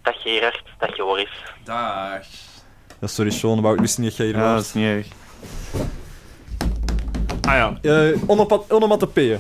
Dag 0.02 0.22
Gerard, 0.22 0.64
dag 0.80 0.98
Joris. 0.98 1.30
Dag. 1.64 2.26
Ja, 3.02 3.08
sorry 3.08 3.32
Sean, 3.32 3.62
Wout 3.62 3.80
wist 3.80 3.98
niet 3.98 4.08
dat 4.08 4.18
jij 4.18 4.26
hier 4.26 4.36
Ja, 4.36 4.42
was. 4.54 4.56
dat 4.56 4.66
is 4.66 4.74
niet 4.74 4.86
erg. 4.86 5.08
Ah 7.42 7.54
ja. 7.54 7.80
Eh 7.82 8.22
onomat- 8.28 8.72
onomatopeeën. 8.72 9.40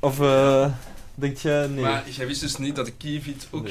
Of 0.00 0.20
eh 0.20 0.66
denk 1.14 1.36
jij 1.36 1.66
nee? 1.66 1.82
Maar 1.84 2.10
jij 2.10 2.26
wist 2.26 2.40
dus 2.40 2.56
niet 2.56 2.76
dat 2.76 2.86
de 2.86 2.92
kievit 2.92 3.48
ook... 3.50 3.68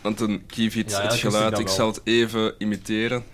Want 0.00 0.20
een 0.20 0.46
kievit, 0.46 0.90
Ja, 0.90 0.96
ja, 0.98 1.02
het 1.04 1.12
ik 1.14 1.20
geluid, 1.20 1.58
ik 1.58 1.66
wel. 1.66 1.74
zal 1.74 1.86
het 1.86 2.00
even 2.04 2.54
imiteren. 2.58 3.24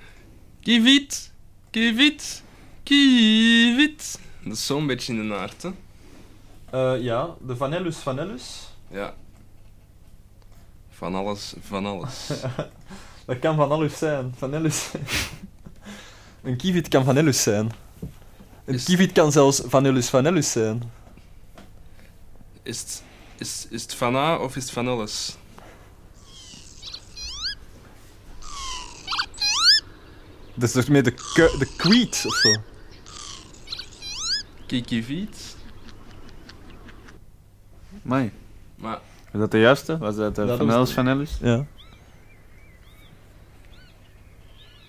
Kievit, 0.62 1.32
kievit, 1.70 2.42
kievit. 2.82 4.18
Dat 4.44 4.52
is 4.52 4.66
zo'n 4.66 4.86
beetje 4.86 5.12
in 5.12 5.18
de 5.18 5.24
naart, 5.24 5.62
hè? 5.62 5.70
Eh, 6.74 7.02
ja, 7.02 7.34
de 7.40 7.56
Vanellus 7.56 7.96
Vanellus. 7.96 8.68
Ja. 8.88 9.14
Van 10.90 11.14
alles, 11.14 11.54
van 11.60 11.86
alles. 11.86 12.30
dat 13.26 13.38
kan 13.38 13.56
Vanellus 13.56 13.98
zijn. 13.98 14.34
Vanellus. 14.36 14.90
een 16.42 16.56
kievit 16.56 16.88
kan 16.88 17.04
Vanellus 17.04 17.42
zijn. 17.42 17.72
Een 18.64 18.84
kievit 18.84 19.12
kan 19.12 19.32
zelfs 19.32 19.62
Vanellus 19.64 20.10
Vanellus 20.10 20.52
zijn. 20.52 20.92
Is 22.62 22.80
het, 22.80 23.02
is, 23.38 23.66
is 23.70 23.82
het 23.82 23.94
van 23.94 24.16
A 24.16 24.36
of 24.36 24.56
is 24.56 24.62
het 24.62 24.72
van 24.72 24.88
alles? 24.88 25.36
Dat 30.54 30.68
is 30.68 30.72
toch 30.72 30.88
meer 30.88 31.02
de, 31.02 31.14
de 31.58 31.72
kweet 31.76 32.24
of 32.26 32.34
zo? 32.34 32.54
Kikiviet? 34.66 35.53
Mai. 38.04 38.32
Maar... 38.76 38.98
Is 39.32 39.40
dat 39.40 39.50
de 39.50 39.58
juiste? 39.58 39.98
Was 39.98 40.16
dat 40.16 40.34
de 40.34 40.46
Dat 40.46 40.56
Van 40.58 40.66
was 40.66 40.74
Ellis 40.76 40.88
de- 40.88 40.94
Van 40.94 41.08
Ellis? 41.08 41.38
Ja. 41.40 41.64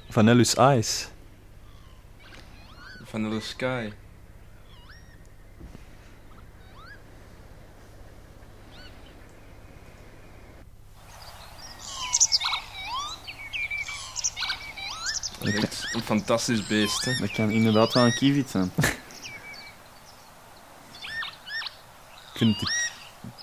Vanellus 0.10 0.56
Ice. 0.56 1.06
Van 3.04 3.30
de 3.30 3.40
sky. 3.40 3.90
Dat 15.40 15.48
is 15.54 15.56
echt 15.64 15.88
een 15.94 16.02
fantastisch 16.02 16.68
beest, 16.68 17.06
hè? 17.06 17.18
Dat 17.20 17.32
kan 17.32 17.50
inderdaad 17.50 17.94
wel 17.94 18.06
een 18.06 18.14
kievit 18.16 18.50
zijn. 18.50 18.72
Ik 22.34 22.85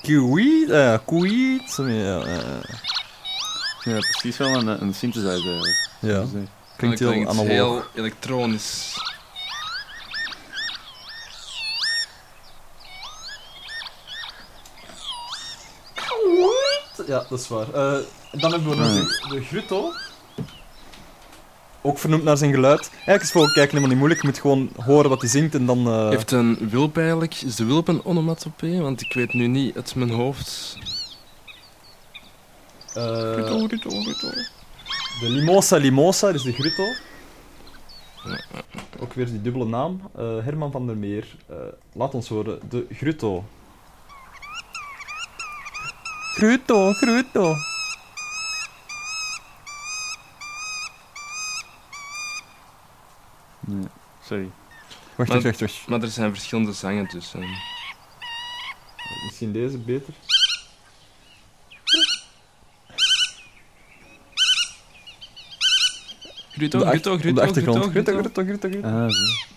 eh 0.02 1.70
zo 1.70 1.82
meer, 1.82 2.04
ja, 2.04 2.28
ja. 2.28 2.60
Ja, 3.84 3.98
precies 3.98 4.36
wel 4.36 4.48
een, 4.56 4.82
een 4.82 4.94
synthesizer 4.94 5.32
eigenlijk. 5.32 5.88
Ja. 5.98 6.20
Dus, 6.20 6.28
eh, 6.34 6.40
Klinkt 6.76 6.98
heel 6.98 7.10
klinkt 7.10 7.30
analoog. 7.30 7.48
heel 7.48 7.82
elektronisch. 7.94 8.94
Ja, 17.06 17.24
dat 17.28 17.38
is 17.40 17.48
waar. 17.48 17.66
Eh, 17.74 17.98
dan 18.32 18.50
hebben 18.52 18.68
we 18.70 18.76
nog 18.76 18.86
Ah, 18.88 18.94
de, 18.94 19.34
de 19.34 19.44
Grutto. 19.44 19.92
Ook 21.82 21.98
vernoemd 21.98 22.22
naar 22.24 22.36
zijn 22.36 22.52
geluid. 22.52 22.90
Eigenlijk 22.90 23.22
is 23.22 23.30
voor 23.30 23.44
kijken 23.52 23.62
helemaal 23.68 23.88
niet 23.88 23.98
moeilijk. 23.98 24.20
Je 24.22 24.26
moet 24.28 24.38
gewoon 24.38 24.70
horen 24.84 25.10
wat 25.10 25.20
hij 25.20 25.30
zingt 25.30 25.54
en 25.54 25.66
dan... 25.66 25.86
eh, 25.86 26.08
Heeft 26.08 26.30
een 26.30 26.68
wulp 26.70 26.96
eigenlijk... 26.96 27.34
Is 27.34 27.56
de 27.56 27.64
wulp 27.64 27.88
een 27.88 28.04
onomatopee? 28.04 28.80
Want 28.80 29.00
ik 29.00 29.12
weet 29.12 29.32
nu 29.32 29.46
niet 29.46 29.76
uit 29.76 29.94
mijn 29.94 30.10
hoofd. 30.10 30.76
eh, 32.94 33.32
Grutto, 33.32 33.66
grutto, 33.66 33.90
grutto. 33.90 34.28
De 35.20 35.28
Limosa 35.28 35.76
Limosa, 35.76 36.32
dus 36.32 36.42
de 36.42 36.52
Grutto. 36.52 36.84
Ook 39.00 39.12
weer 39.12 39.26
die 39.26 39.42
dubbele 39.42 39.64
naam. 39.66 40.00
Eh, 40.16 40.24
Herman 40.44 40.72
van 40.72 40.86
der 40.86 40.96
Meer. 40.96 41.36
Eh, 41.48 41.56
laat 41.92 42.14
ons 42.14 42.28
horen. 42.28 42.60
De 42.68 42.86
Grutto. 42.92 43.44
Grutto, 46.34 46.92
Grutto. 46.92 47.54
Nee, 53.66 53.86
sorry. 54.24 54.50
Wacht, 55.16 55.30
maar, 55.30 55.40
wacht, 55.42 55.60
wacht. 55.60 55.86
Maar 55.88 56.02
er 56.02 56.08
zijn 56.08 56.32
verschillende 56.34 56.72
zangen 56.72 57.06
tussen. 57.08 57.40
Misschien 59.24 59.52
deze 59.52 59.78
beter. 59.78 60.14
Grutto, 66.52 66.78
de 66.78 66.84
achtergrond. 66.84 67.20
grutto, 67.22 67.42
Grutto, 67.90 67.90
grutto. 67.90 68.42
grutto, 68.44 68.68
grutto. 68.68 68.88
Ah, 68.88 69.08
zo. 69.10 69.50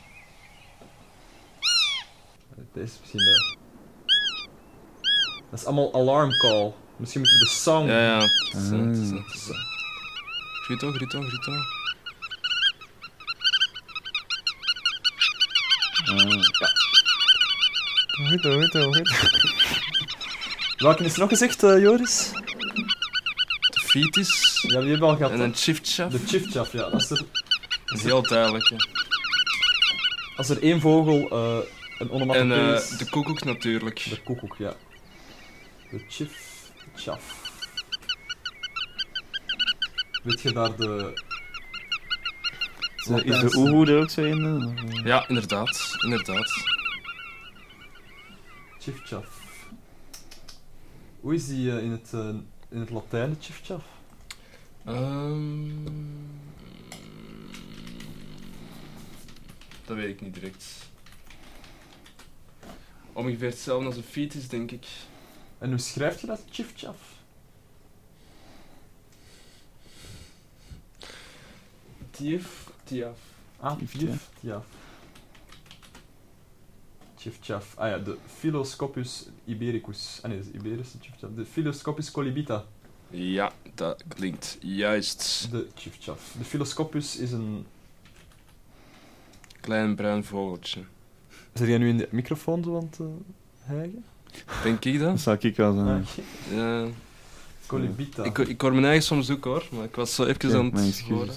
Deze 2.73 2.85
is 2.93 2.99
misschien 2.99 3.23
wel. 3.25 3.55
Dat 5.51 5.59
is 5.59 5.65
allemaal 5.65 5.93
alarm 5.93 6.29
call. 6.29 6.73
Misschien 6.97 7.21
moeten 7.21 7.39
we 7.39 7.45
de 7.45 7.51
song. 7.51 7.87
Ja, 7.87 8.01
ja. 8.03 8.19
het 8.19 8.53
is, 8.53 8.69
eh, 8.71 8.79
het 8.79 8.97
is, 8.97 9.11
Ah. 9.11 9.25
het 9.25 9.33
is, 9.35 9.49
eh. 9.49 9.55
Grutto, 10.65 10.91
grutto, 10.91 11.21
grutto. 11.21 11.51
Ah. 11.51 11.63
Grutto, 18.27 18.51
grutto, 18.51 18.91
grutto. 18.91 19.27
Welke 20.77 21.03
is 21.03 21.13
er 21.13 21.19
nog 21.19 21.29
gezegd, 21.29 21.63
eh, 21.63 21.81
Joris? 21.81 22.31
De 23.69 23.79
fetus. 23.79 24.59
Ja, 24.61 24.79
die 24.79 24.89
hebben 24.89 24.99
we 24.99 25.05
al 25.05 25.15
gehad. 25.15 25.31
En 25.31 25.39
hè? 25.39 25.43
een 25.45 25.55
chiftchaf. 25.55 26.11
De 26.11 26.19
chiftchaf, 26.27 26.71
ja. 26.71 26.83
Er, 26.85 26.91
Dat 26.91 27.97
is 27.97 28.03
heel 28.03 28.21
duidelijk. 28.21 28.69
hè. 28.69 28.75
als 30.35 30.49
er 30.49 30.61
één 30.63 30.81
vogel 30.81 31.29
eh 31.31 31.57
een 31.99 32.07
En 32.07 32.09
onomatopee 32.11 32.67
eh, 32.67 32.73
is... 32.75 32.89
de 32.89 33.09
koekoek 33.09 33.43
natuurlijk. 33.43 34.05
De 34.09 34.21
koekoek, 34.23 34.55
ja. 34.57 34.73
De 35.91 36.01
chiftchaf. 36.09 37.23
Weet 40.23 40.41
je 40.41 40.51
daar 40.53 40.75
de... 40.75 41.13
Is 42.95 43.03
de- 43.05 43.23
Is 43.23 43.39
de 43.39 43.57
oehoe 43.57 43.87
er 43.87 43.97
ook 44.01 44.09
zo 44.09 44.21
in? 44.23 44.45
eh? 44.95 45.03
Ja, 45.05 45.27
inderdaad. 45.27 45.95
Inderdaad. 46.03 46.44
Chiftchaf. 48.85 49.69
Hoe 51.19 51.33
is 51.33 51.47
die 51.47 51.71
eh, 51.71 51.83
in, 51.83 51.91
het, 51.91 52.13
eh, 52.13 52.27
in 52.69 52.79
het 52.79 52.89
Latijn, 52.89 53.29
de 53.29 53.35
chiftchaf? 53.39 53.83
Ehm, 54.83 55.83
dat 59.85 59.95
weet 59.95 60.09
ik 60.09 60.21
niet 60.21 60.33
direct. 60.33 60.65
Ongeveer 63.13 63.49
hetzelfde 63.49 63.85
als 63.85 63.95
een 63.95 64.03
fetus, 64.03 64.47
denk 64.47 64.71
ik. 64.71 64.87
En 65.57 65.69
hoe 65.69 65.79
schrijf 65.79 66.21
je 66.21 66.27
dat? 66.27 66.41
Chif-chaf? 66.49 66.97
Tief, 72.11 72.69
tiaf. 72.83 73.19
Ah, 73.59 73.77
Chif, 73.87 74.29
ja. 74.39 74.63
Chif-chaf. 77.29 77.73
Ah 77.77 77.89
ja, 77.89 77.97
de 77.97 78.17
Philoscopus 78.37 79.27
ibericus. 79.45 80.19
Ah 80.21 80.29
nee, 80.29 80.37
dat 80.39 80.47
is 80.47 80.53
Iberische 80.61 80.97
chif-chaf. 81.01 81.29
De 81.35 81.45
Philoscopus 81.45 82.11
colibita. 82.11 82.63
Ja, 83.09 83.51
dat 83.75 84.03
klinkt 84.07 84.57
juist. 84.61 85.47
De 85.51 85.67
chif-chaf. 85.75 86.35
De 86.37 86.43
Philoscopus 86.43 87.17
is 87.17 87.31
een... 87.31 87.65
Klein 89.61 89.95
bruin 89.95 90.23
vogeltje. 90.23 90.81
Zijn 91.53 91.69
jij 91.69 91.77
nu 91.77 91.89
in 91.89 91.97
de 91.97 92.07
microfoon 92.11 92.63
zo 92.63 92.75
aan 92.77 92.87
het 92.91 92.99
eh, 92.99 93.05
hijgen? 93.59 94.03
Denk 94.63 94.85
ik 94.85 94.99
dat? 94.99 95.09
Dat 95.09 95.19
zou 95.19 95.37
ik 95.39 95.55
wel 95.55 95.73
zijn. 95.73 95.87
Ah, 95.87 96.07
Ja. 96.57 96.87
Colibita. 97.67 98.23
Ik, 98.23 98.37
ik 98.37 98.61
hoor 98.61 98.71
mijn 98.73 98.85
eigen 98.85 99.03
soms 99.03 99.29
ook 99.31 99.43
hoor, 99.43 99.67
maar 99.71 99.83
ik 99.83 99.95
was 99.95 100.15
zo 100.15 100.25
even 100.25 100.49
Ja, 100.49 100.55
aan 100.57 100.61
mijn 100.71 100.75
het 100.75 100.85
excuses. 100.85 101.17
horen. 101.17 101.35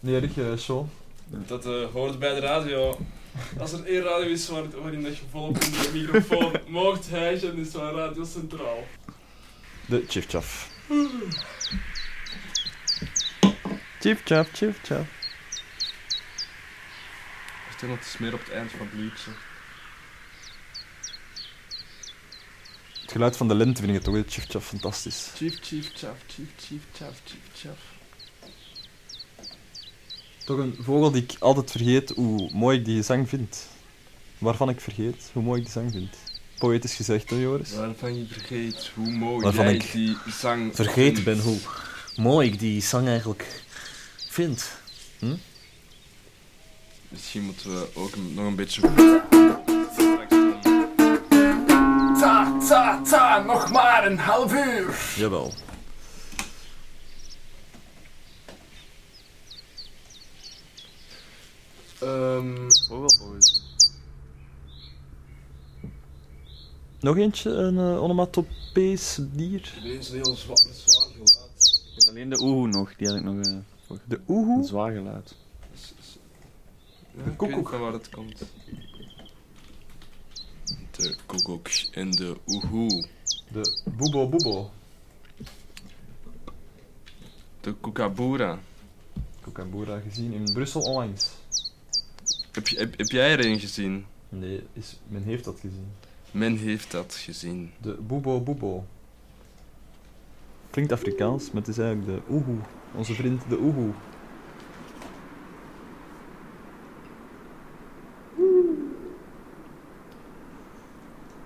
Nee, 0.00 0.18
Rick, 0.18 0.36
eh, 0.36 0.56
show. 0.56 0.86
Dat 1.46 1.66
eh, 1.66 1.84
hoort 1.92 2.18
bij 2.18 2.34
de 2.34 2.40
radio. 2.40 2.98
Als 3.58 3.72
er 3.72 3.84
één 3.84 4.02
radio 4.02 4.30
is 4.30 4.48
waar, 4.48 4.70
waarin 4.80 5.02
dat 5.02 5.16
je 5.16 5.22
volop 5.30 5.58
in 5.58 5.70
de 5.70 5.90
microfoon 5.92 6.60
mocht 6.80 7.10
hijgen, 7.10 7.56
is 7.58 7.66
het 7.66 7.76
wel 7.76 7.94
Radio 7.96 8.24
Centraal. 8.24 8.86
De 9.86 10.04
chif-chaf. 10.08 10.68
Chif-chaf, 14.00 14.48
chif-chaf. 14.52 15.06
Ik 17.70 17.80
denk 17.80 17.92
dat 17.92 18.04
het 18.04 18.14
is 18.14 18.18
meer 18.18 18.34
op 18.34 18.40
het 18.40 18.50
eind 18.50 18.70
van 18.70 18.86
het 18.90 18.94
liedje. 18.94 19.30
Het 23.00 23.12
geluid 23.12 23.36
van 23.36 23.48
de 23.48 23.54
lente 23.54 23.80
vind 23.80 23.88
ik 23.88 23.94
het 23.94 24.04
toch, 24.04 24.14
hè? 24.14 24.22
chif-chaf, 24.28 24.64
fantastisch. 24.66 25.32
Chief, 25.34 25.58
chief, 25.60 25.90
chaf, 25.94 26.16
chief, 26.26 26.48
chief, 26.58 26.82
chaf, 26.92 27.20
chief, 27.24 27.40
chaf. 27.54 27.78
Toch 30.50 30.58
een 30.58 30.76
vogel 30.80 31.10
die 31.10 31.22
ik 31.22 31.36
altijd 31.38 31.70
vergeet 31.70 32.10
hoe 32.10 32.50
mooi 32.52 32.78
ik 32.78 32.84
die 32.84 33.02
zang 33.02 33.28
vind. 33.28 33.66
Waarvan 34.38 34.68
ik 34.68 34.80
vergeet 34.80 35.30
hoe 35.32 35.42
mooi 35.42 35.58
ik 35.58 35.64
die 35.64 35.72
zang 35.72 35.92
vind. 35.92 36.16
Poëtisch 36.58 36.94
gezegd, 36.94 37.30
hè, 37.30 37.36
Joris? 37.36 37.74
Waarvan 37.74 38.18
je 38.18 38.26
vergeet 38.26 38.90
hoe 38.94 39.10
mooi 39.10 39.42
Waarvan 39.42 39.64
jij 39.64 39.74
ik 39.74 39.92
die 39.92 40.16
zang 40.40 40.74
Vergeten 40.74 41.02
vindt. 41.22 41.24
ben 41.24 41.38
hoe 41.40 41.58
mooi 42.16 42.48
ik 42.48 42.58
die 42.58 42.82
zang 42.82 43.08
eigenlijk 43.08 43.62
vind. 44.28 44.70
Hm? 45.18 45.34
Misschien 47.08 47.42
moeten 47.42 47.70
we 47.70 47.88
ook 47.94 48.14
een- 48.14 48.34
nog 48.34 48.46
een 48.46 48.54
beetje... 48.56 48.80
Ta, 52.20 52.56
ta, 52.68 53.00
ta, 53.10 53.42
nog 53.42 53.70
maar 53.72 54.06
een 54.06 54.18
half 54.18 54.52
uur. 54.52 54.98
Jawel. 55.16 55.52
Ehm 62.00 62.68
Nog 67.00 67.16
eentje, 67.16 67.50
een 67.50 67.74
uh, 67.74 68.02
onomatopees 68.02 69.18
dier. 69.32 69.78
Deze 69.82 69.98
is 69.98 70.08
een 70.08 70.14
heel 70.14 70.36
zwaar, 70.36 70.56
zwaar 70.56 71.06
geluid. 71.12 71.84
Ik 71.96 72.04
heb 72.04 72.08
alleen 72.14 72.28
de 72.28 72.40
oehoe 72.40 72.68
nog, 72.68 72.96
die 72.96 73.08
had 73.08 73.16
ik 73.16 73.22
nog... 73.22 73.46
eh, 73.46 73.56
voor. 73.86 73.98
De 74.04 74.20
oehoe? 74.28 74.58
Een 74.58 74.64
zwaar 74.64 74.92
geluid. 74.92 75.34
Ja, 77.16 77.24
ik 77.32 77.40
weet 77.40 77.56
niet 77.56 77.68
van 77.68 77.80
waar 77.80 77.92
het 77.92 78.08
komt. 78.08 78.38
De 80.90 81.16
koekoek 81.26 81.68
en 81.92 82.10
de 82.10 82.36
oehoe. 82.46 83.06
De 83.52 83.80
boebo 83.96 84.28
boebo. 84.28 84.70
De 87.60 87.72
kookaboera. 87.72 88.58
Kookaboera 89.40 90.00
gezien 90.00 90.32
in 90.32 90.52
Brussel 90.52 90.80
onlangs. 90.80 91.39
Heb, 92.60 92.68
je- 92.68 92.78
heb, 92.78 92.98
heb 92.98 93.06
jij 93.06 93.30
er 93.32 93.44
een 93.46 93.60
gezien? 93.60 94.06
Nee, 94.28 94.62
is, 94.72 95.00
men 95.08 95.22
heeft 95.22 95.44
dat 95.44 95.60
gezien. 95.60 95.86
Men 96.30 96.56
heeft 96.56 96.90
dat 96.90 97.14
gezien. 97.14 97.70
De 97.80 97.92
boebo 98.06 98.40
boebo. 98.40 98.84
Klinkt 100.70 100.92
Afrikaans, 100.92 101.50
maar 101.50 101.62
het 101.62 101.70
is 101.70 101.78
eigenlijk 101.78 102.08
de 102.26 102.32
oehoe. 102.32 102.58
Onze 102.94 103.14
vriend 103.14 103.42
de 103.48 103.58
oehoe. 103.58 103.90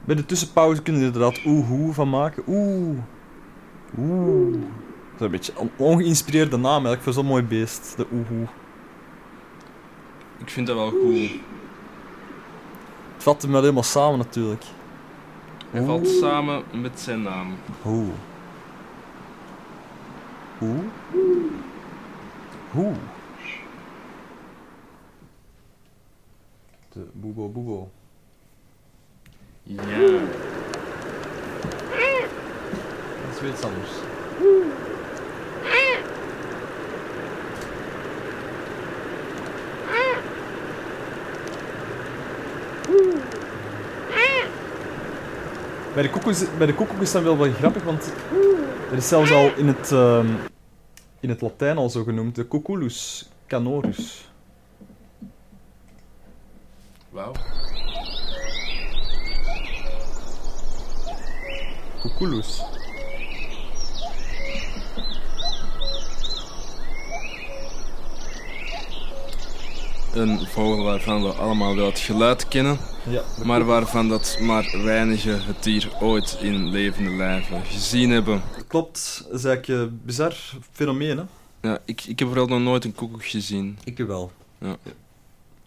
Bij 0.05 0.15
de 0.15 0.27
tussenpauze 0.27 0.83
kunnen 0.83 1.03
we 1.03 1.09
er 1.09 1.15
inderdaad 1.15 1.45
oehoe 1.47 1.93
van 1.93 2.09
maken. 2.09 2.43
Oeh. 2.47 2.99
Oeh. 3.99 4.53
Dat 4.53 5.21
is 5.21 5.25
een 5.25 5.31
beetje 5.31 5.53
een 5.61 5.71
ongeïnspireerde 5.77 6.57
naam 6.57 6.73
eigenlijk 6.73 7.03
voor 7.03 7.13
zo'n 7.13 7.27
mooi 7.27 7.43
beest. 7.43 7.97
De 7.97 8.07
oehoe. 8.13 8.47
Ik 10.39 10.51
vind 10.51 10.67
dat 10.67 10.77
wel 10.77 10.91
cool. 10.91 11.29
Het 13.15 13.23
vat 13.23 13.43
hem 13.43 13.51
wel 13.51 13.61
helemaal 13.61 13.83
samen 13.83 14.19
natuurlijk. 14.19 14.65
Hij 15.71 15.85
valt 15.85 16.09
samen 16.09 16.63
met 16.73 17.01
zijn 17.01 17.23
naam. 17.23 17.55
Hoe? 17.83 18.11
Hoe? 20.59 20.83
Hoe? 22.71 22.93
De 26.93 27.07
boebo 27.13 27.49
boebo. 27.49 27.91
Ja. 29.63 29.85
Dat 33.23 33.35
is 33.35 33.41
weer 33.41 33.51
iets 33.51 33.63
anders. 33.63 33.91
Bij 45.95 46.03
de 46.03 46.11
koekoek 46.11 46.31
is, 46.31 46.45
bij 46.59 46.67
de 46.67 46.75
koekoek 46.75 47.01
is 47.01 47.13
dat 47.13 47.23
wel 47.23 47.39
wel 47.39 47.53
grappig, 47.53 47.83
want 47.83 48.13
er 48.91 48.97
is 48.97 49.09
zelfs 49.09 49.31
al 49.33 49.55
in 49.57 49.67
het, 49.67 49.93
ehm, 49.93 50.27
in 51.21 51.29
het 51.29 51.41
Latijn 51.41 51.77
al 51.77 51.91
zo 51.91 52.03
genoemd, 52.03 52.35
de 52.35 52.49
cuculus 52.49 53.29
canorus. 53.47 54.31
Wauw. 57.11 57.33
Cuculus. 62.01 62.74
Een 70.15 70.47
vogel 70.47 70.85
waarvan 70.85 71.23
we 71.23 71.29
allemaal 71.29 71.77
wel 71.77 71.87
het 71.87 71.99
geluid 71.99 72.49
kennen, 72.49 72.79
Ja, 73.09 73.23
maar 73.45 73.65
waarvan 73.65 74.09
dat 74.09 74.39
maar 74.41 74.81
weinigen 74.83 75.45
het 75.45 75.63
dier 75.63 75.93
ooit 76.01 76.39
in 76.41 76.69
levende 76.69 77.11
lijven 77.11 77.65
gezien 77.65 78.11
hebben. 78.11 78.43
Klopt, 78.67 79.25
dat 79.29 79.39
is 79.39 79.45
eigenlijk 79.45 79.81
een 79.81 80.01
bizar 80.05 80.35
fenomeen, 80.73 81.19
hè? 81.19 81.25
Ja, 81.61 81.79
ik, 81.85 82.05
ik 82.05 82.19
heb 82.19 82.29
vooral 82.29 82.47
nog 82.47 82.61
nooit 82.61 82.85
een 82.85 82.95
koekoek 82.95 83.25
gezien. 83.25 83.79
Ik 83.85 83.99
wel. 83.99 84.33
Ja. 84.59 84.77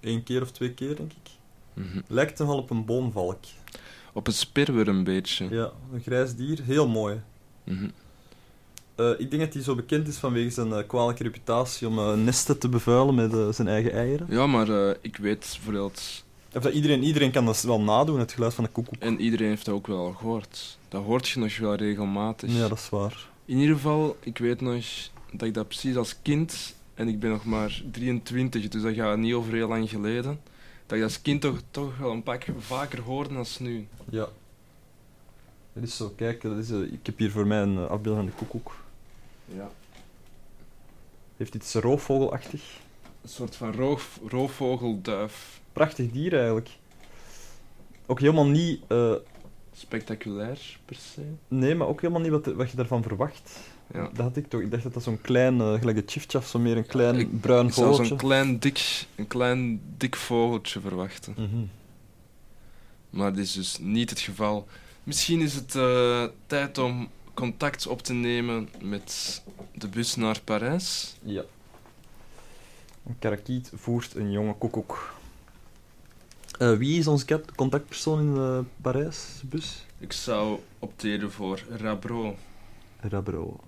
Eén 0.02 0.24
keer 0.24 0.42
of 0.42 0.52
twee 0.52 0.72
keer, 0.72 0.96
denk 0.96 1.12
ik. 1.12 1.32
Mhm. 1.74 2.02
Lijkt 2.08 2.40
nogal 2.40 2.58
op 2.58 2.70
een 2.70 2.86
boomvalk. 2.86 3.40
Op 4.14 4.28
een 4.28 4.34
spirwer 4.34 4.88
een 4.88 5.04
beetje. 5.04 5.48
Ja, 5.50 5.72
een 5.94 6.02
grijs 6.02 6.36
dier, 6.36 6.60
heel 6.64 6.88
mooi. 6.88 7.22
Mhm. 7.64 7.88
Eh, 8.98 9.10
ik 9.18 9.30
denk 9.30 9.44
dat 9.44 9.54
hij 9.54 9.64
zo 9.64 9.76
bekend 9.76 10.08
is 10.08 10.18
vanwege 10.18 10.50
zijn 10.50 10.74
eh, 10.74 10.88
kwalijke 10.88 11.24
reputatie 11.24 11.88
om 11.88 12.00
eh, 12.00 12.14
nesten 12.14 12.58
te 12.58 12.70
bevuilen 12.70 13.16
met 13.16 13.56
zijn 13.56 13.68
eigen 13.68 13.92
eieren. 13.92 14.28
Ja, 14.30 14.48
maar 14.48 14.96
ik 15.02 15.18
weet 15.18 15.40
bijvoorbeeld... 15.40 16.26
Of 16.54 16.64
dat 16.64 16.74
iedereen, 16.74 17.04
iedereen 17.04 17.32
kan 17.32 17.46
dat 17.46 17.62
wel 17.62 17.82
nadoen, 17.82 18.20
het 18.20 18.32
geluid 18.32 18.54
van 18.54 18.64
de 18.64 18.70
koekoek. 18.70 19.00
En 19.00 19.20
iedereen 19.20 19.48
heeft 19.48 19.66
dat 19.66 19.76
ook 19.76 19.88
wel 19.88 20.14
gehoord. 20.14 20.78
Dat 20.90 21.04
hoort 21.04 21.28
je 21.28 21.40
nog 21.40 21.58
wel 21.58 21.76
regelmatig. 21.76 22.54
Ja, 22.54 22.68
dat 22.68 22.78
is 22.78 22.90
waar. 22.90 23.30
In 23.46 23.58
ieder 23.58 23.76
geval, 23.76 24.18
ik 24.20 24.38
weet 24.38 24.62
nog 24.62 24.86
dat 25.32 25.48
ik 25.48 25.54
dat 25.54 25.68
precies 25.68 25.96
als 25.96 26.16
kind, 26.22 26.76
en 26.94 27.08
ik 27.08 27.20
ben 27.20 27.30
nog 27.30 27.46
maar 27.46 27.82
23, 27.92 28.68
dus 28.68 28.82
dat 28.82 28.94
gaat 28.94 29.18
niet 29.18 29.34
over 29.34 29.54
heel 29.54 29.68
lang 29.68 29.90
geleden, 29.90 30.40
dat 30.86 30.98
ik 30.98 31.04
dat 31.04 31.04
als 31.04 31.22
kind 31.22 31.42
toch, 31.42 31.62
toch 31.72 31.98
wel 31.98 32.12
een 32.12 32.24
pak 32.24 32.46
vaker 32.58 33.02
hoorde 33.02 33.34
dan 33.34 33.46
nu. 33.60 33.88
Ja. 34.10 34.28
Dat 35.74 35.84
is 35.84 35.98
zo, 35.98 36.14
kijk, 36.16 36.42
dat 36.42 36.58
is, 36.58 36.70
ik 36.70 37.06
heb 37.06 37.18
hier 37.18 37.32
voor 37.32 37.48
mij 37.48 37.62
een 37.62 37.78
afbeelding 37.78 38.16
van 38.16 38.26
de 38.26 38.46
koekoek. 38.46 38.76
Ja. 39.56 39.70
Heeft 41.38 41.56
iets 41.56 41.74
roofvogelachtig. 41.74 42.62
Een 43.22 43.30
soort 43.30 43.56
van 43.56 43.74
roof, 43.74 44.20
roofvogelduif. 44.28 45.62
Prachtig 45.74 46.12
dier 46.12 46.34
eigenlijk. 46.36 46.70
Ook 48.06 48.20
helemaal 48.20 48.48
niet... 48.48 48.82
eh, 48.88 49.14
Spectaculair, 49.76 50.78
per 50.86 50.96
se. 50.96 51.22
nee, 51.48 51.76
maar 51.76 51.88
ook 51.88 52.02
helemaal 52.02 52.22
niet 52.22 52.32
wat, 52.32 52.46
wat 52.46 52.70
je 52.72 52.76
daarvan 52.78 53.04
verwacht. 53.04 53.60
Ja. 53.94 54.02
Dat 54.14 54.18
had 54.26 54.38
ik 54.38 54.48
toch. 54.50 54.62
Ik 54.62 54.72
dacht 54.72 54.84
dat 54.84 54.94
dat 54.94 55.04
zo'n 55.04 55.22
klein, 55.22 55.62
eh, 55.62 55.74
gelijk 55.74 55.98
de 55.98 56.04
chifchaf, 56.06 56.48
zo 56.48 56.60
meer 56.60 56.78
een 56.78 56.86
klein 56.86 57.16
Ik- 57.16 57.42
bruin 57.42 57.68
Ik 57.68 57.74
zou 57.74 57.86
vogeltje. 57.88 58.06
zo'n 58.08 58.18
klein 58.18 58.60
dik, 58.60 59.06
een 59.16 59.28
klein 59.28 59.82
dik 59.98 60.16
vogeltje 60.16 60.80
verwachten. 60.80 61.34
Mhm. 61.38 61.64
Maar 63.10 63.34
dit 63.34 63.44
is 63.46 63.54
dus 63.54 63.78
niet 63.80 64.10
het 64.10 64.20
geval. 64.20 64.68
Misschien 65.04 65.42
is 65.42 65.54
het 65.54 65.76
eh, 65.76 66.24
tijd 66.48 66.78
om 66.78 67.10
contact 67.42 67.88
op 67.88 68.02
te 68.02 68.14
nemen 68.14 68.70
met 68.82 69.42
de 69.76 69.88
bus 69.88 70.16
naar 70.16 70.40
Parijs. 70.44 71.16
Ja. 71.22 71.42
Een 73.08 73.16
karakiet 73.20 73.72
voert 73.76 74.16
een 74.16 74.32
jonge 74.32 74.54
koekoek. 74.54 75.14
Eh, 76.60 76.74
wie 76.74 77.00
is 77.00 77.08
onze 77.08 77.26
kat- 77.26 77.56
contactpersoon 77.56 78.20
in 78.20 78.34
de 78.34 78.64
Parijsbus? 78.82 79.86
Ik 80.00 80.14
zou 80.14 80.60
opteren 80.80 81.32
voor 81.32 81.64
Rabro. 81.78 82.36
Rabro. 83.00 83.60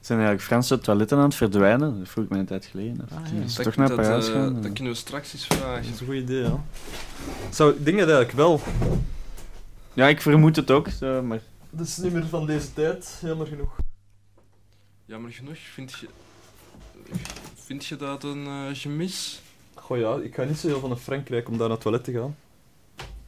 Zijn 0.00 0.18
eigenlijk 0.18 0.46
Franse 0.48 0.78
toiletten 0.78 1.18
aan 1.18 1.24
het 1.24 1.34
verdwijnen? 1.34 1.98
Dat 1.98 2.08
vroeg 2.08 2.24
ik 2.24 2.30
mij 2.30 2.38
een 2.38 2.46
tijd 2.46 2.64
geleden. 2.64 3.08
Ah, 3.12 3.26
ja. 3.32 3.40
Dat- 3.40 3.62
toch 3.62 3.76
naar 3.76 3.88
dat, 3.88 3.96
Parijs 3.96 4.26
eh, 4.28 4.32
gaan? 4.32 4.62
dat 4.62 4.72
kunnen 4.72 4.92
we 4.92 4.98
straks 4.98 5.32
eens 5.32 5.46
vragen. 5.46 5.82
Dat 5.82 5.92
is 5.94 6.00
een 6.00 6.06
goed 6.06 6.14
idee, 6.14 6.42
ja. 6.42 6.64
Zou, 7.50 7.72
ik 7.72 7.84
denk 7.84 7.98
het 7.98 8.08
eigenlijk 8.08 8.36
wel. 8.38 8.60
Ja, 9.92 10.06
ik 10.08 10.20
vermoed 10.20 10.56
het 10.56 10.70
ook, 10.70 10.88
zo, 10.88 11.22
maar... 11.22 11.40
Dat 11.76 11.86
is 11.86 11.96
niet 11.96 12.12
meer 12.12 12.26
van 12.26 12.46
deze 12.46 12.72
tijd, 12.72 13.18
jammer 13.22 13.46
genoeg. 13.46 13.76
Jammer 15.04 15.32
genoeg, 15.32 15.58
vind 15.58 15.92
je, 15.92 16.08
vind 17.54 17.86
je 17.86 17.96
dat 17.96 18.22
een 18.24 18.46
eh, 18.46 18.66
gemis? 18.72 19.42
Goh 19.74 19.98
ja, 19.98 20.16
ik 20.16 20.34
ga 20.34 20.44
niet 20.44 20.58
zo 20.58 20.66
heel 20.66 20.80
van 20.80 20.88
naar 20.88 20.98
Frankrijk 20.98 21.46
om 21.48 21.52
daar 21.52 21.68
naar 21.68 21.76
het 21.76 21.80
toilet 21.80 22.04
te 22.04 22.12
gaan. 22.12 22.36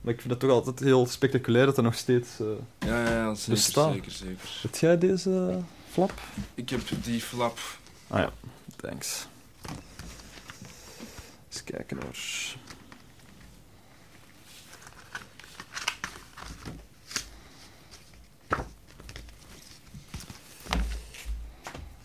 Maar 0.00 0.12
ik 0.14 0.20
vind 0.20 0.30
het 0.30 0.40
toch 0.40 0.50
altijd 0.50 0.78
heel 0.78 1.06
spectaculair 1.06 1.66
dat 1.66 1.76
er 1.76 1.82
nog 1.82 1.94
steeds 1.94 2.40
eh 2.40 2.46
Ja, 2.78 3.02
ja, 3.04 3.10
ja 3.10 3.34
zeker, 3.34 3.52
bestaat. 3.52 3.92
zeker, 3.92 4.10
zeker. 4.10 4.58
Heb 4.62 4.74
jij 4.74 4.98
deze 4.98 5.58
flap? 5.90 6.12
Ik 6.54 6.68
heb 6.70 6.80
die 7.02 7.20
flap. 7.20 7.58
Ah 8.08 8.18
ja, 8.18 8.32
thanks. 8.76 9.26
Eens 11.48 11.64
kijken 11.64 11.96
hoor. 12.02 12.16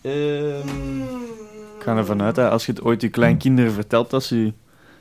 Ehm, 0.02 1.00
Ik 1.78 1.88
ga 1.88 1.96
ervan 1.96 2.22
uit 2.22 2.34
dat 2.34 2.50
als 2.50 2.66
je 2.66 2.72
het 2.72 2.82
ooit 2.82 3.00
je 3.02 3.08
kleinkinderen 3.08 3.72
vertelt, 3.72 4.10
dat 4.10 4.24
ze 4.24 4.44
je 4.44 4.52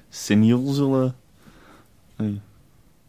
seniel 0.10 0.68
zullen 0.72 1.16
nee, 2.16 2.40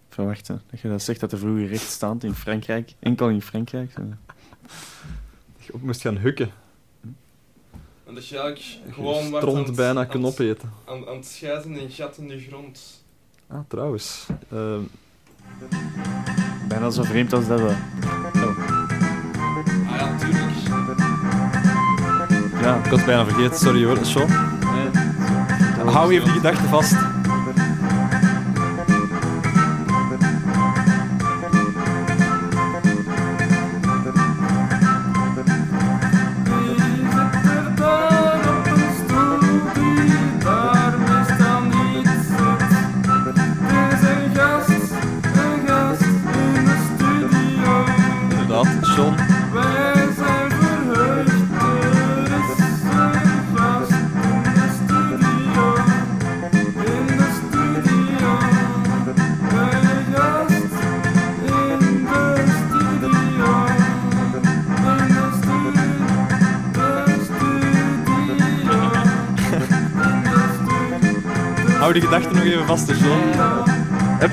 verwachten. 0.09 0.63
Dat 0.71 0.81
je 0.81 0.89
dat 0.89 1.03
zegt 1.03 1.21
dat 1.21 1.33
er 1.33 1.39
vroeger 1.39 1.67
rechtstaand 1.67 2.25
in 2.25 2.35
Frankrijk, 2.35 2.95
enkel 2.99 3.29
in 3.29 3.43
Frankrijk. 3.43 3.91
zo. 3.93 4.03
dat 5.57 5.67
je 5.67 5.75
ook 5.75 5.83
moest 5.83 6.01
gaan 6.01 6.17
hukken. 6.19 6.51
En 8.07 8.15
dat 8.15 8.29
je 8.29 8.39
eigenlijk 8.39 8.87
je 8.87 8.93
gewoon 8.93 9.31
wat 9.31 9.41
stront 9.43 9.69
aan 9.69 9.75
bijna 9.75 10.01
aan 10.09 10.23
het- 10.23 10.25
opeten. 10.25 10.73
Aan, 10.85 11.09
aan 11.09 11.17
het 11.17 11.27
schijten 11.27 11.77
in 11.77 11.91
gat 11.91 12.17
in 12.19 12.29
de 12.29 12.41
grond. 12.41 13.03
Ah, 13.47 13.59
trouwens. 13.69 14.27
ehm, 14.51 14.81
Bijna 16.69 16.91
zo 16.91 17.03
vreemd 17.03 17.33
als 17.33 17.47
dat 17.47 17.61
we. 17.61 17.67
Oh. 18.35 18.59
Ah 19.89 19.97
ja, 19.97 20.19
tuurlijk. 20.19 20.42
Ja, 22.63 22.77
ik 22.77 22.85
had 22.85 22.97
het 22.97 23.05
bijna 23.05 23.25
vergeten. 23.25 23.59
Sorry 23.59 23.85
hoor, 23.85 23.99
Sean. 24.03 24.31
Hou 25.87 26.13
even 26.13 26.25
die 26.25 26.33
gedachte 26.33 26.69
vast. 26.69 26.95
Die 71.93 72.01
gedachte 72.01 72.35
nog 72.35 72.45
even 72.45 72.67
vast, 72.67 72.89
hè, 72.89 72.95
Sean. 72.95 73.21
Heb 74.19 74.31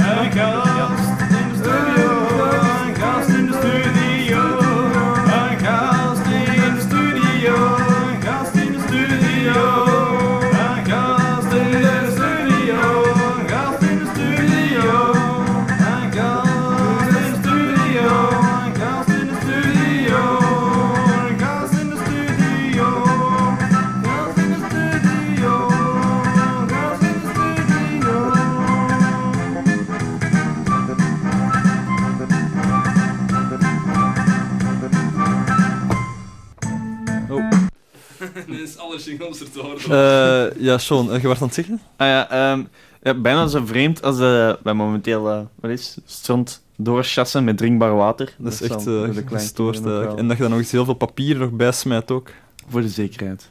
Ineens 38.69 38.77
alle 38.77 38.97
jingles 38.97 39.39
er 39.39 39.51
te 39.51 39.59
horen. 39.59 40.51
Eh, 40.51 40.61
ja, 40.61 40.77
Sean, 40.77 41.11
eh, 41.11 41.21
je 41.21 41.27
was 41.27 41.37
aan 41.37 41.45
het 41.45 41.55
zeggen? 41.55 41.81
Ah 41.95 42.07
ja, 42.07 42.29
ehm, 42.29 42.63
ja, 43.03 43.13
bijna 43.13 43.47
zo 43.47 43.65
vreemd 43.65 44.03
als 44.03 44.19
uh, 44.19 44.53
wij 44.63 44.73
momenteel, 44.73 45.47
wat 45.55 45.71
is, 45.71 45.97
strand 46.05 46.63
doorchassen 46.75 47.43
met 47.43 47.57
drinkbaar 47.57 47.95
water. 47.95 48.35
Dat 48.37 48.53
is 48.53 48.61
echt 48.61 48.87
eh, 48.87 49.09
gestoord 49.25 49.85
eigenlijk. 49.85 50.17
En 50.17 50.27
dat 50.27 50.37
je 50.37 50.41
dan 50.41 50.51
nog 50.51 50.59
eens 50.59 50.71
heel 50.71 50.85
veel 50.85 50.93
papier 50.93 51.37
nog 51.37 51.51
bijsmijt 51.51 52.11
ook. 52.11 52.31
Voor 52.67 52.81
de 52.81 52.89
zekerheid. 52.89 53.49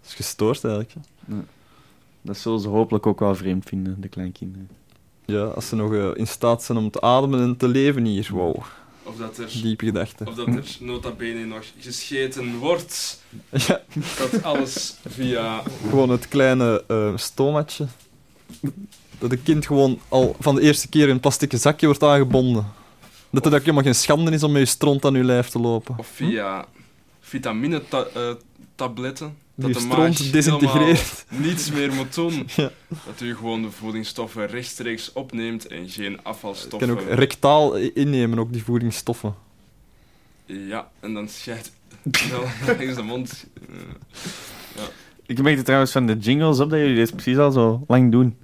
Dat 0.00 0.10
is 0.10 0.14
gestoord 0.14 0.64
eigenlijk. 0.64 0.94
Ja. 1.26 1.34
Dat 2.22 2.36
zullen 2.36 2.60
ze 2.60 2.68
hopelijk 2.68 3.06
ook 3.06 3.20
wel 3.20 3.34
vreemd 3.34 3.64
vinden, 3.64 4.00
de 4.00 4.08
kleinkinderen. 4.08 4.68
Ja, 5.24 5.44
als 5.44 5.68
ze 5.68 5.76
nog 5.76 6.14
in 6.14 6.26
staat 6.26 6.62
zijn 6.62 6.78
om 6.78 6.90
te 6.90 7.00
ademen 7.00 7.40
en 7.40 7.56
te 7.56 7.68
leven 7.68 8.04
hier. 8.04 8.28
Wow. 8.32 8.62
Of 9.08 9.16
dat 9.16 9.38
er, 9.38 9.50
Diepe 9.62 9.84
gedachte. 9.84 10.24
of 10.24 10.34
dat 10.34 10.46
er 10.46 10.76
nota 10.80 11.10
bene 11.10 11.44
nog 11.44 11.64
gescheten 11.78 12.56
wordt. 12.56 13.22
Ja. 13.66 13.80
Dat 14.18 14.42
alles 14.42 14.94
via... 15.08 15.62
Gewoon 15.88 16.10
het 16.10 16.28
kleine 16.28 16.84
eh 16.86 17.16
stomatje. 17.16 17.86
Dat 19.18 19.32
een 19.32 19.42
kind 19.42 19.66
gewoon 19.66 20.00
al 20.08 20.36
van 20.40 20.54
de 20.54 20.60
eerste 20.60 20.88
keer 20.88 21.04
in 21.04 21.10
een 21.14 21.20
plastic 21.20 21.52
zakje 21.56 21.86
wordt 21.86 22.02
aangebonden. 22.02 22.66
Dat 23.30 23.44
het 23.44 23.54
ook 23.54 23.60
helemaal 23.60 23.82
geen 23.82 23.94
schande 23.94 24.30
is 24.30 24.42
om 24.42 24.52
met 24.52 24.60
je 24.60 24.66
stront 24.68 25.04
aan 25.04 25.14
je 25.14 25.24
lijf 25.24 25.48
te 25.48 25.58
lopen. 25.58 25.98
Of 25.98 26.06
via 26.06 26.66
vitamine-tabletten. 27.20 29.26
Die 29.26 29.36
dat 29.60 29.72
de 29.72 29.78
stront 29.80 30.18
maag 30.18 30.30
desintegreert. 30.30 31.24
helemaal 31.28 31.50
niets 31.50 31.70
meer 31.70 31.92
moet 31.94 32.14
doen. 32.14 32.46
Ja. 32.56 32.70
Dat 33.06 33.20
u 33.20 33.36
gewoon 33.36 33.62
de 33.62 33.70
voedingsstoffen 33.70 34.46
rechtstreeks 34.46 35.12
opneemt 35.12 35.66
en 35.66 35.88
geen 35.88 36.10
Je 36.10 36.18
afvalstoffen. 36.22 36.78
kan 36.88 36.90
ook 36.98 37.08
rectaal 37.08 37.76
innemen, 37.76 38.38
ook 38.38 38.52
die 38.52 38.64
voedingsstoffen. 38.64 39.34
Ja, 40.46 40.90
en 41.00 41.14
dan 41.14 41.28
scheidt 41.28 41.72
wel 42.30 42.44
langs 42.76 42.94
de 42.94 43.02
mond. 43.02 43.46
Ja. 44.76 44.82
Ik 45.26 45.42
merkte 45.42 45.62
trouwens 45.62 45.92
van 45.92 46.06
de 46.06 46.16
jingles 46.16 46.60
op 46.60 46.70
dat 46.70 46.78
jullie 46.78 46.94
dit 46.94 47.12
precies 47.12 47.36
al 47.36 47.50
zo 47.50 47.84
lang 47.86 48.10
doen. 48.12 48.36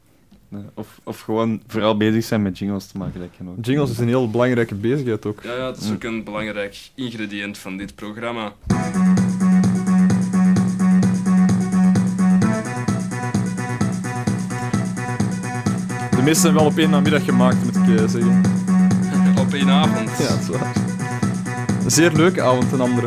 Of, 0.74 1.00
of 1.04 1.20
gewoon 1.20 1.62
vooral 1.66 1.96
bezig 1.96 2.24
zijn 2.24 2.42
met 2.42 2.58
jingles 2.58 2.86
te 2.86 2.98
maken. 2.98 3.30
Ook. 3.46 3.64
Jingles 3.64 3.90
is 3.90 3.98
een 3.98 4.08
heel 4.08 4.30
belangrijke 4.30 4.74
bezigheid 4.74 5.26
ook. 5.26 5.40
Ja, 5.42 5.52
ja, 5.52 5.58
dat 5.58 5.76
is 5.76 5.90
ook 5.90 6.02
een 6.04 6.24
belangrijk 6.24 6.76
ingrediënt 6.94 7.58
van 7.58 7.76
dit 7.76 7.94
programma. 7.94 8.52
Meeste 16.24 16.40
zijn 16.40 16.54
wel 16.54 16.64
op 16.64 16.78
één 16.78 16.90
namiddag 16.90 17.24
gemaakt, 17.24 17.64
moet 17.64 17.76
ik 17.76 17.98
eh, 17.98 18.08
zeggen. 18.08 18.42
Op 19.46 19.52
één 19.52 19.68
avond. 19.68 20.10
Ja, 20.18 20.28
dat 20.28 20.40
is 20.40 20.48
waar. 20.48 20.72
Een 21.84 21.90
zeer 21.90 22.12
leuke 22.12 22.42
avond, 22.42 22.72
een 22.72 22.80
andere. 22.80 23.06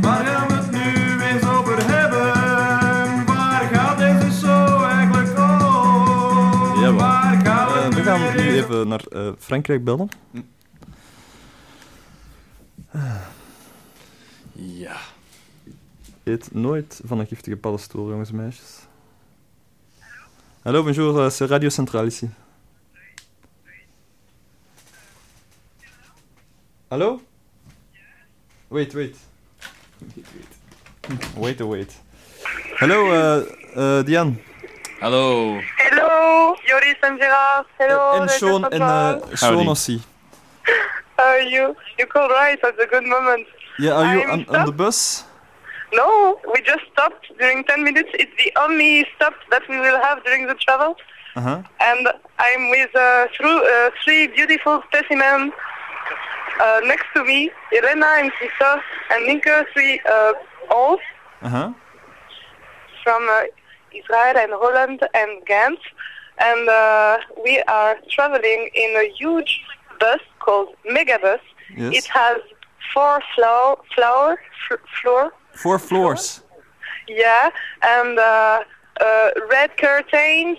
Waar 0.00 0.24
gaan 0.24 0.48
we 0.48 0.54
het 0.54 0.70
nu 0.70 1.22
eens 1.22 1.44
over 1.44 1.94
hebben? 1.96 3.26
Waar 3.26 3.68
gaat 3.72 3.98
deze 3.98 4.38
show 4.38 4.82
eigenlijk 4.82 5.38
over? 5.38 6.80
Jawel. 6.80 6.96
Waar 6.96 7.42
gaan 8.02 8.36
nu 8.36 8.52
even 8.52 8.88
naar 8.88 9.04
eh, 9.10 9.28
Frankrijk 9.38 9.84
bellen. 9.84 10.08
Ja. 14.52 14.96
Eet 16.22 16.54
nooit 16.54 17.00
van 17.04 17.18
een 17.18 17.26
giftige 17.26 17.56
paddenstoel, 17.56 18.08
jongens 18.08 18.30
en 18.30 18.36
meisjes. 18.36 18.90
Allô, 20.64 20.84
bonjour, 20.84 21.18
euh, 21.18 21.28
c'est 21.28 21.44
Radio 21.46 21.70
Centrale 21.70 22.06
ici. 22.06 22.30
Allô? 26.88 27.20
Wait, 28.70 28.94
wait. 28.94 29.12
Wait, 31.36 31.60
wait. 31.60 31.88
Hello, 32.80 33.10
uh, 33.10 33.44
uh, 33.76 34.04
Diane. 34.04 34.36
Hello. 35.00 35.58
Hello, 35.78 36.54
Joris 36.64 36.94
uh, 37.02 37.06
and 37.08 37.18
Gerard. 37.18 37.66
Hello. 37.80 38.22
and 38.22 38.30
Sean 38.30 38.64
and 38.72 38.82
uh, 38.82 39.18
Sean 39.34 39.66
aussi. 39.66 40.00
How 41.18 41.24
are 41.24 41.40
you? 41.40 41.74
You 41.98 42.06
called 42.06 42.30
right? 42.30 42.62
At 42.62 42.76
the 42.76 42.86
good 42.86 43.02
moment. 43.04 43.48
Yeah, 43.80 43.94
are 43.94 44.14
you 44.14 44.30
on, 44.30 44.46
on 44.48 44.66
the 44.66 44.72
bus? 44.72 45.24
No, 45.92 46.38
we 46.52 46.60
just 46.62 46.84
stopped 46.92 47.26
during 47.38 47.64
10 47.64 47.84
minutes. 47.84 48.10
It's 48.14 48.32
the 48.42 48.52
only 48.60 49.06
stop 49.16 49.34
that 49.50 49.62
we 49.68 49.78
will 49.78 50.00
have 50.00 50.24
during 50.24 50.46
the 50.46 50.54
travel. 50.54 50.96
Uh-huh. 51.36 51.62
And 51.80 52.08
I'm 52.38 52.70
with 52.70 52.94
uh, 52.96 53.26
through, 53.36 53.64
uh, 53.66 53.90
three 54.04 54.26
beautiful 54.28 54.82
specimens 54.88 55.52
uh, 56.60 56.80
next 56.84 57.06
to 57.14 57.24
me. 57.24 57.50
Elena 57.76 58.06
and 58.18 58.32
Christophe 58.32 58.82
and 59.10 59.26
Nico, 59.26 59.64
three 59.72 60.00
uh, 60.10 60.32
owls 60.70 61.00
Uh-huh. 61.42 61.72
from 63.02 63.28
uh, 63.28 63.42
Israel 63.92 64.36
and 64.36 64.52
Holland 64.52 65.00
and 65.14 65.44
Ghent. 65.46 65.80
And 66.38 66.68
uh, 66.68 67.18
we 67.44 67.60
are 67.62 67.96
traveling 68.10 68.70
in 68.74 68.90
a 68.96 69.10
huge 69.18 69.60
bus 70.00 70.20
called 70.40 70.68
Megabus. 70.90 71.40
Yes. 71.76 71.94
It 71.98 72.06
has 72.06 72.38
four 72.92 73.20
floor, 73.34 73.78
floor, 73.94 74.38
fl- 74.66 74.86
floor, 75.00 75.32
Four 75.54 75.78
floors. 75.78 76.42
yeah, 77.08 77.50
and 77.82 78.18
uh, 78.18 78.64
uh, 79.00 79.30
red 79.50 79.76
curtains, 79.76 80.58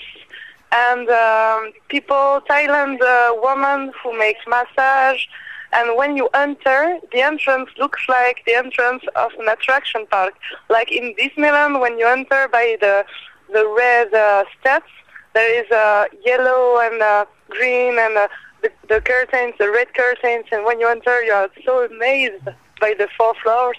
and 0.72 1.10
um, 1.10 1.72
people, 1.90 2.42
Thailand 2.50 3.02
uh, 3.02 3.36
woman 3.42 3.92
who 4.02 4.18
makes 4.18 4.42
massage. 4.48 5.26
And 5.72 5.98
when 5.98 6.16
you 6.16 6.30
enter, 6.36 7.00
the 7.12 7.22
entrance 7.22 7.70
looks 7.80 8.08
like 8.08 8.44
the 8.46 8.54
entrance 8.54 9.04
of 9.16 9.32
an 9.40 9.48
attraction 9.50 10.06
park. 10.12 10.34
Like 10.70 10.92
in 10.92 11.16
Disneyland, 11.16 11.80
when 11.80 11.98
you 11.98 12.08
enter 12.08 12.48
by 12.48 12.78
the 12.80 13.06
the 13.52 13.68
red 13.76 14.14
uh, 14.14 14.44
steps, 14.60 14.92
there 15.34 15.64
is 15.64 15.70
uh, 15.72 16.06
yellow 16.24 16.80
and 16.80 17.02
uh, 17.02 17.26
green 17.50 17.98
and 18.00 18.18
uh, 18.18 18.28
the, 18.62 18.72
the 18.88 19.02
curtains, 19.02 19.56
the 19.60 19.70
red 19.72 19.94
curtains. 19.94 20.46
And 20.52 20.64
when 20.64 20.80
you 20.80 20.88
enter, 20.88 21.24
you 21.24 21.34
are 21.34 21.50
so 21.66 21.86
amazed 21.86 22.46
by 22.80 22.94
the 22.98 23.08
four 23.18 23.34
floors. 23.42 23.78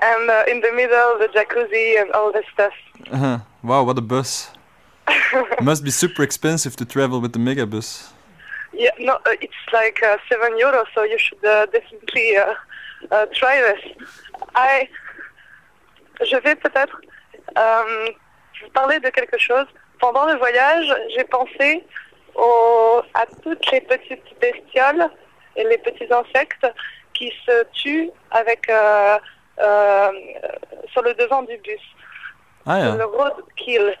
And 0.00 0.30
uh, 0.30 0.44
in 0.48 0.60
the 0.60 0.72
middle, 0.72 1.18
the 1.18 1.28
jacuzzi 1.34 2.00
and 2.00 2.10
all 2.12 2.32
this 2.32 2.44
stuff. 2.52 2.72
Uh-huh. 3.10 3.38
Wow, 3.62 3.84
what 3.84 3.98
a 3.98 4.00
bus. 4.00 4.50
it 5.08 5.62
must 5.62 5.82
be 5.82 5.90
super 5.90 6.22
expensive 6.22 6.76
to 6.76 6.84
travel 6.84 7.20
with 7.20 7.32
the 7.32 7.38
megabus. 7.38 8.10
Yeah, 8.72 8.90
no, 8.98 9.14
uh, 9.14 9.30
it's 9.40 9.54
like 9.72 10.02
uh, 10.02 10.18
seven 10.28 10.52
euros, 10.58 10.84
so 10.94 11.02
you 11.02 11.18
should 11.18 11.44
uh, 11.44 11.66
definitely 11.66 12.36
uh, 12.36 12.54
uh, 13.10 13.26
try 13.34 13.60
this. 13.60 14.08
I, 14.54 14.88
je 16.20 16.36
vais 16.36 16.54
peut-être 16.54 17.00
euh, 17.56 18.10
vous 18.62 18.70
parler 18.70 19.00
de 19.00 19.08
quelque 19.10 19.38
chose. 19.38 19.66
Pendant 19.98 20.26
le 20.26 20.36
voyage, 20.36 20.86
j'ai 21.16 21.24
pensé 21.24 21.84
au, 22.34 23.02
à 23.14 23.26
toutes 23.42 23.70
les 23.72 23.80
petites 23.80 24.38
bestioles 24.40 25.08
et 25.56 25.64
les 25.64 25.78
petits 25.78 26.12
insectes 26.12 26.66
qui 27.14 27.32
se 27.44 27.64
tuent 27.72 28.10
avec 28.30 28.68
euh, 28.68 29.18
sur 30.92 31.02
le 31.02 31.14
devant 31.14 31.42
du 31.42 31.56
bus. 31.58 31.80
Ah 32.66 32.80
So 32.80 32.86
ja. 32.86 32.96
the 32.96 33.06
roadkill. 33.06 33.94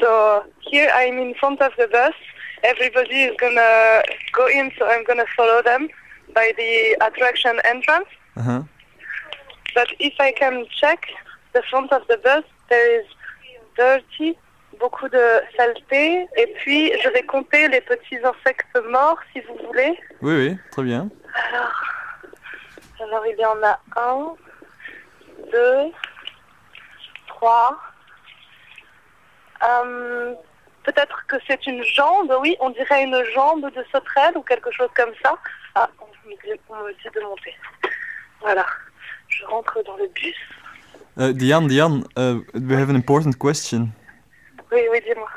So 0.00 0.42
here 0.70 0.90
I'm 0.94 1.18
in 1.18 1.34
front 1.34 1.60
of 1.60 1.72
the 1.76 1.88
bus. 1.88 2.14
Everybody 2.62 3.24
is 3.24 3.36
gonna 3.38 4.02
go 4.32 4.46
in, 4.48 4.72
so 4.78 4.86
I'm 4.86 5.04
gonna 5.04 5.26
follow 5.36 5.62
them 5.62 5.88
by 6.34 6.52
the 6.56 6.96
attraction 7.06 7.60
entrance. 7.64 8.08
Uh-huh. 8.36 8.62
But 9.74 9.88
if 9.98 10.14
I 10.20 10.32
can 10.32 10.66
check 10.80 11.06
the 11.52 11.62
front 11.70 11.92
of 11.92 12.02
the 12.08 12.16
bus, 12.18 12.44
there 12.70 13.00
is 13.00 13.06
dirty, 13.76 14.36
beaucoup 14.80 15.08
de 15.08 15.40
saleté. 15.56 16.26
Et 16.36 16.46
puis 16.58 16.92
je 17.02 17.08
vais 17.10 17.22
compter 17.22 17.68
les 17.68 17.80
petits 17.82 18.18
insectes 18.24 18.76
morts, 18.90 19.18
si 19.32 19.40
vous 19.42 19.56
voulez. 19.66 19.98
Oui, 20.22 20.34
oui, 20.48 20.56
très 20.72 20.82
bien. 20.82 21.08
Alors, 21.52 21.84
alors 23.00 23.26
il 23.26 23.38
y 23.38 23.44
en 23.44 23.62
a 23.62 23.78
un, 23.96 24.34
deux, 25.50 25.92
trois. 27.28 27.78
Euh, 29.62 30.34
Peut-être 30.86 31.26
que 31.26 31.34
c'est 31.48 31.66
une 31.66 31.82
jambe, 31.82 32.32
oui, 32.40 32.56
on 32.60 32.70
dirait 32.70 33.02
une 33.02 33.20
jambe 33.34 33.68
de 33.74 33.84
sauterelle 33.90 34.36
ou 34.36 34.42
quelque 34.42 34.70
chose 34.70 34.88
comme 34.94 35.10
ça. 35.20 35.34
Ah, 35.74 35.90
on 35.98 36.28
me 36.28 36.34
dit, 36.36 36.60
on 36.68 36.76
me 36.76 36.92
dit 36.92 37.08
de 37.12 37.20
monter. 37.22 37.54
Voilà, 38.40 38.64
je 39.26 39.44
rentre 39.46 39.82
dans 39.84 39.96
le 39.96 40.06
bus. 40.14 40.36
Uh, 41.18 41.32
Diane, 41.32 41.66
Diane, 41.66 42.04
uh, 42.16 42.40
we 42.54 42.76
have 42.76 42.88
an 42.88 42.94
important 42.94 43.36
question. 43.36 43.88
Oui, 44.70 44.82
oui, 44.92 45.00
dis-moi. 45.04 45.28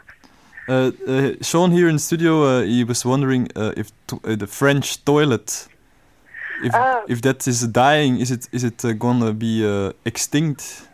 Uh, 0.68 1.36
Sean 1.42 1.72
here 1.72 1.90
in 1.90 1.98
studio, 1.98 2.44
uh, 2.44 2.62
he 2.62 2.84
was 2.84 3.04
wondering 3.04 3.48
uh, 3.56 3.74
if 3.76 3.92
uh, 4.14 4.36
the 4.36 4.46
French 4.46 5.04
toilet, 5.04 5.68
if 6.64 6.74
Ah. 6.74 7.02
if 7.08 7.22
that 7.22 7.48
is 7.48 7.68
dying, 7.68 8.20
is 8.20 8.32
it 8.32 8.48
is 8.54 8.64
it 8.64 8.84
uh, 8.86 8.94
gonna 8.94 9.32
be 9.34 9.64
uh, 9.64 9.92
extinct, 10.06 10.88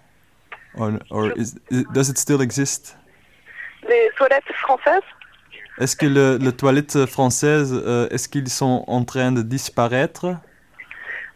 or 0.78 1.00
or 1.10 1.32
is, 1.38 1.56
i- 1.72 1.86
does 1.94 2.10
it 2.10 2.18
still 2.18 2.42
exist? 2.42 2.98
Les 3.88 4.10
toilettes 4.18 4.52
françaises? 4.62 5.04
Est-ce 5.78 5.96
que 5.98 6.06
le, 6.06 6.38
le 6.38 6.52
toilette 6.54 7.06
française, 7.06 7.74
euh, 7.74 8.08
est-ce 8.10 8.30
qu'ils 8.30 8.50
sont 8.50 8.86
en 8.88 9.04
train 9.04 9.32
de 9.34 9.42
disparaître? 9.42 10.26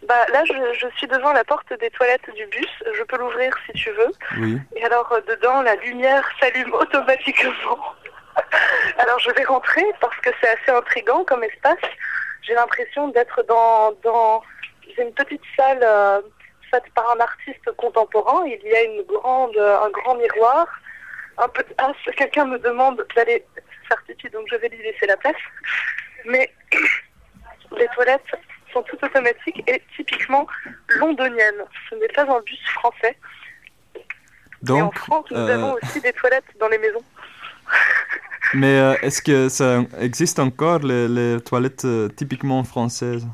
bah, 0.07 0.25
Là, 0.31 0.43
je, 0.45 0.53
je 0.79 0.87
suis 0.97 1.07
devant 1.07 1.33
la 1.33 1.43
porte 1.43 1.71
des 1.81 1.89
toilettes 1.89 2.29
du 2.35 2.45
bus. 2.47 2.69
Je 2.97 3.03
peux 3.03 3.17
l'ouvrir 3.17 3.53
si 3.65 3.73
tu 3.73 3.89
veux. 3.91 4.11
Oui. 4.41 4.57
Et 4.77 4.83
alors, 4.85 5.11
euh, 5.11 5.19
dedans, 5.27 5.61
la 5.61 5.75
lumière 5.75 6.23
s'allume 6.39 6.73
automatiquement. 6.83 7.79
alors, 8.97 9.19
je 9.19 9.29
vais 9.31 9.43
rentrer 9.43 9.83
parce 9.99 10.15
que 10.21 10.29
c'est 10.41 10.49
assez 10.49 10.71
intriguant 10.71 11.23
comme 11.25 11.43
espace. 11.43 11.77
J'ai 12.41 12.53
l'impression 12.53 13.09
d'être 13.09 13.43
dans, 13.47 13.91
dans 14.03 14.41
une 14.97 15.13
petite 15.13 15.41
salle 15.57 15.79
euh, 15.81 16.21
faite 16.71 16.83
par 16.95 17.15
un 17.15 17.19
artiste 17.19 17.71
contemporain. 17.77 18.45
Il 18.45 18.61
y 18.63 18.75
a 18.75 18.83
une 18.83 19.03
grande, 19.03 19.57
un 19.57 19.89
grand 19.89 20.15
miroir. 20.15 20.67
Un 21.37 21.47
peu 21.49 21.63
de 21.63 21.73
ah, 21.77 21.91
Quelqu'un 22.17 22.45
me 22.45 22.59
demande 22.59 23.05
d'aller 23.15 23.45
faire 23.87 24.03
pipi, 24.03 24.29
donc 24.29 24.45
je 24.51 24.55
vais 24.57 24.69
lui 24.69 24.81
laisser 24.83 25.05
la 25.07 25.17
place. 25.17 25.35
Mais 26.25 26.51
les 27.77 27.87
toilettes 27.89 28.21
sont 28.73 28.83
toutes 28.83 29.03
automatiques 29.03 29.63
et 29.67 29.81
typiquement 29.95 30.47
londoniennes. 30.89 31.63
Ce 31.89 31.95
n'est 31.95 32.07
pas 32.09 32.23
un 32.23 32.41
bus 32.41 32.69
français. 32.73 33.17
Et 33.95 34.71
en 34.71 34.85
Donc, 34.85 34.97
France, 34.97 35.25
nous 35.31 35.37
euh, 35.37 35.53
avons 35.53 35.77
aussi 35.81 36.01
des 36.01 36.13
toilettes 36.13 36.57
dans 36.59 36.67
les 36.67 36.77
maisons. 36.77 37.03
mais 38.53 38.79
euh, 38.79 38.95
est-ce 39.01 39.21
que 39.21 39.49
ça 39.49 39.81
existe 39.99 40.39
encore 40.39 40.79
les, 40.79 41.07
les 41.07 41.41
toilettes 41.41 41.85
euh, 41.85 42.09
typiquement 42.09 42.63
françaises? 42.63 43.27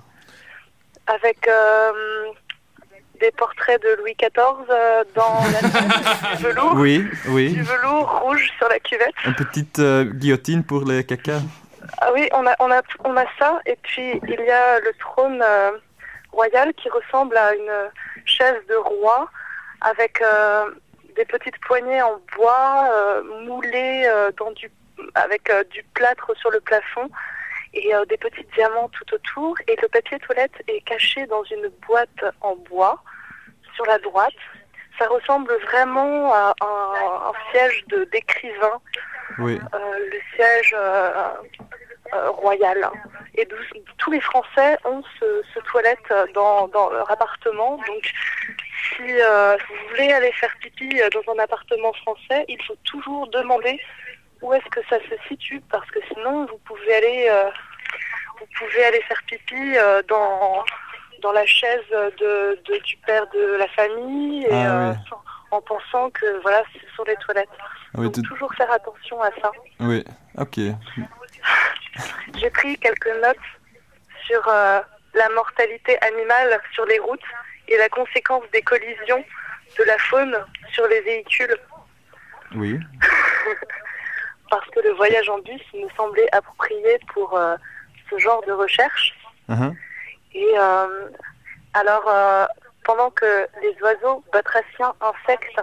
Avec 1.07 1.47
euh, 1.47 1.91
des 3.19 3.31
portraits 3.31 3.81
de 3.81 4.01
Louis 4.01 4.15
XIV 4.19 4.67
dans 5.15 5.43
la 5.51 6.35
du 6.35 6.43
velours. 6.43 6.73
Oui, 6.75 7.05
oui. 7.27 7.53
Du 7.53 7.63
velours 7.63 8.21
rouge 8.21 8.51
sur 8.57 8.67
la 8.69 8.79
cuvette. 8.79 9.13
Une 9.25 9.35
petite 9.35 9.81
guillotine 10.19 10.63
pour 10.63 10.83
les 10.85 11.03
caca. 11.03 11.39
Ah 11.99 12.09
oui, 12.13 12.27
on 12.33 12.45
a, 12.47 12.55
on, 12.59 12.71
a, 12.71 12.81
on 13.03 13.15
a 13.15 13.25
ça. 13.37 13.59
Et 13.65 13.77
puis, 13.83 14.19
il 14.27 14.41
y 14.45 14.51
a 14.51 14.79
le 14.79 14.91
trône 14.99 15.43
royal 16.31 16.73
qui 16.73 16.89
ressemble 16.89 17.37
à 17.37 17.53
une 17.53 17.89
chaise 18.25 18.57
de 18.67 18.75
roi 18.75 19.29
avec 19.81 20.19
des 21.15 21.25
petites 21.25 21.57
poignées 21.59 22.01
en 22.01 22.19
bois 22.35 22.89
euh, 22.91 23.23
moulées 23.45 24.05
euh, 24.07 24.31
dans 24.37 24.51
du, 24.51 24.69
avec 25.13 25.49
euh, 25.49 25.63
du 25.65 25.83
plâtre 25.93 26.31
sur 26.37 26.49
le 26.51 26.59
plafond 26.61 27.09
et 27.73 27.93
euh, 27.93 28.05
des 28.05 28.17
petits 28.17 28.45
diamants 28.55 28.89
tout 28.89 29.13
autour. 29.13 29.55
Et 29.67 29.75
le 29.81 29.87
papier 29.87 30.17
toilette 30.19 30.53
est 30.67 30.81
caché 30.81 31.25
dans 31.27 31.43
une 31.43 31.67
boîte 31.87 32.23
en 32.41 32.55
bois 32.55 33.01
sur 33.75 33.85
la 33.85 33.97
droite. 33.99 34.33
Ça 34.97 35.07
ressemble 35.07 35.53
vraiment 35.63 36.33
à 36.33 36.53
un, 36.61 37.29
un 37.29 37.33
siège 37.51 37.83
de- 37.87 38.05
d'écrivain 38.05 38.79
Oui. 39.39 39.59
euh, 39.73 39.77
le 40.11 40.19
siège 40.35 40.73
euh, 40.77 41.11
euh, 42.13 42.29
royal. 42.29 42.89
Et 43.37 43.45
tous 43.97 44.11
les 44.11 44.21
Français 44.21 44.77
ont 44.85 45.03
ce, 45.19 45.41
ce 45.53 45.59
toilette 45.71 46.13
dans, 46.33 46.69
dans 46.69 46.89
leur 46.89 47.11
appartement. 47.11 47.75
Donc, 47.87 48.09
si 48.95 49.01
vous 49.03 49.89
voulez 49.89 50.13
aller 50.13 50.31
faire 50.33 50.55
pipi 50.61 51.01
dans 51.13 51.33
un 51.33 51.39
appartement 51.39 51.91
français, 51.93 52.45
il 52.47 52.61
faut 52.63 52.77
toujours 52.85 53.27
demander 53.27 53.77
où 54.45 54.53
est-ce 54.53 54.65
que 54.69 54.79
ça 54.89 54.97
se 54.99 55.15
situe, 55.27 55.59
parce 55.71 55.89
que 55.91 55.99
sinon, 56.13 56.45
vous 56.45 56.57
pouvez 56.65 56.93
aller, 56.95 57.27
euh, 57.29 57.49
vous 58.39 58.45
pouvez 58.57 58.85
aller 58.85 59.01
faire 59.01 59.21
pipi 59.27 59.77
euh, 59.77 60.01
dans 60.07 60.63
dans 61.21 61.31
la 61.31 61.45
chaise 61.45 61.81
de, 61.91 62.59
de- 62.67 62.77
du 62.83 62.97
père 62.97 63.25
de 63.33 63.55
la 63.55 63.67
famille 63.69 64.43
et 64.43 64.49
Ah 64.51 64.89
euh, 64.89 64.91
oui. 64.91 65.17
en 65.51 65.61
pensant 65.61 66.09
que 66.11 66.39
voilà, 66.43 66.61
ce 66.73 66.95
sont 66.95 67.03
les 67.05 67.15
toilettes. 67.15 67.49
Ah 67.57 67.99
oui, 67.99 68.11
Donc 68.11 68.23
toujours 68.27 68.53
faire 68.53 68.71
attention 68.71 69.19
à 69.23 69.31
ça. 69.41 69.51
Oui, 69.79 70.03
ok. 70.37 70.57
J'ai 72.37 72.49
pris 72.51 72.77
quelques 72.77 73.13
notes 73.23 73.37
sur 74.27 74.45
la 74.47 75.29
mortalité 75.33 75.97
animale 76.03 76.59
sur 76.73 76.85
les 76.85 76.99
routes 76.99 77.23
et 77.69 77.77
la 77.77 77.89
conséquence 77.89 78.43
des 78.53 78.61
collisions 78.61 79.23
de 79.79 79.83
la 79.85 79.97
faune 79.97 80.37
sur 80.73 80.85
les 80.87 81.01
véhicules 81.01 81.57
Oui. 82.55 82.77
parce 84.49 84.67
que 84.69 84.79
le 84.79 84.91
voyage 84.93 85.29
en 85.29 85.39
bus 85.39 85.61
me 85.73 85.87
semblait 85.97 86.27
approprié 86.33 86.99
pour 87.13 87.35
euh, 87.37 87.55
ce 88.09 88.17
genre 88.17 88.41
de 88.45 88.51
recherche. 88.51 89.13
Uh-huh. 89.49 89.73
Et 90.33 90.51
euh, 90.57 91.09
alors, 91.73 92.03
euh, 92.07 92.45
pendant 92.83 93.09
que 93.11 93.47
les 93.61 93.75
oiseaux, 93.81 94.23
batraciens, 94.31 94.93
insectes 95.01 95.59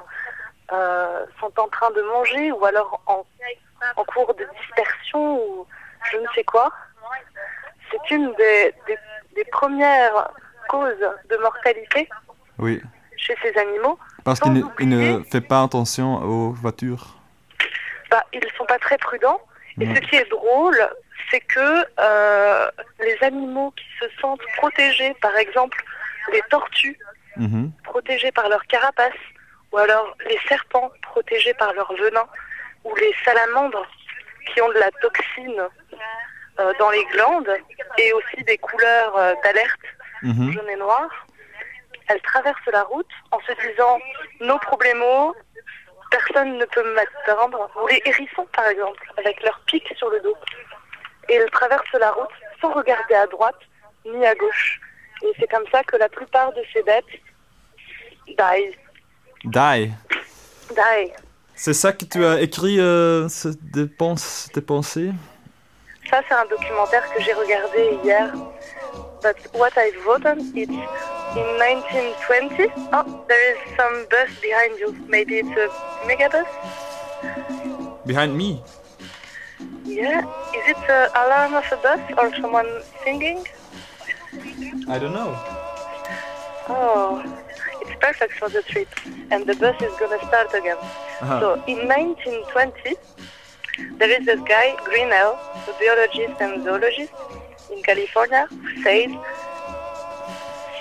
sont 1.41 1.53
en 1.61 1.69
train 1.69 1.91
de 1.91 2.01
manger 2.03 2.51
ou 2.53 2.65
alors 2.65 3.01
en, 3.07 3.25
en 3.97 4.05
cours 4.05 4.35
de 4.35 4.47
dispersion 4.61 5.37
ou 5.45 5.67
je 6.11 6.17
ne 6.17 6.27
sais 6.35 6.45
quoi, 6.45 6.73
c'est 7.91 8.15
une 8.15 8.33
des, 8.35 8.75
des- 8.87 8.99
des 9.37 9.45
premières 9.47 10.31
causes 10.69 11.05
de 11.31 11.37
mortalité 11.39 12.09
Oui. 12.59 12.81
chez 13.17 13.37
ces 13.43 13.57
animaux. 13.59 13.99
Parce 14.25 14.41
qu'il 14.41 14.53
ne, 14.55 14.63
ne 15.19 15.23
fait 15.25 15.41
pas 15.43 15.63
attention 15.63 16.17
aux 16.23 16.53
voitures. 16.53 17.17
Bah, 18.13 18.25
ils 18.35 18.45
ne 18.45 18.51
sont 18.59 18.67
pas 18.67 18.79
très 18.79 18.99
prudents. 18.99 19.41
Et 19.81 19.87
ce 19.95 20.01
qui 20.07 20.17
est 20.17 20.29
drôle, 20.31 20.79
c'est 21.31 21.41
que 21.41 21.87
euh, 21.99 22.71
les 23.01 23.17
animaux 23.23 23.71
qui 23.79 23.87
se 24.01 24.07
sentent 24.21 24.47
protégés, 24.59 25.15
par 25.23 25.35
exemple 25.37 25.83
les 26.35 26.43
tortues, 26.51 26.99
Mhm. 27.39 27.73
protégés 27.85 28.31
par 28.33 28.47
leur 28.51 28.63
carapace, 28.67 29.23
ou 29.73 29.79
alors 29.79 30.15
les 30.29 30.39
serpents 30.47 30.91
protégés 31.01 31.55
par 31.55 31.73
leur 31.73 31.91
venin, 31.95 32.27
ou 32.85 32.95
les 32.97 33.15
salamandres 33.25 33.87
qui 34.49 34.61
ont 34.61 34.69
de 34.69 34.79
la 34.87 34.91
toxine 35.01 35.63
euh, 36.61 36.73
dans 36.79 36.91
les 36.91 37.05
glandes, 37.07 37.55
et 37.97 38.13
aussi 38.13 38.45
des 38.45 38.59
couleurs 38.59 39.17
euh, 39.17 39.33
d'alerte, 39.43 39.87
Mhm. 40.23 40.53
jaune 40.53 40.69
et 40.69 40.77
noir, 40.77 41.09
elles 42.09 42.21
traversent 42.21 42.71
la 42.73 42.83
route 42.83 43.15
en 43.31 43.41
se 43.41 43.53
disant 43.67 43.99
nos 44.41 44.59
problèmes, 44.59 45.03
personne 46.17 46.59
ne 46.59 46.65
peut 46.67 46.87
m'atteindre. 46.95 47.69
Ou 47.83 47.87
les 47.89 48.01
hérissons, 48.05 48.47
par 48.55 48.67
exemple, 48.67 49.03
avec 49.19 49.43
leurs 49.43 49.61
pics 49.67 49.93
sur 49.97 50.09
le 50.11 50.21
dos. 50.21 50.37
Et 51.29 51.35
elles 51.35 51.51
traversent 51.51 51.99
la 51.99 52.13
route 52.13 52.37
sans 52.61 52.73
regarder 52.73 53.15
à 53.15 53.27
droite 53.27 53.59
ni 54.05 54.25
à 54.27 54.35
gauche. 54.35 54.81
Et 55.25 55.33
c'est 55.39 55.51
comme 55.51 55.67
ça 55.73 55.83
que 55.85 55.97
la 55.97 56.09
plupart 56.09 56.53
de 56.53 56.63
ces 56.73 56.83
bêtes 56.83 57.15
die. 58.27 58.77
Die. 59.45 59.93
Die. 60.71 61.13
C'est 61.55 61.75
ça 61.75 61.93
que 61.93 62.05
tu 62.05 62.25
as 62.25 62.41
écrit, 62.41 62.79
euh, 62.81 63.29
des, 63.61 63.87
pens- 63.87 64.51
pensées? 64.67 65.11
Ça, 66.11 66.21
c'est 66.27 66.35
un 66.35 66.47
documentaire 66.47 67.05
que 67.15 67.23
j'ai 67.23 67.33
regardé 67.33 67.99
hier. 68.05 68.33
But 69.23 69.39
what 69.53 69.79
I've 69.79 70.05
written, 70.05 70.53
it's 70.57 70.73
in 70.73 71.49
1920. 71.63 72.73
Oh, 72.93 73.25
there 73.29 73.55
is 73.55 73.77
some 73.77 74.05
bus 74.11 74.29
behind 74.43 74.81
you. 74.81 74.93
Maybe 75.09 75.39
it's 75.39 75.49
a 75.49 75.69
megabus? 76.09 76.47
Behind 78.05 78.37
me. 78.37 78.61
Yeah. 79.85 80.27
Is 80.59 80.75
it 80.75 80.77
the 80.89 81.11
alarm 81.15 81.55
of 81.55 81.65
a 81.71 81.77
bus 81.77 82.01
or 82.19 82.35
someone 82.41 82.67
singing? 83.05 83.47
I 84.89 84.99
don't 84.99 85.15
know. 85.15 85.39
Oh, 86.69 87.23
it's 87.81 87.95
perfect 88.01 88.39
for 88.41 88.49
the 88.49 88.63
trip. 88.63 88.89
And 89.31 89.47
the 89.47 89.55
bus 89.55 89.81
is 89.81 89.93
gonna 90.01 90.19
start 90.27 90.53
again. 90.53 90.79
Uh-huh. 91.21 91.39
So, 91.41 91.55
in 91.69 91.87
1920, 91.87 92.97
there 93.99 94.11
is 94.11 94.27
this 94.27 94.41
guy, 94.49 94.75
Grinnell, 94.85 95.39
a 95.69 95.73
biologist 95.79 96.41
and 96.41 96.65
zoologist 96.65 97.13
in 97.77 97.83
California, 97.83 98.47
says 98.83 99.11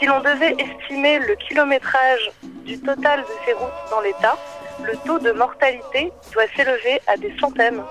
si 0.02 0.08
l'on 0.08 0.20
devait 0.22 0.56
estimer 0.58 1.20
le 1.20 1.36
kilométrage 1.36 2.32
du 2.66 2.80
total 2.80 3.22
de 3.22 3.34
ces 3.46 3.54
routes 3.54 3.70
dans 3.92 4.02
l'État, 4.02 4.36
le 4.84 4.98
taux 5.06 5.20
de 5.20 5.32
mortalité 5.32 6.12
doit 6.34 6.48
s'élever 6.56 7.00
à 7.06 7.18
des 7.18 7.32
centaines, 7.40 7.84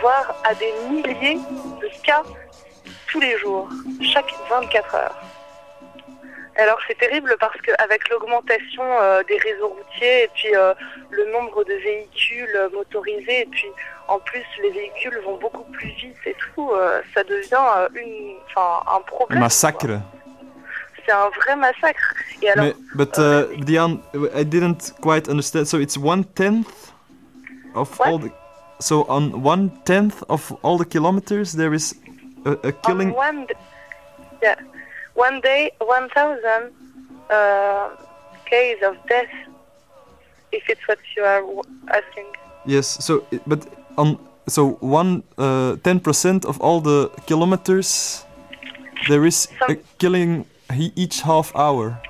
voire 0.00 0.36
à 0.44 0.54
des 0.54 0.72
milliers 0.88 1.34
de 1.34 2.02
cas 2.04 2.22
tous 3.08 3.18
les 3.18 3.36
jours, 3.38 3.68
chaque 4.02 4.32
24 4.48 4.94
heures. 4.94 5.20
Alors 6.56 6.78
c'est 6.86 6.98
terrible 6.98 7.36
parce 7.38 7.60
qu'avec 7.60 8.08
l'augmentation 8.08 8.82
euh, 8.82 9.22
des 9.24 9.38
réseaux 9.38 9.68
routiers 9.68 10.24
et 10.24 10.30
puis 10.34 10.54
euh, 10.56 10.74
le 11.10 11.24
nombre 11.32 11.62
de 11.64 11.74
véhicules 11.74 12.56
euh, 12.56 12.68
motorisés 12.70 13.42
et 13.42 13.46
puis 13.46 13.68
en 14.08 14.18
plus 14.20 14.44
les 14.62 14.70
véhicules 14.70 15.18
vont 15.24 15.36
beaucoup 15.38 15.64
plus 15.72 15.88
vite 15.88 16.16
et 16.26 16.34
tout, 16.54 16.70
euh, 16.72 17.00
ça 17.14 17.22
devient 17.24 17.66
euh, 17.76 17.88
une, 17.94 18.36
un 18.56 19.00
problème. 19.06 19.40
Massacre. 19.40 20.00
C'est 21.04 21.12
un 21.12 21.28
vrai 21.28 21.56
massacre. 21.56 22.14
Et 22.42 22.50
alors, 22.50 22.64
Mais, 22.66 22.74
but 22.94 23.18
uh, 23.18 23.46
Diane, 23.64 24.00
I 24.34 24.44
didn't 24.44 24.92
quite 25.00 25.28
understand. 25.28 25.66
So 25.66 25.78
it's 25.78 25.96
one 25.96 26.24
tenth 26.34 26.92
of 27.74 28.00
all 28.00 28.18
the. 28.18 28.30
So 28.80 29.04
on 29.08 29.42
one 29.42 29.70
tenth 29.84 30.22
of 30.28 30.52
all 30.62 30.78
the 30.78 30.84
kilometers, 30.84 31.52
there 31.52 31.74
is 31.74 31.94
a, 32.44 32.52
a 32.68 32.72
killing? 32.72 33.10
on 33.10 33.16
one, 33.16 33.46
yeah, 34.42 34.54
one 35.14 35.40
day, 35.40 35.72
1,000 35.80 36.72
uh, 37.30 37.88
case 38.46 38.78
of 38.84 38.96
death, 39.08 39.26
if 40.52 40.68
it's 40.68 40.86
what 40.86 40.98
you 41.16 41.24
are 41.24 41.40
w- 41.40 41.62
asking. 41.88 42.26
Yes. 42.66 42.86
So, 43.04 43.24
but 43.46 43.66
on 43.98 44.18
so 44.46 44.78
one 44.80 45.22
uh, 45.36 45.76
ten 45.82 46.00
percent 46.00 46.44
of 46.44 46.58
all 46.60 46.80
the 46.80 47.10
kilometers, 47.26 48.24
there 49.08 49.26
is 49.26 49.48
a 49.68 49.74
killing 49.98 50.46
each 50.96 51.20
half 51.20 51.54
hour. 51.54 52.00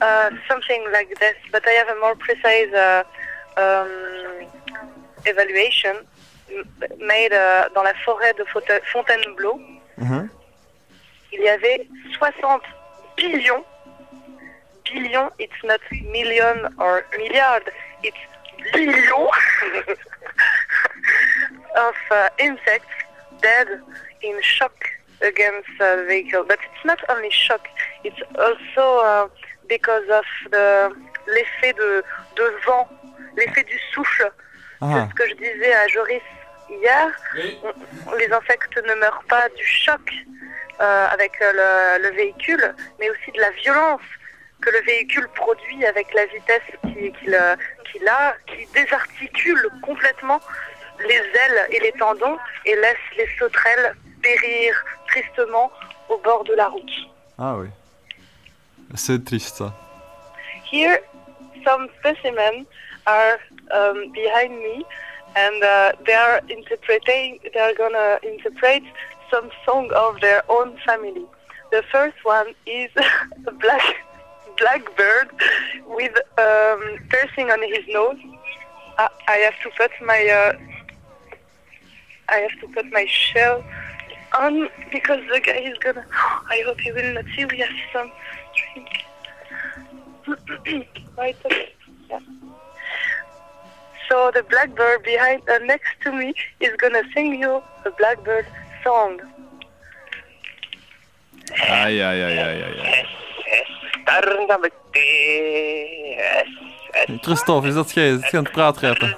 Uh, 0.00 0.30
something 0.48 0.82
like 0.92 1.08
this, 1.20 1.36
but 1.52 1.62
I 1.66 1.70
have 1.72 1.88
a 1.88 1.98
more 2.00 2.14
precise 2.16 2.72
uh, 2.74 3.02
um, 3.56 4.46
evaluation 5.24 5.96
m- 6.50 6.64
made 6.98 7.32
uh, 7.32 7.68
dans 7.74 7.82
la 7.84 7.94
forêt 8.04 8.34
de 8.36 8.44
Fontainebleau. 8.92 9.60
Uh-huh. 9.98 10.28
Il 11.32 11.40
y 11.40 11.48
avait 11.48 11.88
60 12.18 12.60
billions, 13.16 13.64
billions, 14.84 15.30
it's 15.38 15.62
not 15.64 15.80
million 16.12 16.68
or 16.78 17.04
milliard, 17.18 17.62
it's 18.02 18.16
billion 18.74 19.28
of 21.76 21.94
uh, 22.10 22.28
insects 22.38 22.94
dead 23.42 23.68
in 24.22 24.40
shock 24.42 24.74
against 25.22 25.68
a 25.80 26.04
vehicle. 26.06 26.44
But 26.46 26.58
it's 26.64 26.84
not 26.84 26.98
only 27.08 27.30
shock, 27.30 27.66
it's 28.04 28.20
also 28.38 28.84
uh, 29.04 29.28
because 29.68 30.08
of 30.10 30.24
the 30.50 30.90
l'effet 31.28 31.72
de, 31.74 32.02
de 32.36 32.44
vent, 32.66 32.88
l'effet 33.36 33.64
du 33.64 33.78
souffle. 33.92 34.30
Ah. 34.80 35.08
Ce 35.10 35.14
que 35.14 35.28
je 35.28 35.34
disais 35.34 35.72
à 35.74 35.88
Joris 35.88 36.22
hier, 36.68 37.08
les 38.18 38.30
insectes 38.32 38.76
ne 38.76 38.94
meurent 38.96 39.24
pas 39.28 39.48
du 39.56 39.64
choc 39.64 40.00
euh, 40.80 41.06
avec 41.08 41.32
le, 41.40 42.02
le 42.02 42.10
véhicule, 42.14 42.74
mais 43.00 43.08
aussi 43.10 43.32
de 43.32 43.40
la 43.40 43.50
violence 43.50 44.02
que 44.60 44.70
le 44.70 44.80
véhicule 44.82 45.26
produit 45.34 45.84
avec 45.86 46.12
la 46.14 46.26
vitesse 46.26 46.62
qui- 46.82 47.12
qu'il 47.12 47.38
qu'il 47.90 48.08
a, 48.08 48.34
qui 48.46 48.66
désarticule 48.74 49.68
complètement 49.82 50.40
les 51.00 51.14
ailes 51.14 51.66
et 51.70 51.80
les 51.80 51.92
tendons 51.92 52.38
et 52.64 52.74
laisse 52.76 52.96
les 53.16 53.28
sauterelles 53.38 53.94
périr 54.22 54.74
tristement 55.08 55.70
au 56.08 56.18
bord 56.18 56.44
de 56.44 56.54
la 56.54 56.68
route. 56.68 56.92
Ah 57.38 57.56
oui. 57.56 57.68
C'est 58.94 59.24
triste 59.24 59.56
ça. 59.56 59.72
Here, 60.70 60.98
some 61.64 61.88
specimens 61.98 62.66
are 63.06 63.38
um, 63.70 64.10
behind 64.12 64.58
me, 64.58 64.84
and 65.36 65.62
uh, 65.62 65.92
they 66.04 66.14
are 66.14 66.40
interpreting. 66.48 67.38
They 67.52 67.60
are 67.60 67.74
gonna 67.74 68.18
interpret 68.22 68.82
some 69.30 69.50
song 69.64 69.90
of 69.94 70.20
their 70.20 70.42
own 70.48 70.76
family. 70.86 71.24
The 71.70 71.82
first 71.90 72.16
one 72.24 72.48
is 72.66 72.90
a 73.46 73.52
black 73.52 73.82
blackbird 74.56 75.28
with 75.86 76.16
um, 76.38 76.98
piercing 77.10 77.50
on 77.50 77.62
his 77.62 77.84
nose. 77.88 78.16
I, 78.98 79.08
I 79.28 79.36
have 79.46 79.54
to 79.64 79.70
put 79.76 79.90
my 80.04 80.26
uh, 80.26 80.75
I 82.28 82.36
have 82.36 82.60
to 82.60 82.68
put 82.68 82.90
my 82.92 83.06
shell 83.06 83.64
on 84.38 84.68
because 84.90 85.20
the 85.32 85.40
guy 85.40 85.58
is 85.58 85.78
gonna. 85.78 86.04
I 86.50 86.62
hope 86.66 86.80
he 86.80 86.92
will 86.92 87.14
not 87.14 87.24
see. 87.34 87.44
We 87.44 87.58
have 87.58 87.70
some 87.92 88.10
drink. 88.56 89.04
right 91.16 91.36
okay. 91.44 91.72
yeah. 92.10 92.18
So 94.08 94.30
the 94.34 94.42
blackbird 94.42 95.02
behind 95.02 95.42
uh, 95.48 95.58
next 95.58 96.00
to 96.02 96.12
me 96.12 96.34
is 96.60 96.74
gonna 96.78 97.02
sing 97.14 97.40
you 97.40 97.62
a 97.84 97.90
blackbird 97.90 98.46
song. 98.82 99.20
Ai, 101.68 102.00
ai, 102.02 102.22
ai, 102.22 102.38
ai, 102.38 102.62
ai, 102.62 102.80
ai. 102.80 103.06
Christophe, 107.20 107.68
is 107.68 107.74
dat 107.74 107.92
jij? 107.92 108.08
Is 108.08 108.30
je 108.30 108.36
aan 108.36 108.42
het 108.42 108.52
praatrappen? 108.52 109.16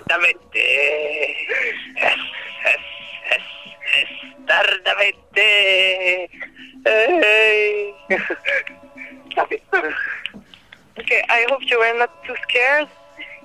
Hey, 5.39 6.28
Stop. 9.32 9.52
Okay, 10.98 11.23
I 11.28 11.47
hope 11.48 11.60
you 11.70 11.78
were 11.78 11.97
not 11.97 12.10
too 12.24 12.35
scared. 12.43 12.89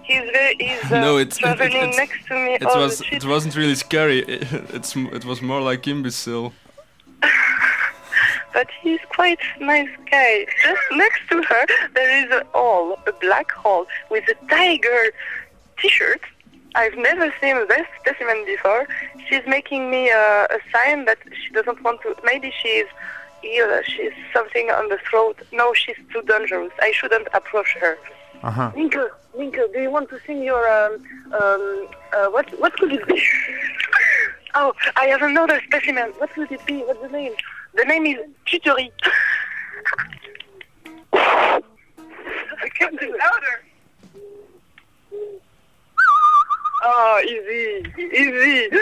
He's 0.01 0.23
very, 0.31 0.55
he's 0.59 0.91
uh, 0.91 1.01
no, 1.01 1.17
it, 1.17 1.27
it, 1.27 1.33
traveling 1.35 1.71
it, 1.71 1.89
it, 1.89 1.95
next 1.95 2.25
to 2.27 2.33
me 2.33 2.55
it 2.55 2.63
was 2.63 3.03
it 3.11 3.23
wasn't 3.25 3.55
really 3.55 3.75
scary. 3.75 4.19
It, 4.23 4.51
it's 4.77 4.95
it 4.95 5.23
was 5.23 5.39
more 5.41 5.61
like 5.61 5.87
imbecile. 5.87 6.51
But 8.53 8.67
he's 8.81 8.99
quite 9.09 9.39
nice 9.59 9.89
guy. 10.11 10.45
Just 10.63 10.81
next 10.91 11.21
to 11.29 11.41
her, 11.41 11.65
there 11.95 12.23
is 12.23 12.31
a 12.31 12.43
hole, 12.53 12.99
a 13.07 13.11
black 13.13 13.51
hole 13.51 13.87
with 14.11 14.25
a 14.29 14.35
tiger 14.47 15.11
T-shirt. 15.79 16.21
I've 16.75 16.97
never 16.97 17.31
seen 17.39 17.67
this 17.67 17.85
specimen 17.99 18.45
before. 18.45 18.87
She's 19.27 19.45
making 19.47 19.91
me 19.91 20.09
uh, 20.09 20.47
a 20.49 20.59
sign 20.71 21.05
that 21.05 21.19
she 21.31 21.53
doesn't 21.53 21.81
want 21.83 22.01
to. 22.01 22.15
Maybe 22.23 22.51
she's 22.61 22.85
ill. 23.43 23.81
She's 23.83 24.11
something 24.33 24.69
on 24.71 24.89
the 24.89 24.97
throat. 25.09 25.37
No, 25.51 25.73
she's 25.73 25.97
too 26.11 26.21
dangerous. 26.23 26.71
I 26.81 26.91
shouldn't 26.91 27.27
approach 27.33 27.75
her. 27.79 27.97
Aha. 28.43 28.73
Winkle, 28.75 29.09
Winkle, 29.33 29.67
do 29.73 29.81
you 29.81 29.91
want 29.91 30.09
to 30.09 30.19
sing 30.25 30.43
your 30.43 30.67
um 30.69 30.93
um 31.33 31.87
uh, 32.13 32.27
what 32.27 32.49
what 32.59 32.73
could 32.73 32.91
it 32.91 33.07
be? 33.07 33.21
oh, 34.55 34.73
I 34.95 35.05
have 35.05 35.21
another 35.21 35.61
specimen. 35.67 36.11
What 36.17 36.31
could 36.31 36.51
it 36.51 36.65
be? 36.65 36.81
What's 36.81 37.01
the 37.01 37.09
name? 37.09 37.33
The 37.75 37.85
name 37.85 38.05
is 38.05 38.17
Tutori. 38.45 38.91
I 41.13 42.69
can't 42.77 42.99
do 42.99 43.15
louder. 43.17 43.63
Oh, 46.85 47.21
easy, 47.23 47.85
easy. 47.97 48.69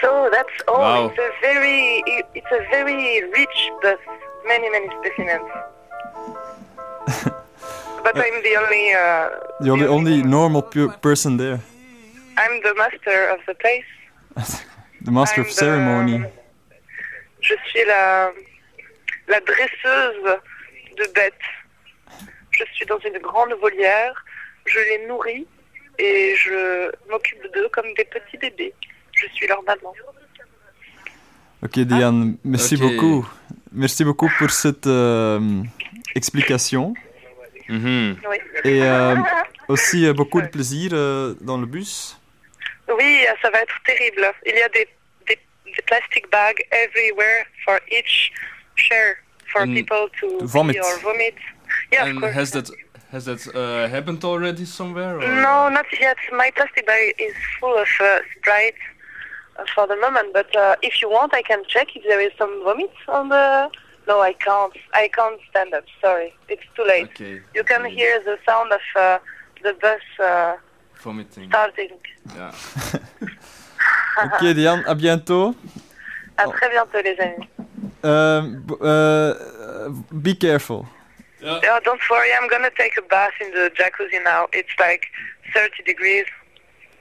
so 0.00 0.28
that's 0.30 0.56
all. 0.68 0.78
Wow. 0.78 1.06
It's 1.06 1.18
a 1.18 1.30
very, 1.42 2.02
it's 2.34 2.52
a 2.52 2.60
very 2.70 3.24
rich 3.30 3.58
bus. 3.82 3.98
Many, 4.46 4.70
many 4.70 4.88
specimens. 5.00 5.50
but 8.04 8.14
I'm 8.16 8.42
the 8.42 8.56
only, 8.62 8.92
uh, 8.92 9.30
You're 9.60 9.78
the 9.78 9.88
only 9.88 10.22
normal 10.22 10.62
pu- 10.62 10.90
person 11.00 11.36
there. 11.36 11.60
I'm 12.36 12.62
the 12.62 12.74
master 12.76 13.28
of 13.28 13.40
the 13.46 13.54
place. 13.54 13.90
The 15.04 15.10
master 15.10 15.42
I'm 15.42 15.46
of 15.46 15.52
ceremony. 15.52 16.24
Je 17.42 17.54
suis 17.68 17.84
la, 17.84 18.30
la 19.28 19.40
dresseuse 19.40 20.38
de 20.96 21.06
bêtes. 21.12 21.44
Je 22.52 22.64
suis 22.74 22.86
dans 22.86 22.98
une 23.00 23.18
grande 23.18 23.52
volière, 23.60 24.14
je 24.64 24.78
les 24.78 25.06
nourris 25.06 25.46
et 25.98 26.34
je 26.36 26.90
m'occupe 27.10 27.42
d'eux 27.54 27.68
comme 27.72 27.92
des 27.96 28.04
petits 28.04 28.36
bébés. 28.38 28.74
Je 29.12 29.26
suis 29.34 29.46
leur 29.46 29.62
maman. 29.62 29.94
Ok, 31.62 31.78
Diane, 31.80 32.36
merci 32.44 32.76
beaucoup. 32.76 33.26
Merci 33.72 34.04
beaucoup 34.04 34.30
pour 34.38 34.50
cette 34.50 34.86
euh, 34.86 35.62
explication. 36.14 36.94
Mhm. 37.68 38.16
Oui. 38.28 38.36
Et 38.64 38.82
euh, 38.82 39.16
aussi 39.68 40.04
euh, 40.06 40.12
beaucoup 40.12 40.42
de 40.42 40.48
plaisir 40.48 40.90
euh, 40.92 41.34
dans 41.40 41.56
le 41.58 41.66
bus. 41.66 42.18
Oui, 42.88 43.24
ça 43.40 43.48
va 43.50 43.62
être 43.62 43.74
terrible. 43.86 44.26
Il 44.44 44.54
y 44.54 44.62
a 44.62 44.68
des, 44.68 44.86
des, 45.26 45.38
des 45.64 45.82
plastic 45.86 46.30
bags 46.30 46.60
everywhere 46.70 47.46
for 47.64 47.80
each 47.90 48.30
share 48.76 49.16
for 49.50 49.62
And 49.62 49.72
people 49.74 50.08
to 50.20 50.44
vomit. 50.46 50.78
or 50.78 50.98
vomit. 51.02 51.34
Yeah, 51.92 52.10
of 52.10 52.20
course. 52.20 52.34
has 52.34 52.50
that 52.50 52.70
has 53.14 53.24
that 53.24 53.40
uh, 53.54 53.88
happened 53.88 54.22
already 54.24 54.64
somewhere? 54.78 55.12
Or? 55.18 55.20
No, 55.46 55.68
not 55.78 55.86
yet. 56.06 56.16
My 56.32 56.50
plastic 56.56 56.84
bag 56.86 57.14
is 57.18 57.34
full 57.60 57.76
of 57.84 57.88
uh, 58.00 58.06
Sprite 58.36 58.74
uh, 59.56 59.64
for 59.74 59.86
the 59.86 59.96
moment, 60.04 60.28
but 60.38 60.50
uh, 60.56 60.74
if 60.82 60.94
you 61.00 61.08
want, 61.16 61.30
I 61.40 61.42
can 61.50 61.62
check 61.74 61.88
if 61.96 62.02
there 62.10 62.20
is 62.20 62.32
some 62.36 62.52
vomit 62.64 62.92
on 63.08 63.28
the... 63.28 63.70
No, 64.06 64.20
I 64.20 64.34
can't. 64.34 64.76
I 64.92 65.08
can't 65.18 65.40
stand 65.50 65.72
up. 65.72 65.84
Sorry. 66.02 66.30
It's 66.52 66.66
too 66.76 66.84
late. 66.84 67.08
Okay. 67.14 67.40
You 67.54 67.64
can 67.64 67.82
hear 67.86 68.20
the 68.22 68.36
sound 68.44 68.70
of 68.78 68.84
uh, 68.96 69.18
the 69.62 69.72
bus 69.80 70.02
uh, 70.20 70.56
Vomiting. 71.02 71.48
starting. 71.48 71.92
Ja. 72.36 72.50
Ok, 74.24 74.42
Diane, 74.54 74.82
à 74.86 74.94
bientôt. 74.94 75.54
À 76.36 76.44
très 76.46 76.68
bientôt, 76.70 76.98
les 77.02 77.18
amis. 77.20 77.48
B- 78.66 78.76
euh, 78.82 79.34
be 80.12 80.34
careful. 80.38 80.84
Oh, 81.44 81.80
don't 81.82 82.08
worry, 82.08 82.30
I'm 82.32 82.48
gonna 82.48 82.70
take 82.74 82.96
a 82.98 83.02
bath 83.08 83.40
in 83.40 83.50
the 83.50 83.70
jacuzzi 83.74 84.22
now. 84.24 84.46
It's 84.50 84.74
like 84.78 85.10
30 85.52 85.82
degrees. 85.84 86.26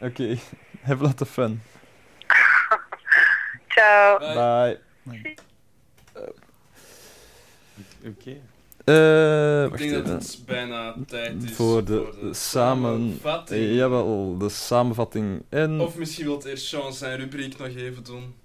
Ok, 0.01 0.19
have 0.87 1.01
a 1.01 1.03
lot 1.05 1.21
of 1.21 1.29
fun. 1.29 1.61
Ciao. 3.73 4.19
Bye. 4.19 4.79
Oké. 8.05 8.41
Eh, 8.85 9.63
Ik 9.63 9.77
denk 9.77 9.91
dat 9.91 10.07
het 10.07 10.39
bijna 10.45 10.95
tijd 11.07 11.43
is 11.43 11.51
voor 11.51 11.83
de, 11.83 12.09
samen... 12.31 12.35
samenvatting. 12.35 13.75
Jawel, 13.75 14.37
de 14.37 14.49
samenvatting. 14.49 15.43
En 15.49 15.79
Of 15.79 15.95
misschien 15.95 16.25
wil 16.25 16.41
Eerst 16.45 16.65
Sean 16.65 16.93
zijn 16.93 17.19
rubriek 17.19 17.57
nog 17.57 17.67
even 17.67 18.03
doen. 18.03 18.35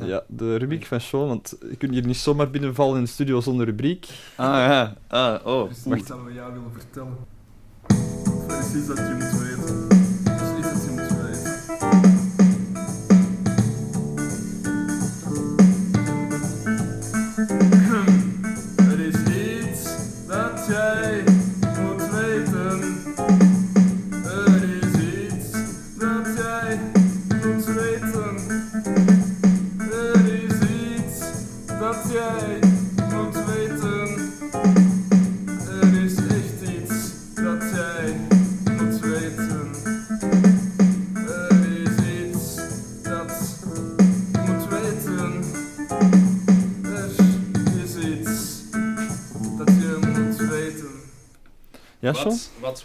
Ja, 0.00 0.22
de 0.26 0.56
rubriek 0.56 0.86
van 0.86 1.00
Sean, 1.00 1.28
want 1.28 1.56
je 1.70 1.76
kunt 1.76 1.92
hier 1.92 2.06
niet 2.06 2.16
zomaar 2.16 2.50
binnenvallen 2.50 2.96
in 2.96 3.04
de 3.04 3.10
studio 3.10 3.40
zonder 3.40 3.66
rubriek. 3.66 4.08
Ah 4.36 4.46
ja, 4.46 4.96
ah, 5.08 5.46
oh. 5.46 5.70
Wacht. 5.84 6.08
dat 6.08 6.18
we 6.24 6.32
jou 6.32 6.52
willen 6.52 6.72
vertellen. 6.72 7.16
Iets 8.76 8.86
dat 8.86 8.96
je 8.96 9.14
moet 9.18 9.40
weten. 9.40 9.93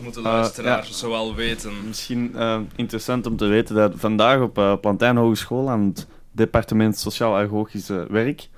Moeten 0.03 0.23
Eh, 0.23 0.31
luisteraars 0.31 0.87
ja. 0.87 0.93
zoal 0.93 1.35
weten? 1.35 1.71
Misschien 1.87 2.35
eh, 2.35 2.59
interessant 2.75 3.25
om 3.25 3.37
te 3.37 3.45
weten 3.45 3.75
dat 3.75 3.93
vandaag 3.95 4.41
op 4.41 4.57
eh 4.57 4.73
Plantijn 4.81 5.17
Hogeschool 5.17 5.69
aan 5.69 5.85
het 5.85 6.07
departement 6.31 6.97
Sociaal-Agogische 6.97 8.07
Werk, 8.09 8.49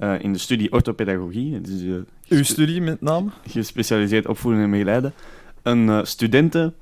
eh, 0.00 0.14
in 0.20 0.32
de 0.32 0.38
studie 0.38 0.72
orthopedagogie, 0.72 1.60
dus, 1.60 1.82
eh, 1.82 1.92
Uw 2.28 2.42
studie 2.42 2.80
met 2.80 3.00
name? 3.00 3.30
Gespecialiseerd 3.46 4.26
opvoeden 4.26 4.62
en 4.62 4.70
begeleiden, 4.70 5.12
een 5.62 5.88
eh, 5.88 5.98
studente 6.02 6.72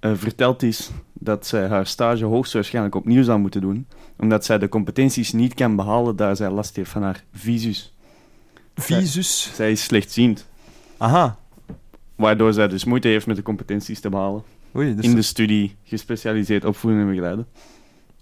eh, 0.00 0.12
verteld 0.14 0.62
is 0.62 0.90
dat 1.12 1.46
zij 1.46 1.68
haar 1.68 1.86
stage 1.86 2.24
hoogstwaarschijnlijk 2.24 2.94
opnieuw 2.94 3.22
zou 3.22 3.38
moeten 3.38 3.60
doen, 3.60 3.86
omdat 4.18 4.44
zij 4.44 4.58
de 4.58 4.68
competenties 4.68 5.32
niet 5.32 5.54
kan 5.54 5.76
behalen 5.76 6.16
daar 6.16 6.36
zij 6.36 6.50
last 6.50 6.76
heeft 6.76 6.90
van 6.90 7.02
haar 7.02 7.24
visus. 7.32 7.94
Visus? 8.74 9.42
Zij, 9.42 9.54
zij 9.54 9.70
is 9.70 9.84
slechtziend. 9.84 10.46
Aha. 10.96 11.38
Waardoor 12.20 12.52
zij 12.52 12.68
dus 12.68 12.84
moeite 12.84 13.08
heeft 13.08 13.26
met 13.26 13.36
de 13.36 13.42
competenties 13.42 14.00
te 14.00 14.08
behalen. 14.08 14.42
Oei, 14.76 14.94
dus- 14.94 15.04
In 15.04 15.14
de 15.14 15.22
studie 15.22 15.76
gespecialiseerd 15.84 16.64
opvoeden 16.64 17.00
en 17.00 17.06
begeleiden. 17.08 17.46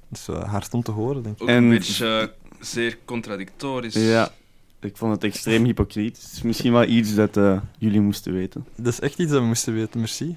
Dat 0.08 0.18
is 0.18 0.28
eh, 0.28 0.50
hard 0.50 0.74
om 0.74 0.82
te 0.82 0.90
horen, 0.90 1.22
denk 1.22 1.36
ik. 1.36 1.42
Ook 1.42 1.48
een 1.48 1.68
beetje 1.68 2.20
eh, 2.20 2.26
zeer 2.60 2.98
contradictorisch. 3.04 3.94
Ja, 3.94 4.32
ik 4.80 4.96
vond 4.96 5.12
het 5.12 5.24
extreem 5.24 5.64
hypocriet. 5.64 6.16
Het 6.22 6.32
is 6.32 6.42
misschien 6.42 6.72
wel 6.72 6.84
iets 6.84 7.14
dat 7.14 7.36
eh, 7.36 7.60
jullie 7.78 8.00
moesten 8.00 8.32
weten. 8.32 8.64
Dat 8.76 8.92
is 8.92 9.00
echt 9.00 9.18
iets 9.18 9.30
dat 9.30 9.40
we 9.40 9.46
moesten 9.46 9.74
weten, 9.74 9.98
merci. 10.00 10.36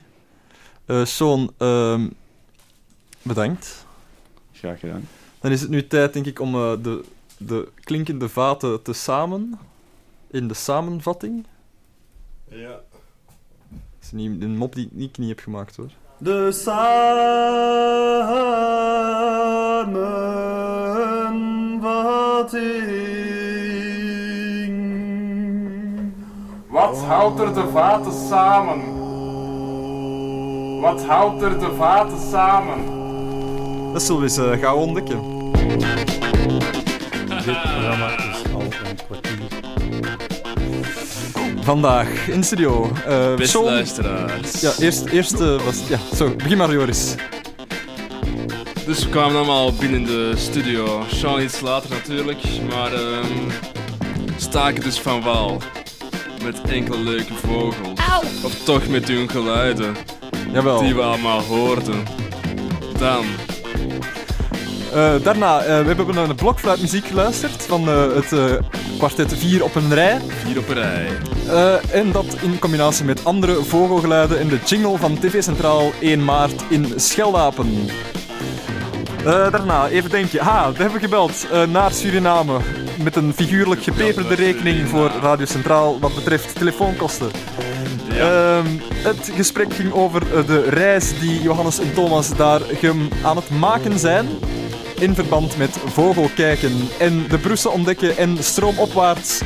Eh 0.85 1.05
Sean, 1.05 1.53
ehm, 1.57 2.07
bedankt. 3.21 3.85
Graag 4.53 4.79
gedaan. 4.79 5.07
Dan 5.39 5.51
is 5.51 5.61
het 5.61 5.69
nu 5.69 5.87
tijd, 5.87 6.13
denk 6.13 6.25
ik, 6.25 6.39
om 6.39 6.55
eh, 6.55 6.73
de, 6.81 7.03
de 7.37 7.67
klinkende 7.83 8.29
vaten 8.29 8.81
te 8.81 8.93
samen. 8.93 9.59
In 10.31 10.47
de 10.47 10.53
samenvatting. 10.53 11.45
Ja. 12.49 12.79
Dat 14.11 14.19
is 14.19 14.27
niet 14.27 14.41
een 14.41 14.57
mop 14.57 14.75
die 14.75 14.85
ik 14.85 14.91
niet, 14.91 15.17
niet 15.17 15.29
heb 15.29 15.39
gemaakt, 15.39 15.75
hoor. 15.75 15.89
De 16.17 16.51
samenvatting. 16.51 16.93
Wat 26.69 26.97
houdt 26.97 27.39
er 27.39 27.53
de 27.53 27.67
vaten 27.71 28.11
samen? 28.11 28.99
Wat 30.81 31.05
houdt 31.05 31.41
er 31.41 31.59
de 31.59 31.73
vaten 31.77 32.19
samen? 32.31 32.85
Dat 33.93 34.01
zullen 34.01 34.21
we 34.21 34.27
eens 34.27 34.37
eh, 34.37 34.51
gaan 34.51 34.75
ontdekken. 34.75 35.19
Dit 37.45 37.61
programma 37.61 38.07
is 38.17 38.53
al 38.53 38.61
een 38.61 38.95
kwartier. 39.07 39.60
Vandaag 41.61 42.27
in 42.27 42.39
de 42.39 42.45
studio. 42.45 42.91
eh 43.07 43.35
Beste 43.35 43.57
Sean- 43.57 43.63
luisteraars. 43.65 44.61
Ja, 44.61 44.71
eerst, 44.79 45.05
eerst 45.05 45.39
eh, 45.39 45.61
was... 45.65 45.75
Ja, 45.89 45.99
zo, 46.15 46.29
begin 46.35 46.57
maar 46.57 46.71
Joris. 46.71 47.15
Dus 48.85 49.03
we 49.03 49.09
kwamen 49.09 49.35
allemaal 49.37 49.73
binnen 49.73 49.99
in 49.99 50.05
de 50.05 50.33
studio. 50.35 51.03
Sean 51.13 51.41
iets 51.41 51.59
later 51.59 51.89
natuurlijk, 51.89 52.39
maar 52.69 52.93
ehm 52.93 53.49
staken 54.37 54.83
dus 54.83 54.99
van 54.99 55.21
wal. 55.21 55.61
Met 56.43 56.61
enkele 56.61 56.97
leuke 56.97 57.33
vogels. 57.33 57.99
Of 58.43 58.63
toch 58.63 58.87
met 58.87 59.07
hun 59.07 59.29
geluiden. 59.29 59.95
Jawel. 60.53 60.79
Die 60.81 60.95
we 60.95 61.01
allemaal 61.01 61.39
hoorden. 61.41 62.03
Dan. 62.99 63.25
Eh, 64.93 65.13
daarna, 65.23 65.59
we 65.59 65.87
hebben 65.87 66.15
naar 66.15 66.29
een 66.29 66.35
blokfluitmuziek 66.35 67.05
geluisterd 67.05 67.63
van 67.67 67.87
eh, 67.89 68.13
het 68.15 68.31
eh, 68.31 68.45
kwartet 68.97 69.33
4 69.37 69.63
op 69.63 69.75
een 69.75 69.93
rij. 69.93 70.19
Vier 70.45 70.57
op 70.57 70.67
een 70.69 70.73
rij. 70.75 71.07
Eh, 71.51 71.95
en 71.95 72.11
dat 72.11 72.25
in 72.41 72.59
combinatie 72.59 73.05
met 73.05 73.25
andere 73.25 73.63
vogelgeluiden 73.63 74.39
in 74.39 74.47
de 74.47 74.59
jingle 74.65 74.97
van 74.97 75.19
TV 75.19 75.43
Centraal 75.43 75.91
1 75.99 76.23
maart 76.23 76.63
in 76.69 76.93
Scheldapen. 76.95 77.87
Eh, 79.25 79.51
daarna, 79.51 79.87
even 79.87 80.09
denken. 80.09 80.39
Ha, 80.39 80.71
we 80.71 80.81
hebben 80.81 80.99
gebeld 80.99 81.47
eh, 81.51 81.63
naar 81.67 81.91
Suriname 81.91 82.57
met 83.03 83.15
een 83.15 83.33
figuurlijk 83.33 83.83
gepeperde 83.83 84.35
rekening 84.35 84.87
voor 84.87 85.11
Radio 85.21 85.45
Centraal 85.45 85.99
wat 85.99 86.15
betreft 86.15 86.55
telefoonkosten. 86.55 87.31
Ehm, 88.09 88.67
het 88.93 89.31
gesprek 89.35 89.73
ging 89.73 89.93
over 89.93 90.45
de 90.45 90.61
reis 90.61 91.19
die 91.19 91.41
Johannes 91.41 91.79
en 91.79 91.93
Thomas 91.93 92.35
daar 92.35 92.61
aan 93.23 93.35
het 93.35 93.49
maken 93.49 93.99
zijn. 93.99 94.27
In 94.99 95.15
verband 95.15 95.57
met 95.57 95.77
vogelkijken 95.85 96.89
en 96.99 97.25
de 97.27 97.37
Brussen 97.37 97.71
ontdekken 97.71 98.17
en 98.17 98.43
stroomopwaarts 98.43 99.41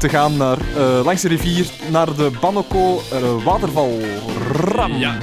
te 0.00 0.08
gaan 0.08 0.36
naar, 0.36 0.58
eh, 0.76 1.04
langs 1.04 1.22
de 1.22 1.28
rivier 1.28 1.66
naar 1.90 2.14
de 2.14 2.30
Banoko 2.40 3.00
eh, 3.12 3.44
waterval. 3.44 3.98
Ram. 4.52 4.92
Ja. 4.92 5.18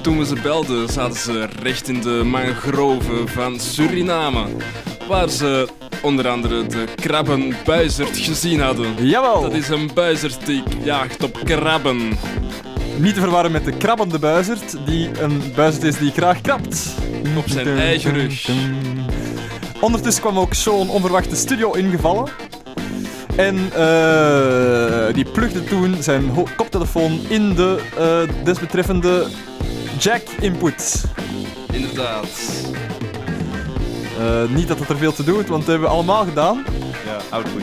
Toen 0.00 0.18
we 0.18 0.24
ze 0.24 0.34
belden, 0.42 0.88
zaten 0.88 1.18
ze 1.18 1.48
recht 1.62 1.88
in 1.88 2.00
de 2.00 2.22
mangroven 2.24 3.28
van 3.28 3.60
Suriname. 3.60 4.46
Waar 5.08 5.28
ze 5.28 5.68
onder 6.02 6.28
andere 6.28 6.66
de 6.66 6.84
krabbenbuizerd 6.94 8.18
gezien 8.18 8.60
hadden. 8.60 9.06
Jawel! 9.06 9.40
Dat 9.40 9.52
is 9.52 9.68
een 9.68 9.90
buizerd 9.94 10.46
die 10.46 10.62
jaagt 10.82 11.22
op 11.22 11.40
krabben. 11.44 12.18
Niet 12.98 13.14
te 13.14 13.20
verwarren 13.20 13.52
met 13.52 13.64
de 13.64 13.76
krabbende 13.76 14.18
buizerd, 14.18 14.76
die 14.86 15.22
een 15.22 15.42
buizerd 15.56 15.84
is 15.84 15.98
die 15.98 16.10
graag 16.10 16.40
krabt. 16.40 16.94
Op 17.36 17.48
zijn 17.48 17.78
eigen 17.78 18.14
rug. 18.14 18.50
Ondertussen 19.80 20.22
kwam 20.22 20.38
ook 20.38 20.54
zo'n 20.54 20.90
onverwachte 20.90 21.36
studio 21.36 21.72
ingevallen. 21.72 22.49
En 23.36 23.72
eh, 23.72 25.14
die 25.14 25.24
plugde 25.24 25.64
toen 25.64 25.96
zijn 26.02 26.32
koptelefoon 26.56 27.20
in 27.28 27.54
de 27.54 27.80
eh, 27.98 28.44
desbetreffende 28.44 29.26
jack-input. 29.98 31.04
Inderdaad. 31.72 32.28
Eh, 34.18 34.54
niet 34.54 34.68
dat 34.68 34.78
het 34.78 34.88
er 34.88 34.96
veel 34.96 35.12
te 35.12 35.24
doet, 35.24 35.48
want 35.48 35.60
dat 35.60 35.70
hebben 35.70 35.88
we 35.88 35.94
allemaal 35.94 36.24
gedaan. 36.24 36.64
Ja, 37.06 37.18
output. 37.30 37.62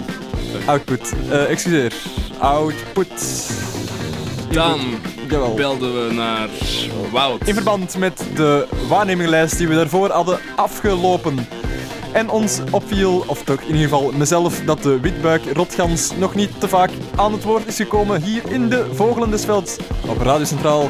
Output. 0.66 1.14
Excuseer. 1.30 1.94
Output. 2.40 3.52
Dan 4.52 4.80
Jawel. 5.30 5.54
belden 5.54 6.08
we 6.08 6.14
naar 6.14 6.48
Wout. 7.12 7.48
In 7.48 7.54
verband 7.54 7.98
met 7.98 8.24
de 8.36 8.68
waarneminglijst 8.88 9.58
die 9.58 9.68
we 9.68 9.76
daarvoor 9.76 10.12
hadden 10.12 10.40
afgelopen. 10.56 11.48
En 12.12 12.30
ons 12.30 12.60
opviel, 12.72 13.24
of 13.28 13.44
toch 13.44 13.62
in 13.62 13.76
ieder 13.76 13.90
geval 13.90 14.12
mezelf, 14.12 14.62
dat 14.66 14.84
de 14.84 15.00
witbuik 15.00 15.42
rotgans 15.54 16.12
nog 16.18 16.36
niet 16.36 16.60
te 16.60 16.68
vaak 16.68 16.90
aan 17.16 17.32
het 17.34 17.44
woord 17.44 17.68
is 17.68 17.76
gekomen 17.76 18.22
hier 18.22 18.42
in 18.52 18.70
de 18.70 18.86
Vogelendesveld 18.94 19.78
op 20.08 20.22
Radio 20.22 20.46
Centraal 20.46 20.90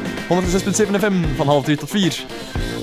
FM 0.98 1.12
van 1.36 1.46
half 1.46 1.64
drie 1.64 1.76
tot 1.76 1.90
vier. 1.90 2.24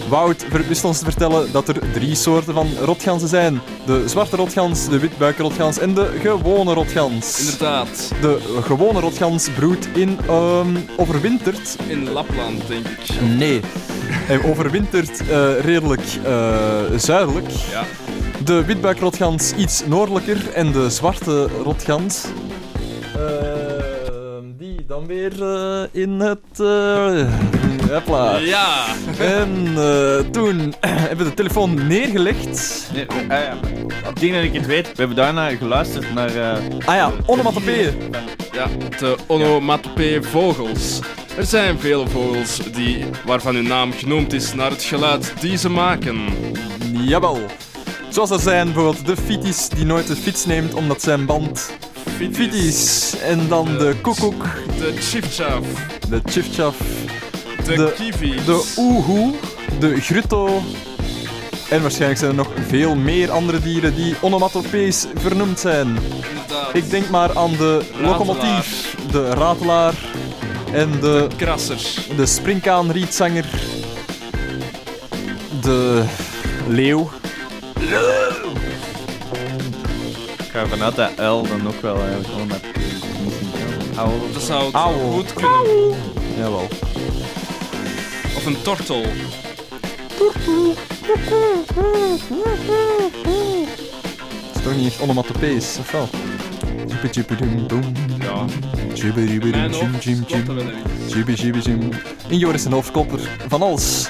Wout 0.09 0.45
ver- 0.49 0.67
wist 0.67 0.83
ons 0.85 0.97
te 0.97 1.03
vertellen 1.03 1.51
dat 1.51 1.67
er 1.67 1.91
drie 1.93 2.15
soorten 2.15 2.53
van 2.53 2.67
rotganzen 2.81 3.27
zijn. 3.29 3.61
De 3.85 4.03
zwarte 4.07 4.35
rotgans, 4.35 4.89
de 4.89 4.99
witbuikrotgans 4.99 5.79
en 5.79 5.93
de 5.93 6.11
gewone 6.21 6.73
rotgans. 6.73 7.39
Inderdaad. 7.39 8.11
De 8.21 8.61
gewone 8.63 8.99
rotgans 8.99 9.49
broedt 9.49 9.87
in 9.93 10.19
ehm, 10.27 10.75
overwinterd 10.97 11.75
In 11.87 12.09
Lapland, 12.09 12.67
denk 12.67 12.85
ik. 12.87 13.21
Nee. 13.37 13.61
Hij 14.09 14.43
overwintert 14.43 15.19
eh, 15.29 15.59
redelijk 15.59 16.03
eh, 16.23 16.79
zuidelijk. 16.95 17.49
Ja. 17.71 17.83
De 18.43 18.65
witbuikrotgans 18.65 19.53
iets 19.53 19.83
noordelijker 19.85 20.51
en 20.53 20.71
de 20.71 20.89
zwarte 20.89 21.47
rotgans. 21.63 22.25
eh, 23.15 23.21
die 24.57 24.85
dan 24.87 25.07
weer 25.07 25.43
eh, 25.43 25.83
in 25.91 26.19
het. 26.19 26.57
hopla. 27.91 28.37
Ja. 28.37 28.85
En 29.19 29.67
eh, 29.77 30.17
toen 30.31 30.73
hebben 30.79 31.17
we 31.17 31.23
de 31.23 31.33
telefoon 31.33 31.87
neergelegd. 31.87 32.89
Nee, 32.93 33.05
ah 33.09 33.27
ja, 33.27 33.57
dat 34.03 34.21
ik 34.21 34.53
het 34.53 34.65
weet. 34.65 34.87
We 34.87 34.93
hebben 34.95 35.15
daarna 35.15 35.49
geluisterd 35.49 36.13
naar... 36.13 36.35
eh, 36.35 36.57
Ah 36.85 36.95
ja, 36.95 37.11
onomatopeeën. 37.25 37.93
Ja, 38.51 38.67
de 38.99 39.15
onomatopee 39.27 40.21
vogels. 40.21 40.99
Er 41.37 41.45
zijn 41.45 41.79
vele 41.79 42.07
vogels 42.07 42.59
die, 42.71 43.05
waarvan 43.25 43.55
hun 43.55 43.67
naam 43.67 43.91
genoemd 43.91 44.33
is 44.33 44.53
naar 44.53 44.69
het 44.69 44.83
geluid 44.83 45.33
die 45.39 45.57
ze 45.57 45.69
maken. 45.69 46.19
Jawel. 46.91 47.39
Zoals 48.15 48.29
er 48.29 48.39
zijn 48.39 48.65
bijvoorbeeld 48.73 49.05
de 49.05 49.17
fiets 49.17 49.69
die 49.69 49.85
nooit 49.85 50.07
de 50.07 50.15
fiets 50.15 50.45
neemt 50.45 50.73
omdat 50.73 51.01
zijn 51.01 51.25
band 51.25 51.71
Fiets. 52.17 52.39
is. 52.39 53.13
En 53.23 53.47
dan 53.47 53.65
de 53.77 53.95
koekoek, 54.01 54.43
De 54.79 54.93
chifchaf. 54.99 55.59
de 56.09 56.21
chifchaf, 56.25 56.75
De, 57.65 57.75
De- 57.75 58.41
de 58.45 58.73
oehoe, 58.77 59.33
de 59.79 60.01
grutto. 60.01 60.61
En 61.69 61.81
waarschijnlijk 61.81 62.19
zijn 62.19 62.31
er 62.31 62.37
nog 62.37 62.47
veel 62.67 62.95
meer 62.95 63.31
andere 63.31 63.59
dieren 63.61 63.95
die 63.95 64.15
onomatopees 64.21 65.05
vernoemd 65.15 65.59
zijn. 65.59 65.87
Inderdaad. 65.87 66.73
Ik 66.75 66.89
denk 66.89 67.09
maar 67.09 67.37
aan 67.37 67.51
de 67.51 67.85
locomotief, 68.01 68.95
de 69.11 69.29
ratelaar 69.29 69.93
en 70.73 70.91
de, 71.01 71.27
Krassers. 71.35 72.07
de 72.15 72.25
springkaanrietzanger, 72.25 73.45
de 75.61 76.03
leeuw. 76.67 77.09
Ik 80.37 80.51
ga 80.51 80.59
ervan 80.59 80.81
uit 80.81 80.95
dat 80.95 81.11
L 81.17 81.47
dan 81.47 81.67
ook 81.67 81.81
wel 81.81 81.97
eigenlijk. 81.97 82.63
Uil 83.97 84.07
of 84.27 84.33
Dat 84.33 84.41
zo. 84.41 84.47
zou 84.47 84.65
het 84.65 84.75
goed 85.13 85.33
kunnen. 85.33 85.95
Jawel. 86.37 86.67
Of 88.35 88.45
een 88.45 88.61
tortel. 88.61 89.01
Het 89.01 89.11
is 94.55 94.61
toch 94.63 94.75
niet 94.75 94.85
echt 94.87 95.01
onomatopees, 95.01 95.77
of 95.79 95.91
wel? 95.91 96.09
Ja. 98.19 98.45
Mijn 99.51 99.71
jim 99.71 99.91
hoofd 99.91 100.03
jim 100.03 100.25
klopt 100.25 100.45
jim. 100.45 100.47
er 100.47 100.55
wel 100.55 100.63
niet. 100.63 101.13
Jibbe 101.13 101.33
jibbe 101.33 101.59
jim. 101.59 101.89
In 102.27 102.37
Joris 102.37 102.65
hoofd 102.71 102.91
klopt 102.91 103.11
er 103.11 103.19
van 103.47 103.61
alles. 103.61 104.09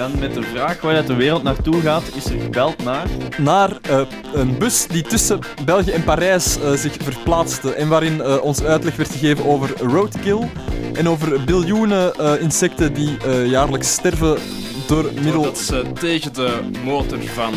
Dan 0.00 0.18
met 0.18 0.34
de 0.34 0.42
vraag 0.42 0.80
waar 0.80 1.06
de 1.06 1.14
wereld 1.14 1.42
naartoe 1.42 1.80
gaat, 1.80 2.02
is 2.14 2.24
er 2.24 2.40
gebeld 2.40 2.84
naar... 2.84 3.06
naar 3.38 3.78
eh, 3.82 4.00
een 4.32 4.58
bus 4.58 4.86
die 4.86 5.02
tussen 5.02 5.38
België 5.64 5.90
en 5.90 6.04
Parijs 6.04 6.60
eh, 6.60 6.72
zich 6.72 6.96
verplaatste 7.02 7.74
en 7.74 7.88
waarin 7.88 8.20
eh, 8.20 8.42
ons 8.42 8.62
uitleg 8.62 8.96
werd 8.96 9.10
gegeven 9.10 9.46
over 9.46 9.70
roadkill 9.78 10.48
en 10.92 11.08
over 11.08 11.44
biljoenen 11.44 12.12
insecten 12.40 12.94
die 12.94 13.16
jaarlijks 13.46 13.92
sterven 13.92 14.38
door 14.86 15.10
middel... 15.22 15.42
Dat 15.42 15.58
ze 15.58 15.84
tegen 15.92 16.32
de 16.32 16.60
motor 16.84 17.18
van 17.22 17.54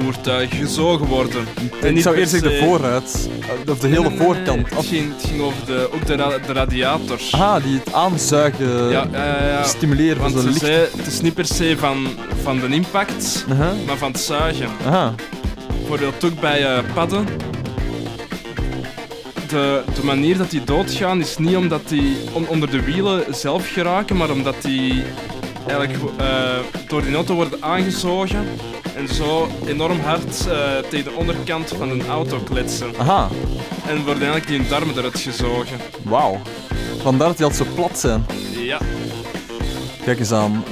voertuigen 0.00 0.56
gezogen 0.58 1.06
worden. 1.06 1.44
ik 1.82 2.00
zou 2.00 2.16
eerst 2.16 2.30
zeggen 2.30 2.48
de 2.50 2.56
se- 2.58 2.64
vooruit, 2.64 3.28
eh, 3.64 3.70
of 3.72 3.78
de 3.78 3.86
hele 3.88 4.00
Nee, 4.00 4.08
nee, 4.08 4.18
nee, 4.18 4.26
voorkant. 4.26 4.70
Het 4.74 4.86
ging, 4.86 5.12
het 5.16 5.24
ging 5.30 5.40
over 5.40 5.66
de, 5.66 5.88
ook 5.94 6.06
de, 6.06 6.14
ra- 6.16 6.38
de 6.46 6.52
radiators. 6.52 7.32
Ah, 7.32 7.64
die 7.64 7.78
het 7.84 7.92
aanzuigen, 7.92 8.88
Ja, 8.90 9.06
ja, 9.12 9.62
stimuleren 9.62 10.22
van 10.22 10.32
de 10.32 10.42
licht. 10.44 10.58
zei, 10.60 10.86
het 10.96 11.06
is 11.06 11.20
niet 11.20 11.34
per 11.34 11.46
se 11.46 11.74
van, 11.78 12.06
van 12.42 12.60
de 12.60 12.66
impact, 12.68 13.44
maar 13.86 13.96
van 13.96 14.12
het 14.12 14.20
zuigen. 14.20 14.68
Aha. 14.86 15.14
Bijvoorbeeld 15.78 16.24
ook 16.24 16.40
bij 16.40 16.64
eh, 16.76 16.78
padden. 16.94 17.26
De, 19.48 19.82
de 19.94 20.04
manier 20.04 20.38
dat 20.38 20.50
die 20.50 20.64
doodgaan 20.64 21.20
is 21.20 21.38
niet 21.38 21.56
omdat 21.56 21.88
die 21.88 22.16
on- 22.32 22.48
onder 22.48 22.70
de 22.70 22.82
wielen 22.82 23.24
zelf 23.30 23.68
geraken, 23.72 24.16
maar 24.16 24.30
omdat 24.30 24.54
die 24.62 25.02
eigenlijk 25.66 26.02
eh, 26.16 26.26
door 26.88 27.02
die 27.02 27.14
auto 27.14 27.34
worden 27.34 27.62
aangezogen 27.62 28.46
en 28.96 29.08
zo 29.08 29.48
enorm 29.66 30.00
hard 30.00 30.46
eh, 30.48 30.56
tegen 30.88 31.04
de 31.04 31.12
onderkant 31.18 31.68
van 31.78 31.90
een 31.90 32.06
auto 32.06 32.38
kletsen. 32.38 32.90
Aha, 32.98 33.28
En 33.88 34.04
worden 34.04 34.22
eigenlijk 34.22 34.46
die 34.46 34.68
darmen 34.68 34.96
eruit 34.98 35.20
gezogen. 35.20 35.76
wauw. 36.02 36.40
Vandaar 37.02 37.28
dat 37.28 37.36
die 37.36 37.46
altijd 37.46 37.68
zo 37.68 37.74
plat 37.74 37.98
zijn. 37.98 38.26
Ja. 38.58 38.78
Kijk 40.04 40.18
eens 40.18 40.32
aan. 40.32 40.64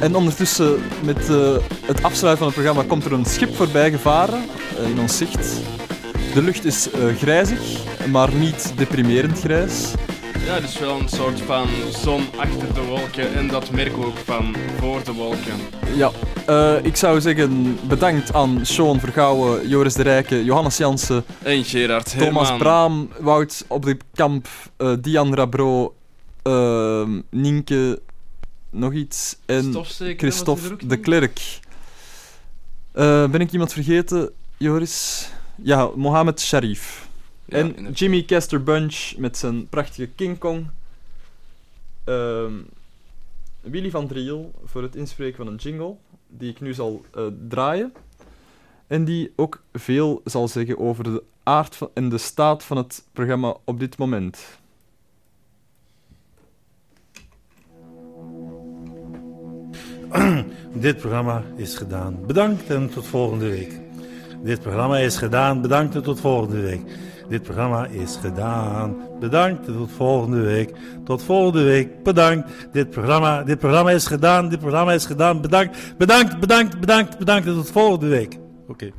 En 0.00 0.14
ondertussen, 0.14 0.82
met 1.02 1.28
eh, 1.30 1.56
het 1.86 2.02
afsluiten 2.02 2.36
van 2.44 2.46
het 2.46 2.54
programma, 2.56 2.82
komt 2.88 3.04
er 3.04 3.12
een 3.12 3.24
schip 3.24 3.56
voorbij 3.56 3.90
gevaren 3.90 4.44
in 4.86 5.00
ons 5.00 5.16
zicht. 5.16 5.60
De 6.34 6.42
lucht 6.42 6.64
is 6.64 6.88
grijzig, 7.18 7.58
maar 8.10 8.32
niet 8.34 8.72
deprimerend 8.76 9.38
grijs. 9.40 9.92
Ja, 10.44 10.54
het 10.54 10.64
is 10.64 10.78
wel 10.78 11.00
een 11.00 11.08
soort 11.08 11.40
van 11.40 11.68
zon 11.92 12.26
achter 12.36 12.74
de 12.74 12.82
wolken 12.82 13.34
en 13.34 13.48
dat 13.48 13.70
merk 13.70 13.96
ook 13.96 14.16
van 14.16 14.56
voor 14.78 15.04
de 15.04 15.12
wolken. 15.12 15.54
Ja, 15.94 16.10
eh, 16.46 16.84
ik 16.84 16.96
zou 16.96 17.20
zeggen 17.20 17.78
bedankt 17.88 18.32
aan 18.32 18.66
Sean 18.66 19.00
Vergouwen, 19.00 19.68
Joris 19.68 19.94
de 19.94 20.02
Rijke, 20.02 20.44
Johannes 20.44 20.76
Jansen, 20.76 21.24
En 21.42 21.64
Gerard 21.64 22.18
Thomas 22.18 22.48
Herman. 22.48 22.58
Braam, 22.58 23.08
Wout 23.18 23.64
op 23.68 23.84
de 23.84 23.96
Kamp, 24.14 24.48
eh, 24.76 24.92
Dian 25.00 25.34
Rabro, 25.34 25.94
eh, 26.42 27.08
Nienke, 27.30 28.00
nog 28.70 28.92
iets 28.92 29.36
en 29.46 29.84
Christophe 30.16 30.76
de? 30.86 30.96
Klerk. 30.96 31.60
Ben 33.30 33.40
ik 33.40 33.52
iemand 33.52 33.72
vergeten, 33.72 34.30
Joris? 34.56 35.28
Ja, 35.62 35.90
Mohamed 35.94 36.40
Sharif. 36.40 37.08
En 37.50 37.66
inderdaad. 37.66 37.98
Jimmy 37.98 38.22
Kester 38.22 38.62
Bunch 38.62 39.16
met 39.16 39.36
zijn 39.36 39.68
prachtige 39.68 40.06
King 40.06 40.38
Kong. 40.38 40.66
Ehm, 42.04 42.52
Willy 43.60 43.90
van 43.90 44.06
Driel 44.06 44.52
voor 44.64 44.82
het 44.82 44.96
inspreken 44.96 45.36
van 45.36 45.46
een 45.46 45.56
jingle, 45.56 45.96
die 46.28 46.50
ik 46.50 46.60
nu 46.60 46.74
zal 46.74 47.04
eh, 47.14 47.26
draaien. 47.48 47.92
En 48.86 49.04
die 49.04 49.32
ook 49.36 49.62
veel 49.72 50.20
zal 50.24 50.48
zeggen 50.48 50.78
over 50.78 51.04
de 51.04 51.22
aard 51.42 51.76
van, 51.76 51.90
en 51.94 52.08
de 52.08 52.18
staat 52.18 52.64
van 52.64 52.76
het 52.76 53.04
programma 53.12 53.56
op 53.64 53.80
dit 53.80 53.98
moment. 53.98 54.58
Dit 60.72 60.96
programma 60.96 61.42
is 61.56 61.76
gedaan. 61.76 62.26
Bedankt 62.26 62.70
en 62.70 62.90
tot 62.90 63.06
volgende 63.06 63.50
week. 63.50 63.80
Dit 64.42 64.60
programma 64.60 64.98
is 64.98 65.16
gedaan. 65.16 65.60
Bedankt 65.60 65.94
en 65.94 66.02
tot 66.02 66.20
volgende 66.20 66.60
week. 66.60 66.82
Dit 67.30 67.42
programma 67.42 67.86
is 67.86 68.18
gedaan. 68.20 68.96
Bedankt 69.20 69.64
tot 69.64 69.90
volgende 69.96 70.40
week. 70.40 70.74
Tot 71.04 71.22
volgende 71.22 71.62
week. 71.64 72.02
Bedankt. 72.02 72.50
Dit 72.72 72.90
programma, 72.90 73.42
dit 73.42 73.58
programma 73.58 73.90
is 73.90 74.06
gedaan. 74.06 74.48
Dit 74.48 74.58
programma 74.58 74.92
is 74.92 75.06
gedaan. 75.06 75.40
Bedankt. 75.40 75.94
Bedankt, 75.98 76.40
bedankt, 76.40 76.80
bedankt, 76.80 77.18
bedankt 77.18 77.46
tot 77.46 77.70
volgende 77.70 78.08
week. 78.08 78.38
Oké. 78.68 78.92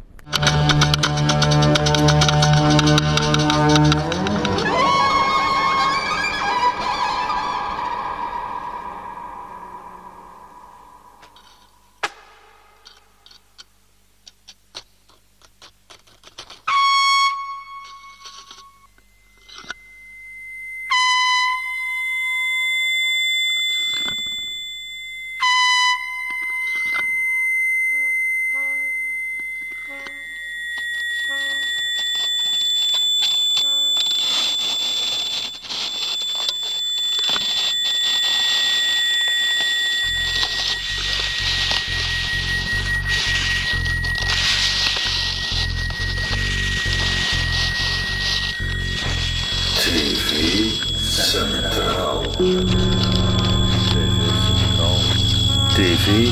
TV 56.01 56.31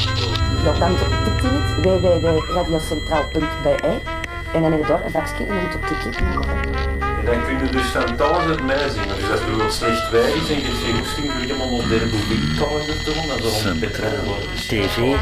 Ja, 0.65 0.73
dan 0.79 0.97
tikt 1.25 1.45
in 1.45 1.51
het 1.55 1.85
www.radiocentraal.be 1.85 4.01
en 4.53 4.63
dan 4.63 4.73
heb 4.73 4.81
je 4.81 4.87
daar 4.87 5.05
een 5.05 5.11
vakje 5.11 5.45
en 5.45 5.47
dan 5.47 5.57
moet 5.63 5.73
je 5.73 5.79
op 5.79 5.87
tikken. 5.87 6.15
En 7.19 7.25
dan 7.25 7.45
kun 7.45 7.59
je 7.67 7.73
dus 7.73 7.87
van 7.87 8.21
alles 8.21 8.45
uit 8.45 8.63
mij 8.67 8.89
zingen. 8.89 9.17
Dus 9.17 9.31
als 9.31 9.35
het 9.41 9.41
bijvoorbeeld 9.41 9.73
slecht 9.73 10.11
weer 10.11 10.37
is 10.37 10.51
en 10.51 10.57
je 10.57 10.63
hebt 10.63 10.77
geen 10.85 10.99
goesting 10.99 11.33
voor 11.33 11.41
helemaal 11.41 11.71
op 11.71 11.89
de 11.89 11.99
Republiek-kalender 11.99 13.05
te 13.05 13.13
doen, 13.15 13.27
dan 13.29 13.39
zal 13.39 13.65
het 13.71 13.81
beter 13.81 14.25
worden. 14.25 14.49
TV 14.55 15.17